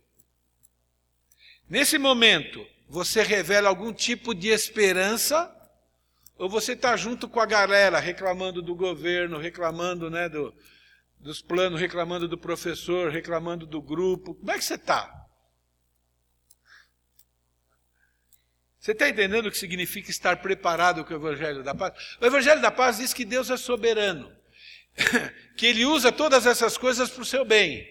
Nesse 1.69 1.97
momento, 1.97 2.65
você 2.87 3.23
revela 3.23 3.69
algum 3.69 3.91
tipo 3.91 4.33
de 4.33 4.49
esperança 4.49 5.53
ou 6.37 6.49
você 6.49 6.73
está 6.73 6.95
junto 6.95 7.27
com 7.27 7.39
a 7.39 7.45
galera 7.45 7.99
reclamando 7.99 8.61
do 8.61 8.75
governo, 8.75 9.37
reclamando 9.37 10.09
né, 10.09 10.29
do, 10.29 10.53
dos 11.19 11.41
planos, 11.41 11.79
reclamando 11.79 12.27
do 12.27 12.37
professor, 12.37 13.09
reclamando 13.09 13.65
do 13.65 13.81
grupo? 13.81 14.35
Como 14.35 14.51
é 14.51 14.57
que 14.57 14.63
você 14.63 14.75
está? 14.75 15.26
Você 18.87 18.93
está 18.93 19.09
entendendo 19.09 19.47
o 19.47 19.51
que 19.51 19.57
significa 19.57 20.09
estar 20.09 20.37
preparado 20.37 21.03
com 21.03 21.13
o 21.13 21.17
Evangelho 21.17 21.61
da 21.61 21.75
Paz? 21.75 22.15
O 22.21 22.25
Evangelho 22.25 22.61
da 22.61 22.71
Paz 22.71 22.95
diz 22.95 23.13
que 23.13 23.25
Deus 23.25 23.49
é 23.49 23.57
soberano, 23.57 24.31
que 25.57 25.65
Ele 25.65 25.83
usa 25.83 26.09
todas 26.09 26.45
essas 26.45 26.77
coisas 26.77 27.09
para 27.09 27.21
o 27.21 27.25
seu 27.25 27.43
bem. 27.43 27.85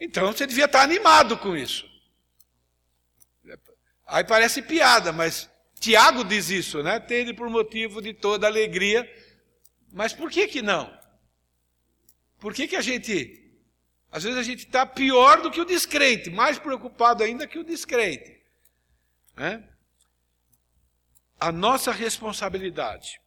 Então 0.00 0.26
você 0.26 0.44
devia 0.44 0.64
estar 0.64 0.82
animado 0.82 1.38
com 1.38 1.56
isso. 1.56 1.88
Aí 4.08 4.24
parece 4.24 4.60
piada, 4.60 5.12
mas 5.12 5.48
Tiago 5.78 6.24
diz 6.24 6.50
isso, 6.50 6.82
né? 6.82 6.98
Tende 6.98 7.32
por 7.32 7.48
motivo 7.48 8.02
de 8.02 8.12
toda 8.12 8.48
alegria. 8.48 9.08
Mas 9.92 10.12
por 10.12 10.32
que 10.32 10.48
que 10.48 10.62
não? 10.62 10.92
Por 12.40 12.52
que 12.52 12.66
que 12.66 12.74
a 12.74 12.82
gente, 12.82 13.54
às 14.10 14.24
vezes 14.24 14.36
a 14.36 14.42
gente 14.42 14.66
está 14.66 14.84
pior 14.84 15.40
do 15.40 15.48
que 15.48 15.60
o 15.60 15.64
descrente, 15.64 16.28
mais 16.28 16.58
preocupado 16.58 17.22
ainda 17.22 17.46
que 17.46 17.56
o 17.56 17.62
descrente? 17.62 18.39
Né? 19.40 19.66
A 21.40 21.50
nossa 21.50 21.92
responsabilidade 21.92 23.18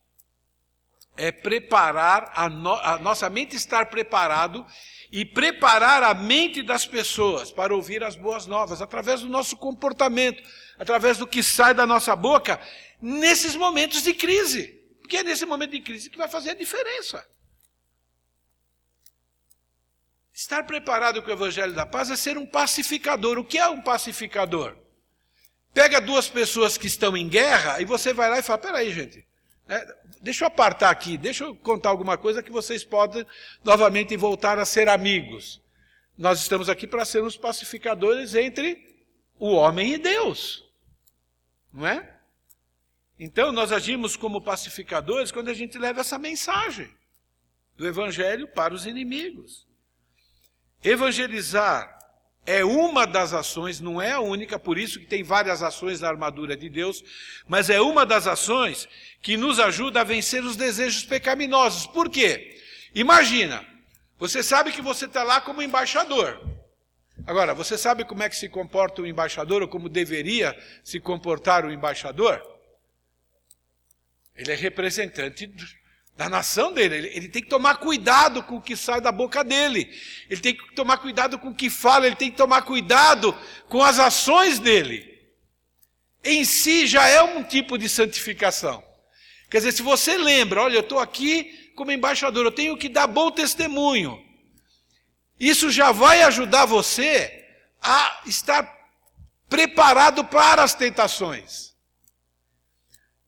é 1.18 1.32
preparar, 1.32 2.32
a, 2.36 2.47
no, 2.47 2.72
a 2.76 2.99
nossa 2.99 3.28
mente 3.32 3.55
estar 3.55 3.88
preparado 3.88 4.64
e 5.11 5.26
preparar 5.26 6.03
a 6.03 6.14
mente 6.14 6.61
das 6.61 6.86
pessoas 6.86 7.51
para 7.51 7.74
ouvir 7.74 8.03
as 8.03 8.16
boas 8.16 8.45
novas, 8.45 8.80
através 8.80 9.22
do 9.22 9.28
nosso 9.28 9.57
comportamento, 9.57 10.47
através 10.78 11.18
do 11.18 11.26
que 11.26 11.41
sai 11.41 11.74
da 11.74 11.88
nossa 11.88 12.16
boca, 12.16 12.61
nesses 13.01 13.55
momentos 13.55 14.03
de 14.03 14.14
crise. 14.14 14.68
Porque 15.01 15.18
é 15.18 15.24
nesse 15.24 15.47
momento 15.47 15.72
de 15.72 15.82
crise 15.82 16.11
que 16.11 16.18
vai 16.20 16.30
fazer 16.30 16.51
a 16.51 16.55
diferença. 16.55 17.28
Estar 20.32 20.64
preparado 20.64 21.24
com 21.24 21.30
o 21.32 21.34
Evangelho 21.34 21.74
da 21.74 21.88
Paz 21.88 22.11
é 22.11 22.16
ser 22.16 22.38
um 22.38 22.45
pacificador. 22.45 23.39
O 23.39 23.43
que 23.43 23.57
é 23.57 23.68
um 23.68 23.82
pacificador? 23.82 24.82
Pega 25.74 25.99
duas 25.99 26.30
pessoas 26.30 26.78
que 26.78 26.88
estão 26.88 27.17
em 27.17 27.28
guerra 27.28 27.82
e 27.82 27.86
você 27.86 28.13
vai 28.13 28.30
lá 28.30 28.39
e 28.39 28.43
fala: 28.43 28.59
peraí, 28.59 28.93
gente, 28.93 29.26
é, 29.67 29.95
deixa 30.21 30.43
eu 30.43 30.47
apartar 30.47 30.91
aqui, 30.91 31.17
deixa 31.17 31.43
eu 31.45 31.55
contar 31.55 31.89
alguma 31.89 32.17
coisa 32.17 32.43
que 32.43 32.51
vocês 32.51 32.84
podem 32.84 33.26
novamente 33.63 34.15
voltar 34.15 34.59
a 34.59 34.65
ser 34.65 34.88
amigos. 34.88 35.61
Nós 36.15 36.39
estamos 36.39 36.69
aqui 36.69 36.86
para 36.86 37.05
sermos 37.05 37.36
pacificadores 37.36 38.36
entre 38.36 38.95
o 39.39 39.51
homem 39.51 39.93
e 39.93 39.97
Deus. 39.97 40.63
Não 41.74 41.88
é? 41.88 42.19
Então 43.19 43.51
nós 43.51 43.71
agimos 43.71 44.15
como 44.15 44.41
pacificadores 44.41 45.32
quando 45.32 45.49
a 45.49 45.53
gente 45.53 45.78
leva 45.80 46.01
essa 46.01 46.19
mensagem 46.19 46.93
do 47.76 47.88
evangelho 47.88 48.47
para 48.47 48.74
os 48.76 48.86
inimigos. 48.86 49.67
Evangelizar 50.84 51.97
é 52.45 52.63
uma 52.63 53.07
das 53.07 53.33
ações, 53.33 53.79
não 53.79 54.01
é 54.01 54.11
a 54.11 54.19
única, 54.19 54.59
por 54.59 54.77
isso 54.77 54.99
que 54.99 55.05
tem 55.05 55.23
várias 55.23 55.63
ações 55.63 56.01
na 56.01 56.09
armadura 56.09 56.57
de 56.57 56.69
Deus, 56.69 57.03
mas 57.47 57.69
é 57.69 57.79
uma 57.79 58.05
das 58.05 58.27
ações 58.27 58.87
que 59.21 59.37
nos 59.37 59.59
ajuda 59.59 60.01
a 60.01 60.03
vencer 60.03 60.43
os 60.43 60.57
desejos 60.57 61.03
pecaminosos. 61.05 61.87
Por 61.87 62.09
quê? 62.09 62.59
Imagina, 62.93 63.65
você 64.19 64.43
sabe 64.43 64.71
que 64.71 64.81
você 64.81 65.05
está 65.05 65.23
lá 65.23 65.39
como 65.39 65.61
embaixador. 65.61 66.41
Agora, 67.25 67.53
você 67.53 67.77
sabe 67.77 68.03
como 68.03 68.23
é 68.23 68.29
que 68.29 68.35
se 68.35 68.49
comporta 68.49 69.01
o 69.01 69.07
embaixador, 69.07 69.61
ou 69.61 69.67
como 69.67 69.87
deveria 69.87 70.57
se 70.83 70.99
comportar 70.99 71.65
o 71.65 71.71
embaixador? 71.71 72.41
Ele 74.35 74.51
é 74.51 74.55
representante 74.55 75.47
da 76.16 76.30
nação 76.30 76.72
dele. 76.72 76.95
Ele, 76.95 77.07
ele, 77.09 77.28
tem 77.30 77.41
que 77.41 77.49
tomar 77.49 77.78
cuidado 77.78 78.43
com 78.43 78.57
o 78.57 78.61
que 78.61 78.76
sai 78.76 79.01
da 79.01 79.11
boca 79.11 79.43
dele. 79.43 79.89
Ele 80.30 80.41
tem 80.41 80.55
que 80.55 80.74
tomar 80.74 80.97
cuidado 80.97 81.39
com 81.39 81.49
o 81.49 81.55
que 81.55 81.70
fala. 81.70 82.05
Ele 82.05 82.16
tem 82.16 82.32
que 82.32 82.38
tomar 82.38 82.61
cuidado 82.61 83.36
com 83.68 83.84
as 83.84 83.99
ações 83.99 84.59
dele. 84.59 85.11
Em 86.24 86.45
si 86.45 86.88
já 86.88 87.07
é 87.07 87.22
um 87.22 87.43
tipo 87.43 87.78
de 87.78 87.89
santificação. 87.89 88.84
Quer 89.49 89.57
dizer, 89.57 89.74
se 89.74 89.82
você 89.82 90.18
lembra, 90.18 90.61
olha, 90.61 90.76
eu 90.76 90.82
estou 90.82 90.99
aqui 90.99 91.72
como 91.76 91.91
embaixador, 91.91 92.45
eu 92.45 92.51
tenho 92.51 92.78
que 92.78 92.88
dar 92.88 93.07
bom 93.07 93.30
testemunho. 93.32 94.24
Isso 95.39 95.70
já 95.70 95.91
vai 95.91 96.22
ajudar 96.24 96.66
você 96.66 97.45
a 97.82 98.22
estar 98.26 98.72
preparado 99.49 100.24
para 100.24 100.64
as 100.64 100.74
tentações 100.74 101.72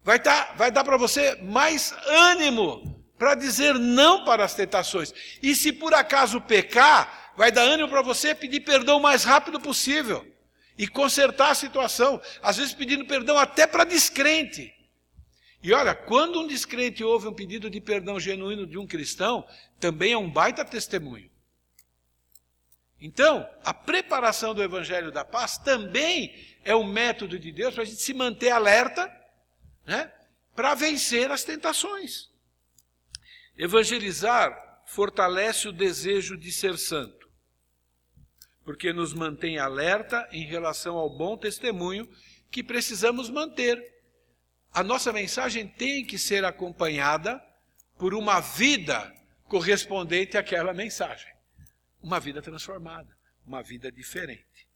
vai, 0.05 0.19
tá, 0.19 0.53
vai 0.55 0.71
dar 0.71 0.83
para 0.83 0.95
você 0.95 1.35
mais 1.41 1.93
ânimo 2.07 3.03
para 3.17 3.33
dizer 3.33 3.73
não 3.73 4.23
para 4.23 4.45
as 4.45 4.53
tentações. 4.53 5.11
E 5.41 5.55
se 5.55 5.73
por 5.73 5.93
acaso 5.93 6.39
pecar, 6.39 7.33
vai 7.35 7.51
dar 7.51 7.63
ânimo 7.63 7.89
para 7.89 8.03
você 8.03 8.35
pedir 8.35 8.61
perdão 8.61 8.97
o 8.97 9.01
mais 9.01 9.23
rápido 9.23 9.59
possível. 9.59 10.25
e 10.77 10.89
consertar 10.89 11.51
a 11.51 11.55
situação, 11.55 12.21
às 12.41 12.57
vezes 12.57 12.73
pedindo 12.73 13.05
perdão 13.05 13.37
até 13.37 13.65
para 13.65 13.85
descrente. 13.85 14.73
E 15.63 15.71
olha, 15.71 15.95
quando 15.95 16.41
um 16.41 16.47
descrente 16.47 17.01
ouve 17.01 17.29
um 17.29 17.33
pedido 17.33 17.69
de 17.69 17.79
perdão 17.79 18.19
genuíno 18.19 18.67
de 18.67 18.77
um 18.77 18.85
cristão, 18.85 19.47
também 19.79 20.11
é 20.11 20.17
um 20.17 20.29
baita 20.29 20.65
testemunho. 20.65 21.31
Então, 22.99 23.49
a 23.63 23.73
preparação 23.73 24.53
do 24.53 24.61
Evangelho 24.61 25.13
da 25.13 25.23
Paz 25.23 25.57
também 25.57 26.35
é 26.63 26.75
um 26.75 26.83
método 26.83 27.39
de 27.39 27.53
Deus 27.53 27.73
para 27.73 27.83
a 27.83 27.85
gente 27.85 28.01
se 28.01 28.13
manter 28.13 28.49
alerta, 28.49 29.09
né, 29.85 30.11
para 30.55 30.73
vencer 30.73 31.31
as 31.31 31.43
tentações. 31.43 32.29
Evangelizar 33.57 34.83
fortalece 34.85 35.67
o 35.67 35.73
desejo 35.73 36.37
de 36.37 36.51
ser 36.51 36.77
santo, 36.77 37.29
porque 38.63 38.91
nos 38.91 39.13
mantém 39.13 39.57
alerta 39.57 40.27
em 40.31 40.45
relação 40.45 40.97
ao 40.97 41.09
bom 41.09 41.37
testemunho 41.37 42.09
que 42.51 42.63
precisamos 42.63 43.29
manter. 43.29 43.93
A 44.73 44.83
nossa 44.83 45.13
mensagem 45.13 45.67
tem 45.67 46.05
que 46.05 46.17
ser 46.17 46.43
acompanhada 46.43 47.41
por 47.97 48.13
uma 48.13 48.39
vida 48.39 49.13
correspondente 49.45 50.37
àquela 50.37 50.73
mensagem. 50.73 51.33
Uma 52.01 52.19
vida 52.19 52.41
transformada, 52.41 53.15
uma 53.45 53.63
vida 53.63 53.91
diferente. 53.91 54.67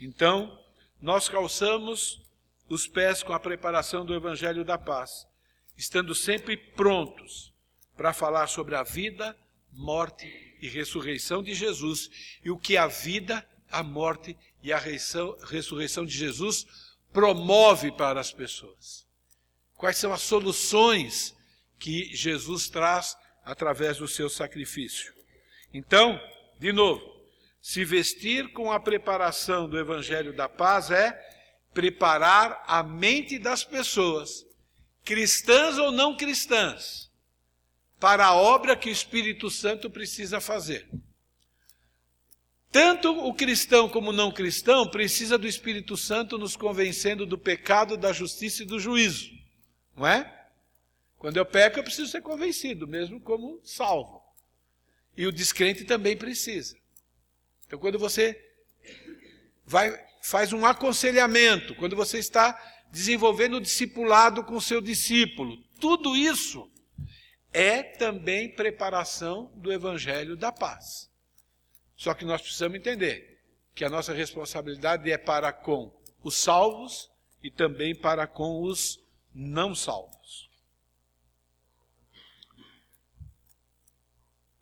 Então, 0.00 0.58
nós 1.00 1.28
calçamos 1.28 2.22
os 2.70 2.86
pés 2.86 3.22
com 3.22 3.32
a 3.32 3.40
preparação 3.40 4.06
do 4.06 4.14
Evangelho 4.14 4.64
da 4.64 4.78
Paz, 4.78 5.26
estando 5.76 6.14
sempre 6.14 6.56
prontos 6.56 7.52
para 7.96 8.12
falar 8.12 8.46
sobre 8.46 8.76
a 8.76 8.84
vida, 8.84 9.36
morte 9.72 10.26
e 10.62 10.68
ressurreição 10.68 11.42
de 11.42 11.52
Jesus 11.52 12.08
e 12.44 12.50
o 12.50 12.56
que 12.56 12.76
a 12.76 12.86
vida, 12.86 13.44
a 13.68 13.82
morte 13.82 14.36
e 14.62 14.72
a 14.72 14.78
ressurreição 14.78 16.06
de 16.06 16.16
Jesus 16.16 16.64
promove 17.12 17.90
para 17.90 18.20
as 18.20 18.32
pessoas. 18.32 19.04
Quais 19.76 19.96
são 19.96 20.12
as 20.12 20.22
soluções 20.22 21.36
que 21.76 22.14
Jesus 22.14 22.68
traz 22.68 23.16
através 23.44 23.98
do 23.98 24.06
seu 24.06 24.30
sacrifício? 24.30 25.12
Então, 25.74 26.20
de 26.58 26.72
novo, 26.72 27.02
se 27.60 27.84
vestir 27.84 28.52
com 28.52 28.70
a 28.70 28.78
preparação 28.78 29.68
do 29.68 29.78
Evangelho 29.78 30.32
da 30.32 30.48
Paz 30.48 30.90
é 30.90 31.39
preparar 31.72 32.62
a 32.66 32.82
mente 32.82 33.38
das 33.38 33.64
pessoas, 33.64 34.46
cristãs 35.04 35.78
ou 35.78 35.92
não 35.92 36.16
cristãs, 36.16 37.10
para 37.98 38.26
a 38.26 38.34
obra 38.34 38.76
que 38.76 38.88
o 38.88 38.92
Espírito 38.92 39.50
Santo 39.50 39.90
precisa 39.90 40.40
fazer. 40.40 40.88
Tanto 42.72 43.10
o 43.10 43.34
cristão 43.34 43.88
como 43.88 44.10
o 44.10 44.12
não 44.12 44.30
cristão 44.30 44.88
precisa 44.88 45.36
do 45.36 45.46
Espírito 45.46 45.96
Santo 45.96 46.38
nos 46.38 46.56
convencendo 46.56 47.26
do 47.26 47.36
pecado, 47.36 47.96
da 47.96 48.12
justiça 48.12 48.62
e 48.62 48.66
do 48.66 48.78
juízo, 48.78 49.30
não 49.96 50.06
é? 50.06 50.36
Quando 51.18 51.36
eu 51.36 51.44
peco, 51.44 51.78
eu 51.78 51.84
preciso 51.84 52.10
ser 52.10 52.22
convencido, 52.22 52.88
mesmo 52.88 53.20
como 53.20 53.60
salvo. 53.62 54.22
E 55.16 55.26
o 55.26 55.32
descrente 55.32 55.84
também 55.84 56.16
precisa. 56.16 56.78
Então, 57.66 57.78
quando 57.78 57.98
você 57.98 58.40
vai 59.66 60.09
faz 60.22 60.52
um 60.52 60.66
aconselhamento, 60.66 61.74
quando 61.74 61.96
você 61.96 62.18
está 62.18 62.58
desenvolvendo 62.90 63.54
o 63.54 63.60
discipulado 63.60 64.44
com 64.44 64.60
seu 64.60 64.80
discípulo, 64.80 65.56
tudo 65.80 66.16
isso 66.16 66.70
é 67.52 67.82
também 67.82 68.54
preparação 68.54 69.50
do 69.56 69.72
evangelho 69.72 70.36
da 70.36 70.52
paz. 70.52 71.10
Só 71.96 72.14
que 72.14 72.24
nós 72.24 72.40
precisamos 72.40 72.78
entender 72.78 73.40
que 73.74 73.84
a 73.84 73.90
nossa 73.90 74.12
responsabilidade 74.12 75.10
é 75.10 75.18
para 75.18 75.52
com 75.52 75.92
os 76.22 76.36
salvos 76.36 77.10
e 77.42 77.50
também 77.50 77.94
para 77.94 78.26
com 78.26 78.62
os 78.62 78.98
não 79.34 79.74
salvos. 79.74 80.50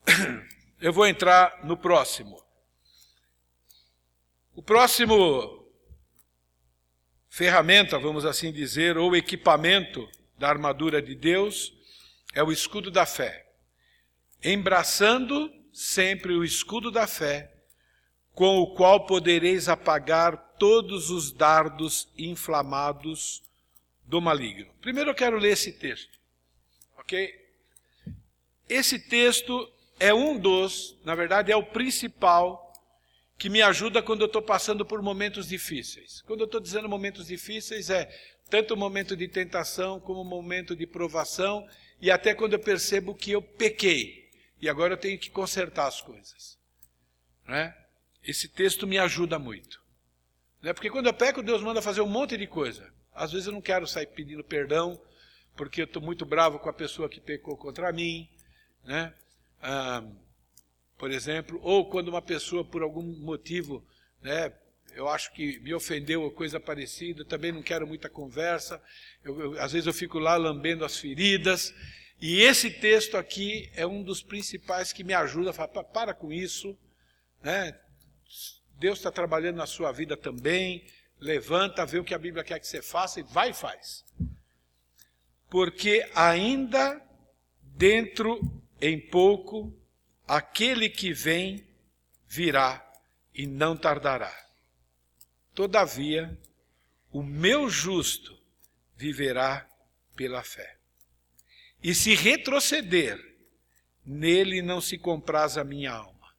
Eu 0.80 0.92
vou 0.92 1.06
entrar 1.06 1.64
no 1.64 1.76
próximo. 1.76 2.47
O 4.59 4.62
próximo 4.62 5.64
ferramenta, 7.28 7.96
vamos 7.96 8.24
assim 8.24 8.50
dizer, 8.50 8.98
ou 8.98 9.14
equipamento 9.14 10.11
da 10.36 10.48
armadura 10.48 11.00
de 11.00 11.14
Deus 11.14 11.72
é 12.34 12.42
o 12.42 12.50
escudo 12.50 12.90
da 12.90 13.06
fé. 13.06 13.46
Embraçando 14.42 15.48
sempre 15.72 16.32
o 16.34 16.42
escudo 16.42 16.90
da 16.90 17.06
fé, 17.06 17.54
com 18.32 18.59
o 18.59 18.74
qual 18.74 19.06
podereis 19.06 19.68
apagar 19.68 20.56
todos 20.59 21.09
os 21.09 21.30
dardos 21.30 22.09
inflamados 22.18 23.44
do 24.04 24.20
maligno. 24.20 24.74
Primeiro 24.80 25.11
eu 25.11 25.14
quero 25.14 25.38
ler 25.38 25.52
esse 25.52 25.74
texto, 25.74 26.18
ok? 26.98 27.32
Esse 28.68 28.98
texto 28.98 29.72
é 30.00 30.12
um 30.12 30.36
dos, 30.36 30.98
na 31.04 31.14
verdade, 31.14 31.52
é 31.52 31.56
o 31.56 31.62
principal 31.62 32.67
que 33.39 33.49
me 33.49 33.62
ajuda 33.62 34.03
quando 34.03 34.22
eu 34.22 34.26
estou 34.26 34.43
passando 34.43 34.84
por 34.84 35.01
momentos 35.01 35.49
difíceis. 35.49 36.22
Quando 36.22 36.41
eu 36.41 36.47
estou 36.47 36.61
dizendo 36.61 36.89
momentos 36.89 37.28
difíceis, 37.28 37.89
é 37.89 38.07
tanto 38.51 38.74
o 38.74 38.76
momento 38.76 39.16
de 39.16 39.28
tentação 39.28 40.01
como 40.01 40.22
o 40.22 40.24
momento 40.24 40.74
de 40.74 40.86
provação, 40.86 41.66
e 42.01 42.11
até 42.11 42.34
quando 42.34 42.55
eu 42.55 42.59
percebo 42.59 43.14
que 43.14 43.30
eu 43.30 43.41
pequei, 43.41 44.28
e 44.61 44.68
agora 44.68 44.95
eu 44.95 44.99
tenho 44.99 45.18
que 45.18 45.30
consertar 45.30 45.86
as 45.86 46.01
coisas. 46.01 46.59
Né? 47.47 47.72
Esse 48.24 48.49
texto 48.49 48.86
me 48.86 48.99
ajuda 48.99 49.39
muito. 49.39 49.80
Né? 50.61 50.72
Porque 50.72 50.91
quando 50.91 51.07
eu 51.07 51.14
peco, 51.14 51.41
Deus 51.41 51.62
manda 51.62 51.80
fazer 51.80 52.01
um 52.01 52.09
monte 52.09 52.36
de 52.36 52.47
coisa. 52.47 52.93
Às 53.14 53.30
vezes 53.30 53.47
eu 53.47 53.53
não 53.53 53.61
quero 53.61 53.86
sair 53.86 54.07
pedindo 54.07 54.43
perdão, 54.43 55.01
porque 55.57 55.82
eu 55.82 55.84
estou 55.84 56.03
muito 56.03 56.26
bravo 56.26 56.59
com 56.59 56.68
a 56.68 56.72
pessoa 56.72 57.09
que 57.09 57.20
pecou 57.20 57.57
contra 57.57 57.93
mim. 57.93 58.28
Né? 58.84 59.14
Ah, 59.62 60.03
por 60.99 61.11
exemplo, 61.12 61.61
ou 61.62 61.88
quando 61.88 62.09
uma 62.09 62.20
pessoa, 62.20 62.64
por 62.64 62.82
algum 62.82 63.03
motivo, 63.03 63.86
né, 64.20 64.53
eu 64.94 65.09
acho 65.09 65.32
que 65.32 65.61
me 65.61 65.72
ofendeu 65.72 66.22
ou 66.22 66.30
coisa 66.30 66.59
parecida, 66.59 67.24
também 67.24 67.53
não 67.53 67.62
quero 67.62 67.86
muita 67.86 68.09
conversa, 68.09 68.82
eu, 69.24 69.40
eu, 69.40 69.62
às 69.62 69.72
vezes 69.72 69.86
eu 69.86 69.92
fico 69.92 70.18
lá 70.18 70.36
lambendo 70.36 70.84
as 70.84 70.99
feridas, 70.99 71.72
e 72.20 72.42
esse 72.42 72.68
texto 72.68 73.16
aqui 73.16 73.70
é 73.76 73.86
um 73.86 74.03
dos 74.03 74.22
principais 74.22 74.92
que 74.92 75.05
me 75.05 75.14
ajuda 75.14 75.51
a 75.51 75.53
falar, 75.53 75.84
para 75.84 76.12
com 76.12 76.32
isso, 76.32 76.76
né? 77.40 77.78
Deus 78.76 78.99
está 78.99 79.11
trabalhando 79.11 79.57
na 79.57 79.66
sua 79.66 79.92
vida 79.92 80.16
também, 80.16 80.84
levanta, 81.20 81.86
vê 81.86 81.99
o 81.99 82.05
que 82.05 82.14
a 82.14 82.18
Bíblia 82.18 82.42
quer 82.42 82.59
que 82.59 82.66
você 82.66 82.82
faça 82.82 83.20
e 83.20 83.22
vai 83.22 83.51
e 83.51 83.55
faz. 83.55 84.05
Porque 85.49 86.09
ainda 86.14 87.01
dentro 87.62 88.40
em 88.80 88.99
pouco 88.99 89.72
Aquele 90.29 90.91
que 90.91 91.11
vem 91.11 91.66
virá 92.26 92.87
e 93.35 93.47
não 93.47 93.74
tardará. 93.74 94.33
Todavia, 95.55 96.39
o 97.11 97.22
meu 97.22 97.70
justo 97.70 98.39
viverá 98.95 99.66
pela 100.14 100.43
fé. 100.43 100.76
E 101.83 101.95
se 101.95 102.14
retroceder, 102.14 103.18
nele 104.05 104.61
não 104.61 104.83
se 104.83 104.99
compraz 104.99 105.57
a 105.57 105.64
minha 105.64 105.93
alma. 105.93 106.35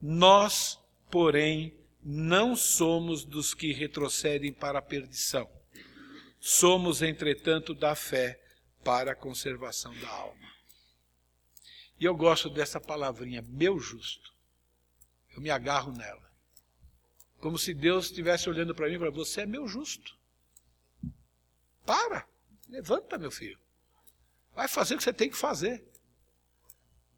Nós, 0.00 0.78
porém, 1.10 1.74
não 2.00 2.54
somos 2.54 3.24
dos 3.24 3.54
que 3.54 3.72
retrocedem 3.72 4.52
para 4.52 4.78
a 4.78 4.82
perdição. 4.82 5.50
Somos, 6.38 7.02
entretanto, 7.02 7.74
da 7.74 7.96
fé 7.96 8.40
para 8.84 9.12
a 9.12 9.16
conservação 9.16 9.92
da 9.98 10.08
alma. 10.08 10.57
E 11.98 12.04
eu 12.04 12.14
gosto 12.14 12.48
dessa 12.48 12.80
palavrinha, 12.80 13.42
meu 13.42 13.78
justo. 13.78 14.32
Eu 15.34 15.40
me 15.40 15.50
agarro 15.50 15.92
nela. 15.92 16.28
Como 17.40 17.58
se 17.58 17.72
Deus 17.72 18.06
estivesse 18.06 18.48
olhando 18.48 18.74
para 18.74 18.88
mim 18.88 18.94
e 18.94 18.98
falando, 18.98 19.14
você 19.14 19.42
é 19.42 19.46
meu 19.46 19.66
justo. 19.66 20.16
Para, 21.84 22.26
levanta, 22.68 23.18
meu 23.18 23.30
filho. 23.30 23.58
Vai 24.54 24.68
fazer 24.68 24.94
o 24.94 24.98
que 24.98 25.04
você 25.04 25.12
tem 25.12 25.30
que 25.30 25.36
fazer. 25.36 25.84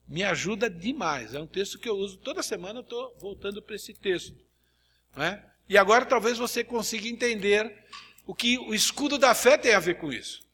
Me 0.07 0.23
ajuda 0.23 0.69
demais. 0.69 1.35
É 1.35 1.41
um 1.41 1.47
texto 1.47 1.79
que 1.79 1.89
eu 1.89 1.97
uso 1.97 2.19
toda 2.19 2.43
semana, 2.43 2.81
eu 2.81 2.83
estou 2.83 3.17
voltando 3.19 3.63
para 3.63 3.77
esse 3.77 3.95
texto. 3.95 4.37
Não 5.17 5.23
é? 5.25 5.51
E 5.69 5.79
agora 5.79 6.05
talvez 6.05 6.37
você 6.37 6.65
consiga 6.65 7.09
entender 7.09 7.85
o 8.27 8.35
que 8.35 8.59
o 8.59 8.75
escudo 8.75 9.19
da 9.19 9.35
fé 9.35 9.57
tem 9.57 9.73
a 9.73 9.81
ver 9.81 9.95
com 9.99 10.13
isso. 10.13 10.47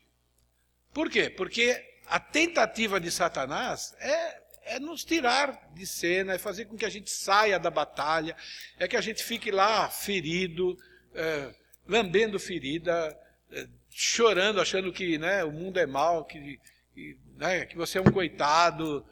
Por 0.92 1.10
quê? 1.10 1.28
Porque 1.28 1.82
a 2.08 2.20
tentativa 2.20 3.00
de 3.00 3.10
Satanás 3.10 3.94
é, 3.98 4.42
é 4.62 4.80
nos 4.80 5.04
tirar 5.04 5.70
de 5.74 5.86
cena, 5.86 6.34
é 6.34 6.38
fazer 6.38 6.66
com 6.66 6.76
que 6.76 6.84
a 6.84 6.90
gente 6.90 7.10
saia 7.10 7.58
da 7.58 7.70
batalha, 7.70 8.36
é 8.78 8.88
que 8.88 8.96
a 8.96 9.00
gente 9.00 9.22
fique 9.24 9.50
lá 9.50 9.88
ferido, 9.88 10.76
é, 11.14 11.54
lambendo 11.86 12.38
ferida, 12.38 13.16
é, 13.50 13.68
chorando, 13.90 14.60
achando 14.60 14.92
que 14.92 15.18
né, 15.18 15.44
o 15.44 15.52
mundo 15.52 15.78
é 15.78 15.86
mal, 15.86 16.24
que, 16.24 16.60
que, 16.92 17.18
né, 17.36 17.64
que 17.66 17.76
você 17.76 17.98
é 17.98 18.00
um 18.00 18.10
coitado. 18.10 19.06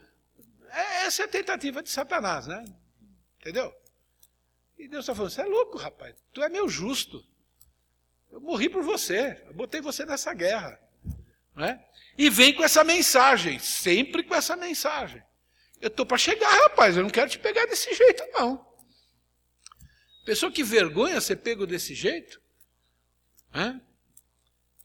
É, 0.71 1.07
essa 1.07 1.23
é 1.23 1.25
a 1.25 1.29
tentativa 1.29 1.83
de 1.83 1.91
Satanás, 1.91 2.47
né? 2.47 2.65
Entendeu? 3.41 3.73
E 4.79 4.89
Deus 4.89 5.05
está 5.05 5.15
falando: 5.15 5.31
você 5.31 5.43
é 5.43 5.47
louco, 5.47 5.79
rapaz, 5.79 6.15
tu 6.33 6.43
é 6.43 6.49
meu 6.49 6.69
justo. 6.69 7.25
Eu 8.31 8.41
morri 8.41 8.69
por 8.69 8.83
você, 8.83 9.43
eu 9.47 9.55
botei 9.55 9.81
você 9.81 10.05
nessa 10.05 10.35
guerra. 10.35 10.81
Né? 11.55 11.83
E 12.17 12.31
vem 12.31 12.53
com 12.53 12.65
essa 12.65 12.85
mensagem, 12.85 13.59
sempre 13.59 14.23
com 14.23 14.35
essa 14.35 14.57
mensagem. 14.57 15.23
Eu 15.81 15.89
estou 15.89 16.07
para 16.07 16.19
chegar, 16.19 16.51
rapaz, 16.51 16.97
eu 16.97 17.03
não 17.03 17.11
quero 17.11 17.31
te 17.31 17.39
pegar 17.39 17.67
desse 17.67 17.93
jeito, 17.95 18.25
não. 18.33 18.65
Pessoa 20.25 20.51
que 20.51 20.65
vergonha 20.65 21.21
ser 21.21 21.37
pego 21.37 21.67
desse 21.67 21.95
jeito. 21.95 22.41
Né? 23.53 23.81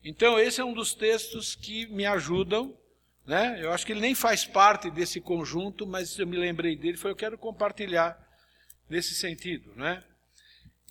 Então, 0.04 0.38
esse 0.38 0.60
é 0.60 0.66
um 0.66 0.74
dos 0.74 0.94
textos 0.94 1.56
que 1.56 1.88
me 1.88 2.06
ajudam. 2.06 2.78
Né? 3.26 3.64
Eu 3.64 3.72
acho 3.72 3.86
que 3.86 3.94
ele 3.94 4.02
nem 4.02 4.16
faz 4.16 4.44
parte 4.44 4.90
desse 4.90 5.22
conjunto, 5.22 5.88
mas 5.88 6.18
eu 6.20 6.28
me 6.28 6.36
lembrei 6.36 6.76
dele, 6.76 6.98
foi 6.98 7.12
eu 7.12 7.16
quero 7.16 7.38
compartilhar 7.38 8.18
nesse 8.90 9.16
sentido. 9.16 9.74
Né? 9.76 10.04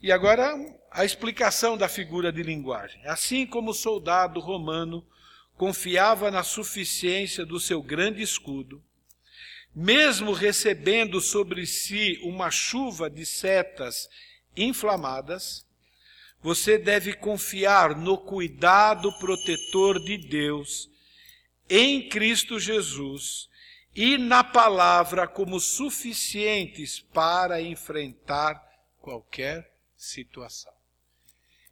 E 0.03 0.13
agora 0.13 0.55
a 0.91 1.05
explicação 1.05 1.77
da 1.77 1.89
figura 1.89 2.33
de 2.33 2.43
linguagem. 2.43 3.05
Assim 3.07 3.47
como 3.47 3.73
o 3.73 3.75
soldado 3.75 4.41
romano 4.41 5.07
confiava 5.59 6.31
na 6.31 6.45
suficiência 6.45 7.45
do 7.45 7.59
seu 7.59 7.83
grande 7.83 8.23
escudo, 8.23 8.81
mesmo 9.75 10.33
recebendo 10.33 11.21
sobre 11.21 11.67
si 11.67 12.19
uma 12.23 12.49
chuva 12.49 13.11
de 13.11 13.27
setas 13.27 14.09
inflamadas, 14.57 15.67
você 16.41 16.79
deve 16.79 17.13
confiar 17.13 17.97
no 17.97 18.17
cuidado 18.17 19.13
protetor 19.19 19.99
de 20.03 20.17
Deus 20.17 20.89
em 21.69 22.09
Cristo 22.09 22.61
Jesus 22.61 23.49
e 23.95 24.17
na 24.17 24.45
palavra 24.45 25.27
como 25.27 25.59
suficientes 25.59 27.01
para 27.01 27.61
enfrentar 27.61 28.65
qualquer 29.01 29.69
situação. 29.97 30.78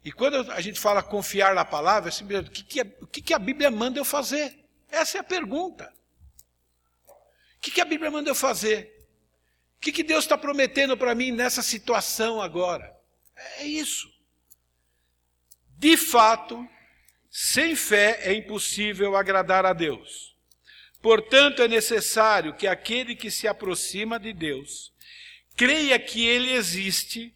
E 0.07 0.11
quando 0.13 0.49
a 0.53 0.61
gente 0.61 0.79
fala 0.79 1.03
confiar 1.03 1.53
na 1.53 1.65
palavra, 1.65 2.09
é 2.09 2.39
o 2.39 2.49
que, 2.49 2.63
que, 2.63 2.81
o 3.01 3.07
que, 3.07 3.21
que 3.21 3.33
a 3.33 3.37
Bíblia 3.37 3.69
manda 3.69 3.99
eu 3.99 4.05
fazer? 4.05 4.57
Essa 4.89 5.17
é 5.17 5.19
a 5.19 5.23
pergunta. 5.23 5.93
O 7.05 7.59
que, 7.59 7.71
que 7.71 7.81
a 7.81 7.85
Bíblia 7.85 8.09
manda 8.09 8.29
eu 8.29 8.33
fazer? 8.33 9.05
O 9.75 9.81
que, 9.81 9.91
que 9.91 10.03
Deus 10.03 10.23
está 10.23 10.37
prometendo 10.37 10.95
para 10.95 11.13
mim 11.13 11.33
nessa 11.33 11.61
situação 11.61 12.41
agora? 12.41 12.97
É 13.57 13.65
isso. 13.65 14.09
De 15.77 15.97
fato, 15.97 16.65
sem 17.29 17.75
fé 17.75 18.21
é 18.21 18.33
impossível 18.33 19.13
agradar 19.17 19.65
a 19.65 19.73
Deus. 19.73 20.37
Portanto, 21.01 21.61
é 21.61 21.67
necessário 21.67 22.55
que 22.55 22.65
aquele 22.65 23.13
que 23.13 23.29
se 23.29 23.45
aproxima 23.45 24.17
de 24.17 24.31
Deus 24.31 24.93
creia 25.53 25.99
que 25.99 26.25
ele 26.25 26.53
existe 26.53 27.35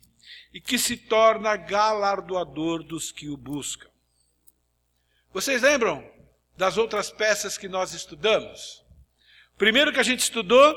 e 0.53 0.59
que 0.59 0.77
se 0.77 0.97
torna 0.97 1.55
galardoador 1.55 2.83
dos 2.83 3.11
que 3.11 3.29
o 3.29 3.37
buscam. 3.37 3.89
Vocês 5.33 5.61
lembram 5.61 6.05
das 6.57 6.77
outras 6.77 7.09
peças 7.09 7.57
que 7.57 7.69
nós 7.69 7.93
estudamos? 7.93 8.83
Primeiro 9.57 9.93
que 9.93 9.99
a 9.99 10.03
gente 10.03 10.19
estudou, 10.19 10.75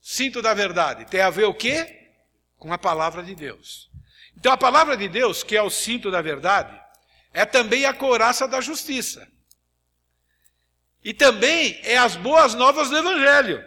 cinto 0.00 0.42
da 0.42 0.52
verdade, 0.52 1.06
tem 1.06 1.20
a 1.20 1.30
ver 1.30 1.44
o 1.44 1.54
quê? 1.54 2.10
Com 2.58 2.72
a 2.72 2.78
palavra 2.78 3.22
de 3.22 3.34
Deus. 3.34 3.90
Então 4.36 4.52
a 4.52 4.56
palavra 4.56 4.96
de 4.96 5.08
Deus, 5.08 5.42
que 5.42 5.56
é 5.56 5.62
o 5.62 5.70
cinto 5.70 6.10
da 6.10 6.20
verdade, 6.20 6.78
é 7.32 7.46
também 7.46 7.84
a 7.84 7.94
couraça 7.94 8.46
da 8.46 8.60
justiça. 8.60 9.26
E 11.02 11.14
também 11.14 11.80
é 11.84 11.96
as 11.96 12.16
boas 12.16 12.54
novas 12.54 12.90
do 12.90 12.96
evangelho. 12.98 13.64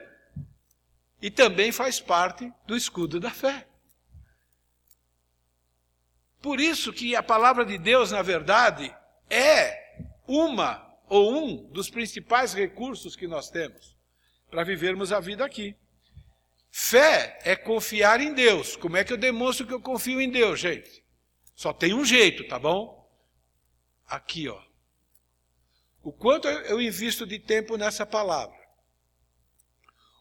E 1.21 1.31
também 1.31 1.71
faz 1.71 1.99
parte 1.99 2.51
do 2.67 2.75
escudo 2.75 3.19
da 3.19 3.31
fé. 3.31 3.67
Por 6.41 6.59
isso 6.59 6.91
que 6.91 7.15
a 7.15 7.21
palavra 7.21 7.63
de 7.63 7.77
Deus, 7.77 8.11
na 8.11 8.21
verdade, 8.21 8.93
é 9.29 9.95
uma 10.27 10.89
ou 11.07 11.33
um 11.33 11.69
dos 11.69 11.89
principais 11.89 12.53
recursos 12.53 13.15
que 13.15 13.27
nós 13.27 13.49
temos 13.49 13.95
para 14.49 14.63
vivermos 14.63 15.11
a 15.11 15.19
vida 15.19 15.45
aqui. 15.45 15.75
Fé 16.71 17.37
é 17.43 17.55
confiar 17.55 18.21
em 18.21 18.33
Deus. 18.33 18.75
Como 18.75 18.97
é 18.97 19.03
que 19.03 19.13
eu 19.13 19.17
demonstro 19.17 19.67
que 19.67 19.73
eu 19.73 19.81
confio 19.81 20.19
em 20.21 20.29
Deus, 20.29 20.59
gente? 20.59 21.03
Só 21.53 21.71
tem 21.73 21.93
um 21.93 22.03
jeito, 22.03 22.47
tá 22.47 22.57
bom? 22.57 23.07
Aqui, 24.07 24.47
ó. 24.47 24.61
O 26.01 26.11
quanto 26.11 26.47
eu 26.47 26.81
invisto 26.81 27.27
de 27.27 27.37
tempo 27.37 27.77
nessa 27.77 28.05
palavra. 28.05 28.57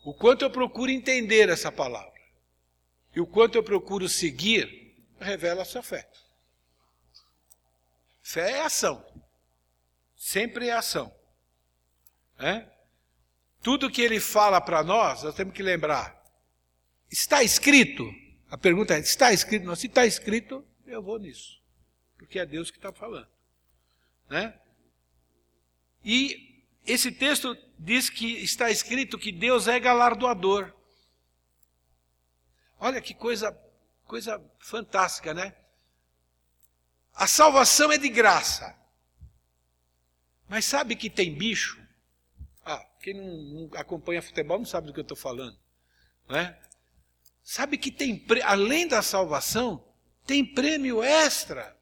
O 0.04 0.12
quanto 0.12 0.44
eu 0.44 0.50
procuro 0.50 0.90
entender 0.90 1.48
essa 1.48 1.72
palavra. 1.72 2.20
E 3.14 3.20
o 3.20 3.26
quanto 3.26 3.56
eu 3.56 3.62
procuro 3.62 4.08
seguir 4.08 4.79
revela 5.20 5.62
a 5.62 5.64
sua 5.64 5.82
fé. 5.82 6.08
Fé 8.22 8.52
é 8.52 8.62
ação. 8.62 9.04
Sempre 10.16 10.68
é 10.68 10.72
ação. 10.72 11.14
É? 12.38 12.66
Tudo 13.62 13.90
que 13.90 14.00
ele 14.00 14.18
fala 14.18 14.60
para 14.60 14.82
nós, 14.82 15.22
nós 15.22 15.34
temos 15.34 15.54
que 15.54 15.62
lembrar. 15.62 16.18
Está 17.10 17.42
escrito? 17.42 18.10
A 18.50 18.56
pergunta 18.56 18.94
é: 18.94 19.00
está 19.00 19.32
escrito? 19.32 19.66
Não, 19.66 19.76
se 19.76 19.86
está 19.86 20.06
escrito, 20.06 20.66
eu 20.86 21.02
vou 21.02 21.18
nisso. 21.18 21.60
Porque 22.16 22.38
é 22.38 22.46
Deus 22.46 22.70
que 22.70 22.78
está 22.78 22.92
falando. 22.92 23.28
Né? 24.28 24.58
E 26.04 26.64
esse 26.86 27.12
texto 27.12 27.56
diz 27.78 28.08
que 28.08 28.26
está 28.42 28.70
escrito 28.70 29.18
que 29.18 29.32
Deus 29.32 29.68
é 29.68 29.78
galardoador. 29.78 30.72
Olha 32.78 33.00
que 33.00 33.12
coisa 33.12 33.52
Coisa 34.11 34.44
fantástica, 34.58 35.32
né? 35.32 35.54
A 37.14 37.28
salvação 37.28 37.92
é 37.92 37.96
de 37.96 38.08
graça. 38.08 38.76
Mas 40.48 40.64
sabe 40.64 40.96
que 40.96 41.08
tem 41.08 41.32
bicho? 41.32 41.80
Ah, 42.64 42.84
quem 43.00 43.14
não, 43.14 43.68
não 43.68 43.78
acompanha 43.78 44.20
futebol 44.20 44.58
não 44.58 44.64
sabe 44.64 44.88
do 44.88 44.92
que 44.92 44.98
eu 44.98 45.02
estou 45.02 45.16
falando. 45.16 45.56
Não 46.28 46.36
é? 46.36 46.61
Sabe 47.40 47.78
que 47.78 47.92
tem, 47.92 48.26
além 48.42 48.88
da 48.88 49.00
salvação, 49.00 49.88
tem 50.26 50.44
prêmio 50.44 51.04
extra 51.04 51.78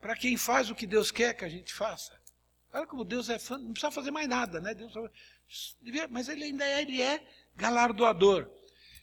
para 0.00 0.16
quem 0.16 0.36
faz 0.36 0.68
o 0.68 0.74
que 0.74 0.84
Deus 0.84 1.12
quer 1.12 1.34
que 1.34 1.44
a 1.44 1.48
gente 1.48 1.72
faça. 1.72 2.20
Olha 2.72 2.88
como 2.88 3.04
Deus 3.04 3.30
é 3.30 3.38
fã, 3.38 3.56
não 3.56 3.70
precisa 3.70 3.92
fazer 3.92 4.10
mais 4.10 4.26
nada, 4.26 4.60
né? 4.60 4.74
Deus, 4.74 4.92
mas 6.10 6.28
ele 6.28 6.42
ainda 6.42 6.64
é, 6.64 6.82
ele 6.82 7.00
é 7.00 7.24
galardoador. 7.54 8.50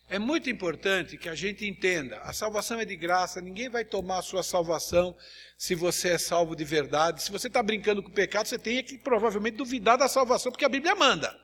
É 0.09 0.17
muito 0.17 0.49
importante 0.49 1.17
que 1.17 1.27
a 1.27 1.35
gente 1.35 1.65
entenda: 1.65 2.19
a 2.19 2.31
salvação 2.31 2.79
é 2.79 2.85
de 2.85 2.95
graça, 2.95 3.41
ninguém 3.41 3.67
vai 3.67 3.83
tomar 3.83 4.19
a 4.19 4.21
sua 4.21 4.41
salvação 4.41 5.15
se 5.57 5.75
você 5.75 6.09
é 6.09 6.17
salvo 6.17 6.55
de 6.55 6.63
verdade. 6.63 7.21
Se 7.21 7.31
você 7.31 7.47
está 7.47 7.61
brincando 7.61 8.01
com 8.01 8.09
o 8.09 8.13
pecado, 8.13 8.47
você 8.47 8.57
tem 8.57 8.81
que 8.83 8.97
provavelmente 8.97 9.57
duvidar 9.57 9.97
da 9.97 10.07
salvação, 10.07 10.51
porque 10.51 10.65
a 10.65 10.69
Bíblia 10.69 10.95
manda. 10.95 11.37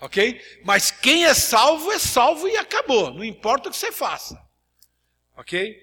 Ok? 0.00 0.40
Mas 0.64 0.90
quem 0.90 1.24
é 1.24 1.34
salvo 1.34 1.90
é 1.90 1.98
salvo 1.98 2.46
e 2.46 2.56
acabou, 2.56 3.12
não 3.12 3.24
importa 3.24 3.68
o 3.68 3.72
que 3.72 3.78
você 3.78 3.90
faça. 3.90 4.40
Ok? 5.36 5.82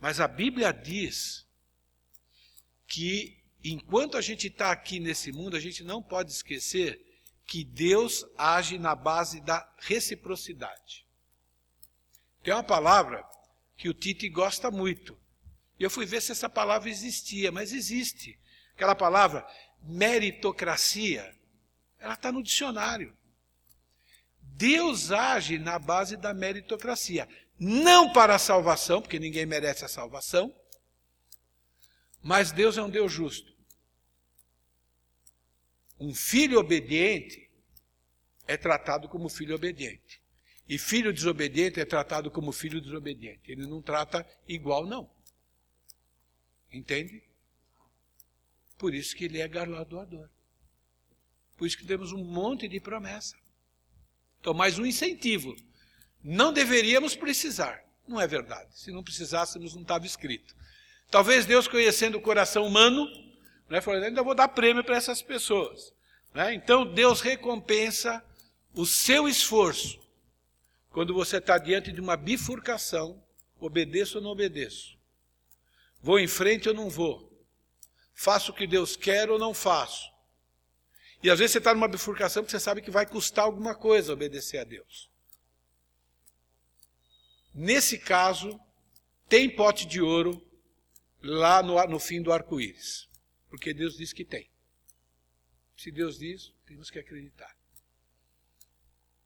Mas 0.00 0.20
a 0.20 0.28
Bíblia 0.28 0.72
diz 0.72 1.46
que 2.86 3.38
enquanto 3.64 4.18
a 4.18 4.20
gente 4.20 4.48
está 4.48 4.72
aqui 4.72 4.98
nesse 4.98 5.32
mundo, 5.32 5.56
a 5.56 5.60
gente 5.60 5.84
não 5.84 6.02
pode 6.02 6.32
esquecer 6.32 7.00
que 7.46 7.64
Deus 7.64 8.26
age 8.36 8.78
na 8.78 8.94
base 8.94 9.40
da 9.40 9.66
reciprocidade. 9.78 11.06
Tem 12.42 12.52
uma 12.52 12.62
palavra 12.62 13.24
que 13.76 13.88
o 13.88 13.94
Tite 13.94 14.28
gosta 14.28 14.70
muito. 14.70 15.18
E 15.78 15.82
eu 15.82 15.90
fui 15.90 16.06
ver 16.06 16.20
se 16.20 16.32
essa 16.32 16.48
palavra 16.48 16.88
existia, 16.88 17.50
mas 17.50 17.72
existe. 17.72 18.38
Aquela 18.74 18.94
palavra 18.94 19.46
meritocracia, 19.82 21.34
ela 21.98 22.14
está 22.14 22.30
no 22.30 22.42
dicionário. 22.42 23.16
Deus 24.40 25.10
age 25.10 25.58
na 25.58 25.78
base 25.78 26.16
da 26.16 26.32
meritocracia. 26.32 27.28
Não 27.58 28.12
para 28.12 28.34
a 28.34 28.38
salvação, 28.38 29.00
porque 29.00 29.18
ninguém 29.18 29.46
merece 29.46 29.84
a 29.84 29.88
salvação, 29.88 30.54
mas 32.22 32.52
Deus 32.52 32.76
é 32.76 32.82
um 32.82 32.90
Deus 32.90 33.12
justo. 33.12 33.52
Um 35.98 36.14
filho 36.14 36.58
obediente 36.58 37.50
é 38.46 38.56
tratado 38.56 39.08
como 39.08 39.28
filho 39.28 39.54
obediente. 39.54 40.21
E 40.68 40.78
filho 40.78 41.12
desobediente 41.12 41.80
é 41.80 41.84
tratado 41.84 42.30
como 42.30 42.52
filho 42.52 42.80
desobediente. 42.80 43.50
Ele 43.50 43.66
não 43.66 43.82
trata 43.82 44.26
igual, 44.48 44.86
não. 44.86 45.10
Entende? 46.72 47.22
Por 48.78 48.94
isso 48.94 49.14
que 49.14 49.24
ele 49.24 49.40
é 49.40 49.48
galardoador. 49.48 50.28
Por 51.56 51.66
isso 51.66 51.76
que 51.76 51.86
temos 51.86 52.12
um 52.12 52.24
monte 52.24 52.66
de 52.66 52.80
promessa. 52.80 53.36
Então, 54.40 54.54
mais 54.54 54.78
um 54.78 54.86
incentivo. 54.86 55.54
Não 56.22 56.52
deveríamos 56.52 57.14
precisar. 57.14 57.84
Não 58.06 58.20
é 58.20 58.26
verdade. 58.26 58.76
Se 58.76 58.90
não 58.90 59.02
precisássemos, 59.02 59.74
não 59.74 59.82
estava 59.82 60.06
escrito. 60.06 60.56
Talvez 61.10 61.44
Deus, 61.46 61.68
conhecendo 61.68 62.18
o 62.18 62.22
coração 62.22 62.66
humano, 62.66 63.06
né, 63.68 63.80
falou, 63.80 64.02
ainda 64.02 64.22
vou 64.22 64.34
dar 64.34 64.48
prêmio 64.48 64.82
para 64.82 64.96
essas 64.96 65.22
pessoas. 65.22 65.92
Né? 66.34 66.54
Então, 66.54 66.84
Deus 66.84 67.20
recompensa 67.20 68.24
o 68.74 68.86
seu 68.86 69.28
esforço 69.28 70.01
quando 70.92 71.14
você 71.14 71.38
está 71.38 71.58
diante 71.58 71.90
de 71.90 72.00
uma 72.00 72.16
bifurcação 72.16 73.22
Obedeço 73.62 74.18
ou 74.18 74.24
não 74.24 74.30
obedeço? 74.30 74.98
Vou 76.00 76.18
em 76.18 76.26
frente 76.26 76.68
ou 76.68 76.74
não 76.74 76.90
vou? 76.90 77.30
Faço 78.12 78.50
o 78.50 78.54
que 78.54 78.66
Deus 78.66 78.96
quer 78.96 79.30
ou 79.30 79.38
não 79.38 79.54
faço? 79.54 80.10
E 81.22 81.30
às 81.30 81.38
vezes 81.38 81.52
você 81.52 81.58
está 81.58 81.72
numa 81.72 81.86
bifurcação 81.86 82.44
que 82.44 82.50
você 82.50 82.58
sabe 82.58 82.82
que 82.82 82.90
vai 82.90 83.06
custar 83.06 83.44
alguma 83.44 83.72
coisa 83.72 84.12
obedecer 84.12 84.58
a 84.58 84.64
Deus. 84.64 85.08
Nesse 87.54 87.96
caso, 87.96 88.58
tem 89.28 89.48
pote 89.48 89.86
de 89.86 90.00
ouro 90.00 90.44
lá 91.22 91.62
no, 91.62 91.80
no 91.86 92.00
fim 92.00 92.20
do 92.20 92.32
arco-íris. 92.32 93.08
Porque 93.48 93.72
Deus 93.72 93.96
diz 93.96 94.12
que 94.12 94.24
tem. 94.24 94.50
Se 95.76 95.92
Deus 95.92 96.18
diz, 96.18 96.52
temos 96.66 96.90
que 96.90 96.98
acreditar. 96.98 97.56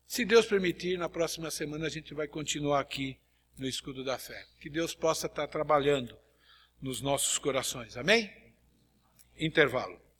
Se 0.06 0.24
Deus 0.24 0.46
permitir, 0.46 0.98
na 0.98 1.08
próxima 1.08 1.50
semana 1.50 1.86
a 1.86 1.90
gente 1.90 2.14
vai 2.14 2.28
continuar 2.28 2.80
aqui 2.80 3.18
no 3.58 3.66
escudo 3.66 4.04
da 4.04 4.18
fé. 4.18 4.46
Que 4.60 4.70
Deus 4.70 4.94
possa 4.94 5.26
estar 5.26 5.48
trabalhando 5.48 6.16
nos 6.80 7.00
nossos 7.00 7.38
corações. 7.38 7.96
Amém? 7.96 8.30
Intervalo. 9.38 10.05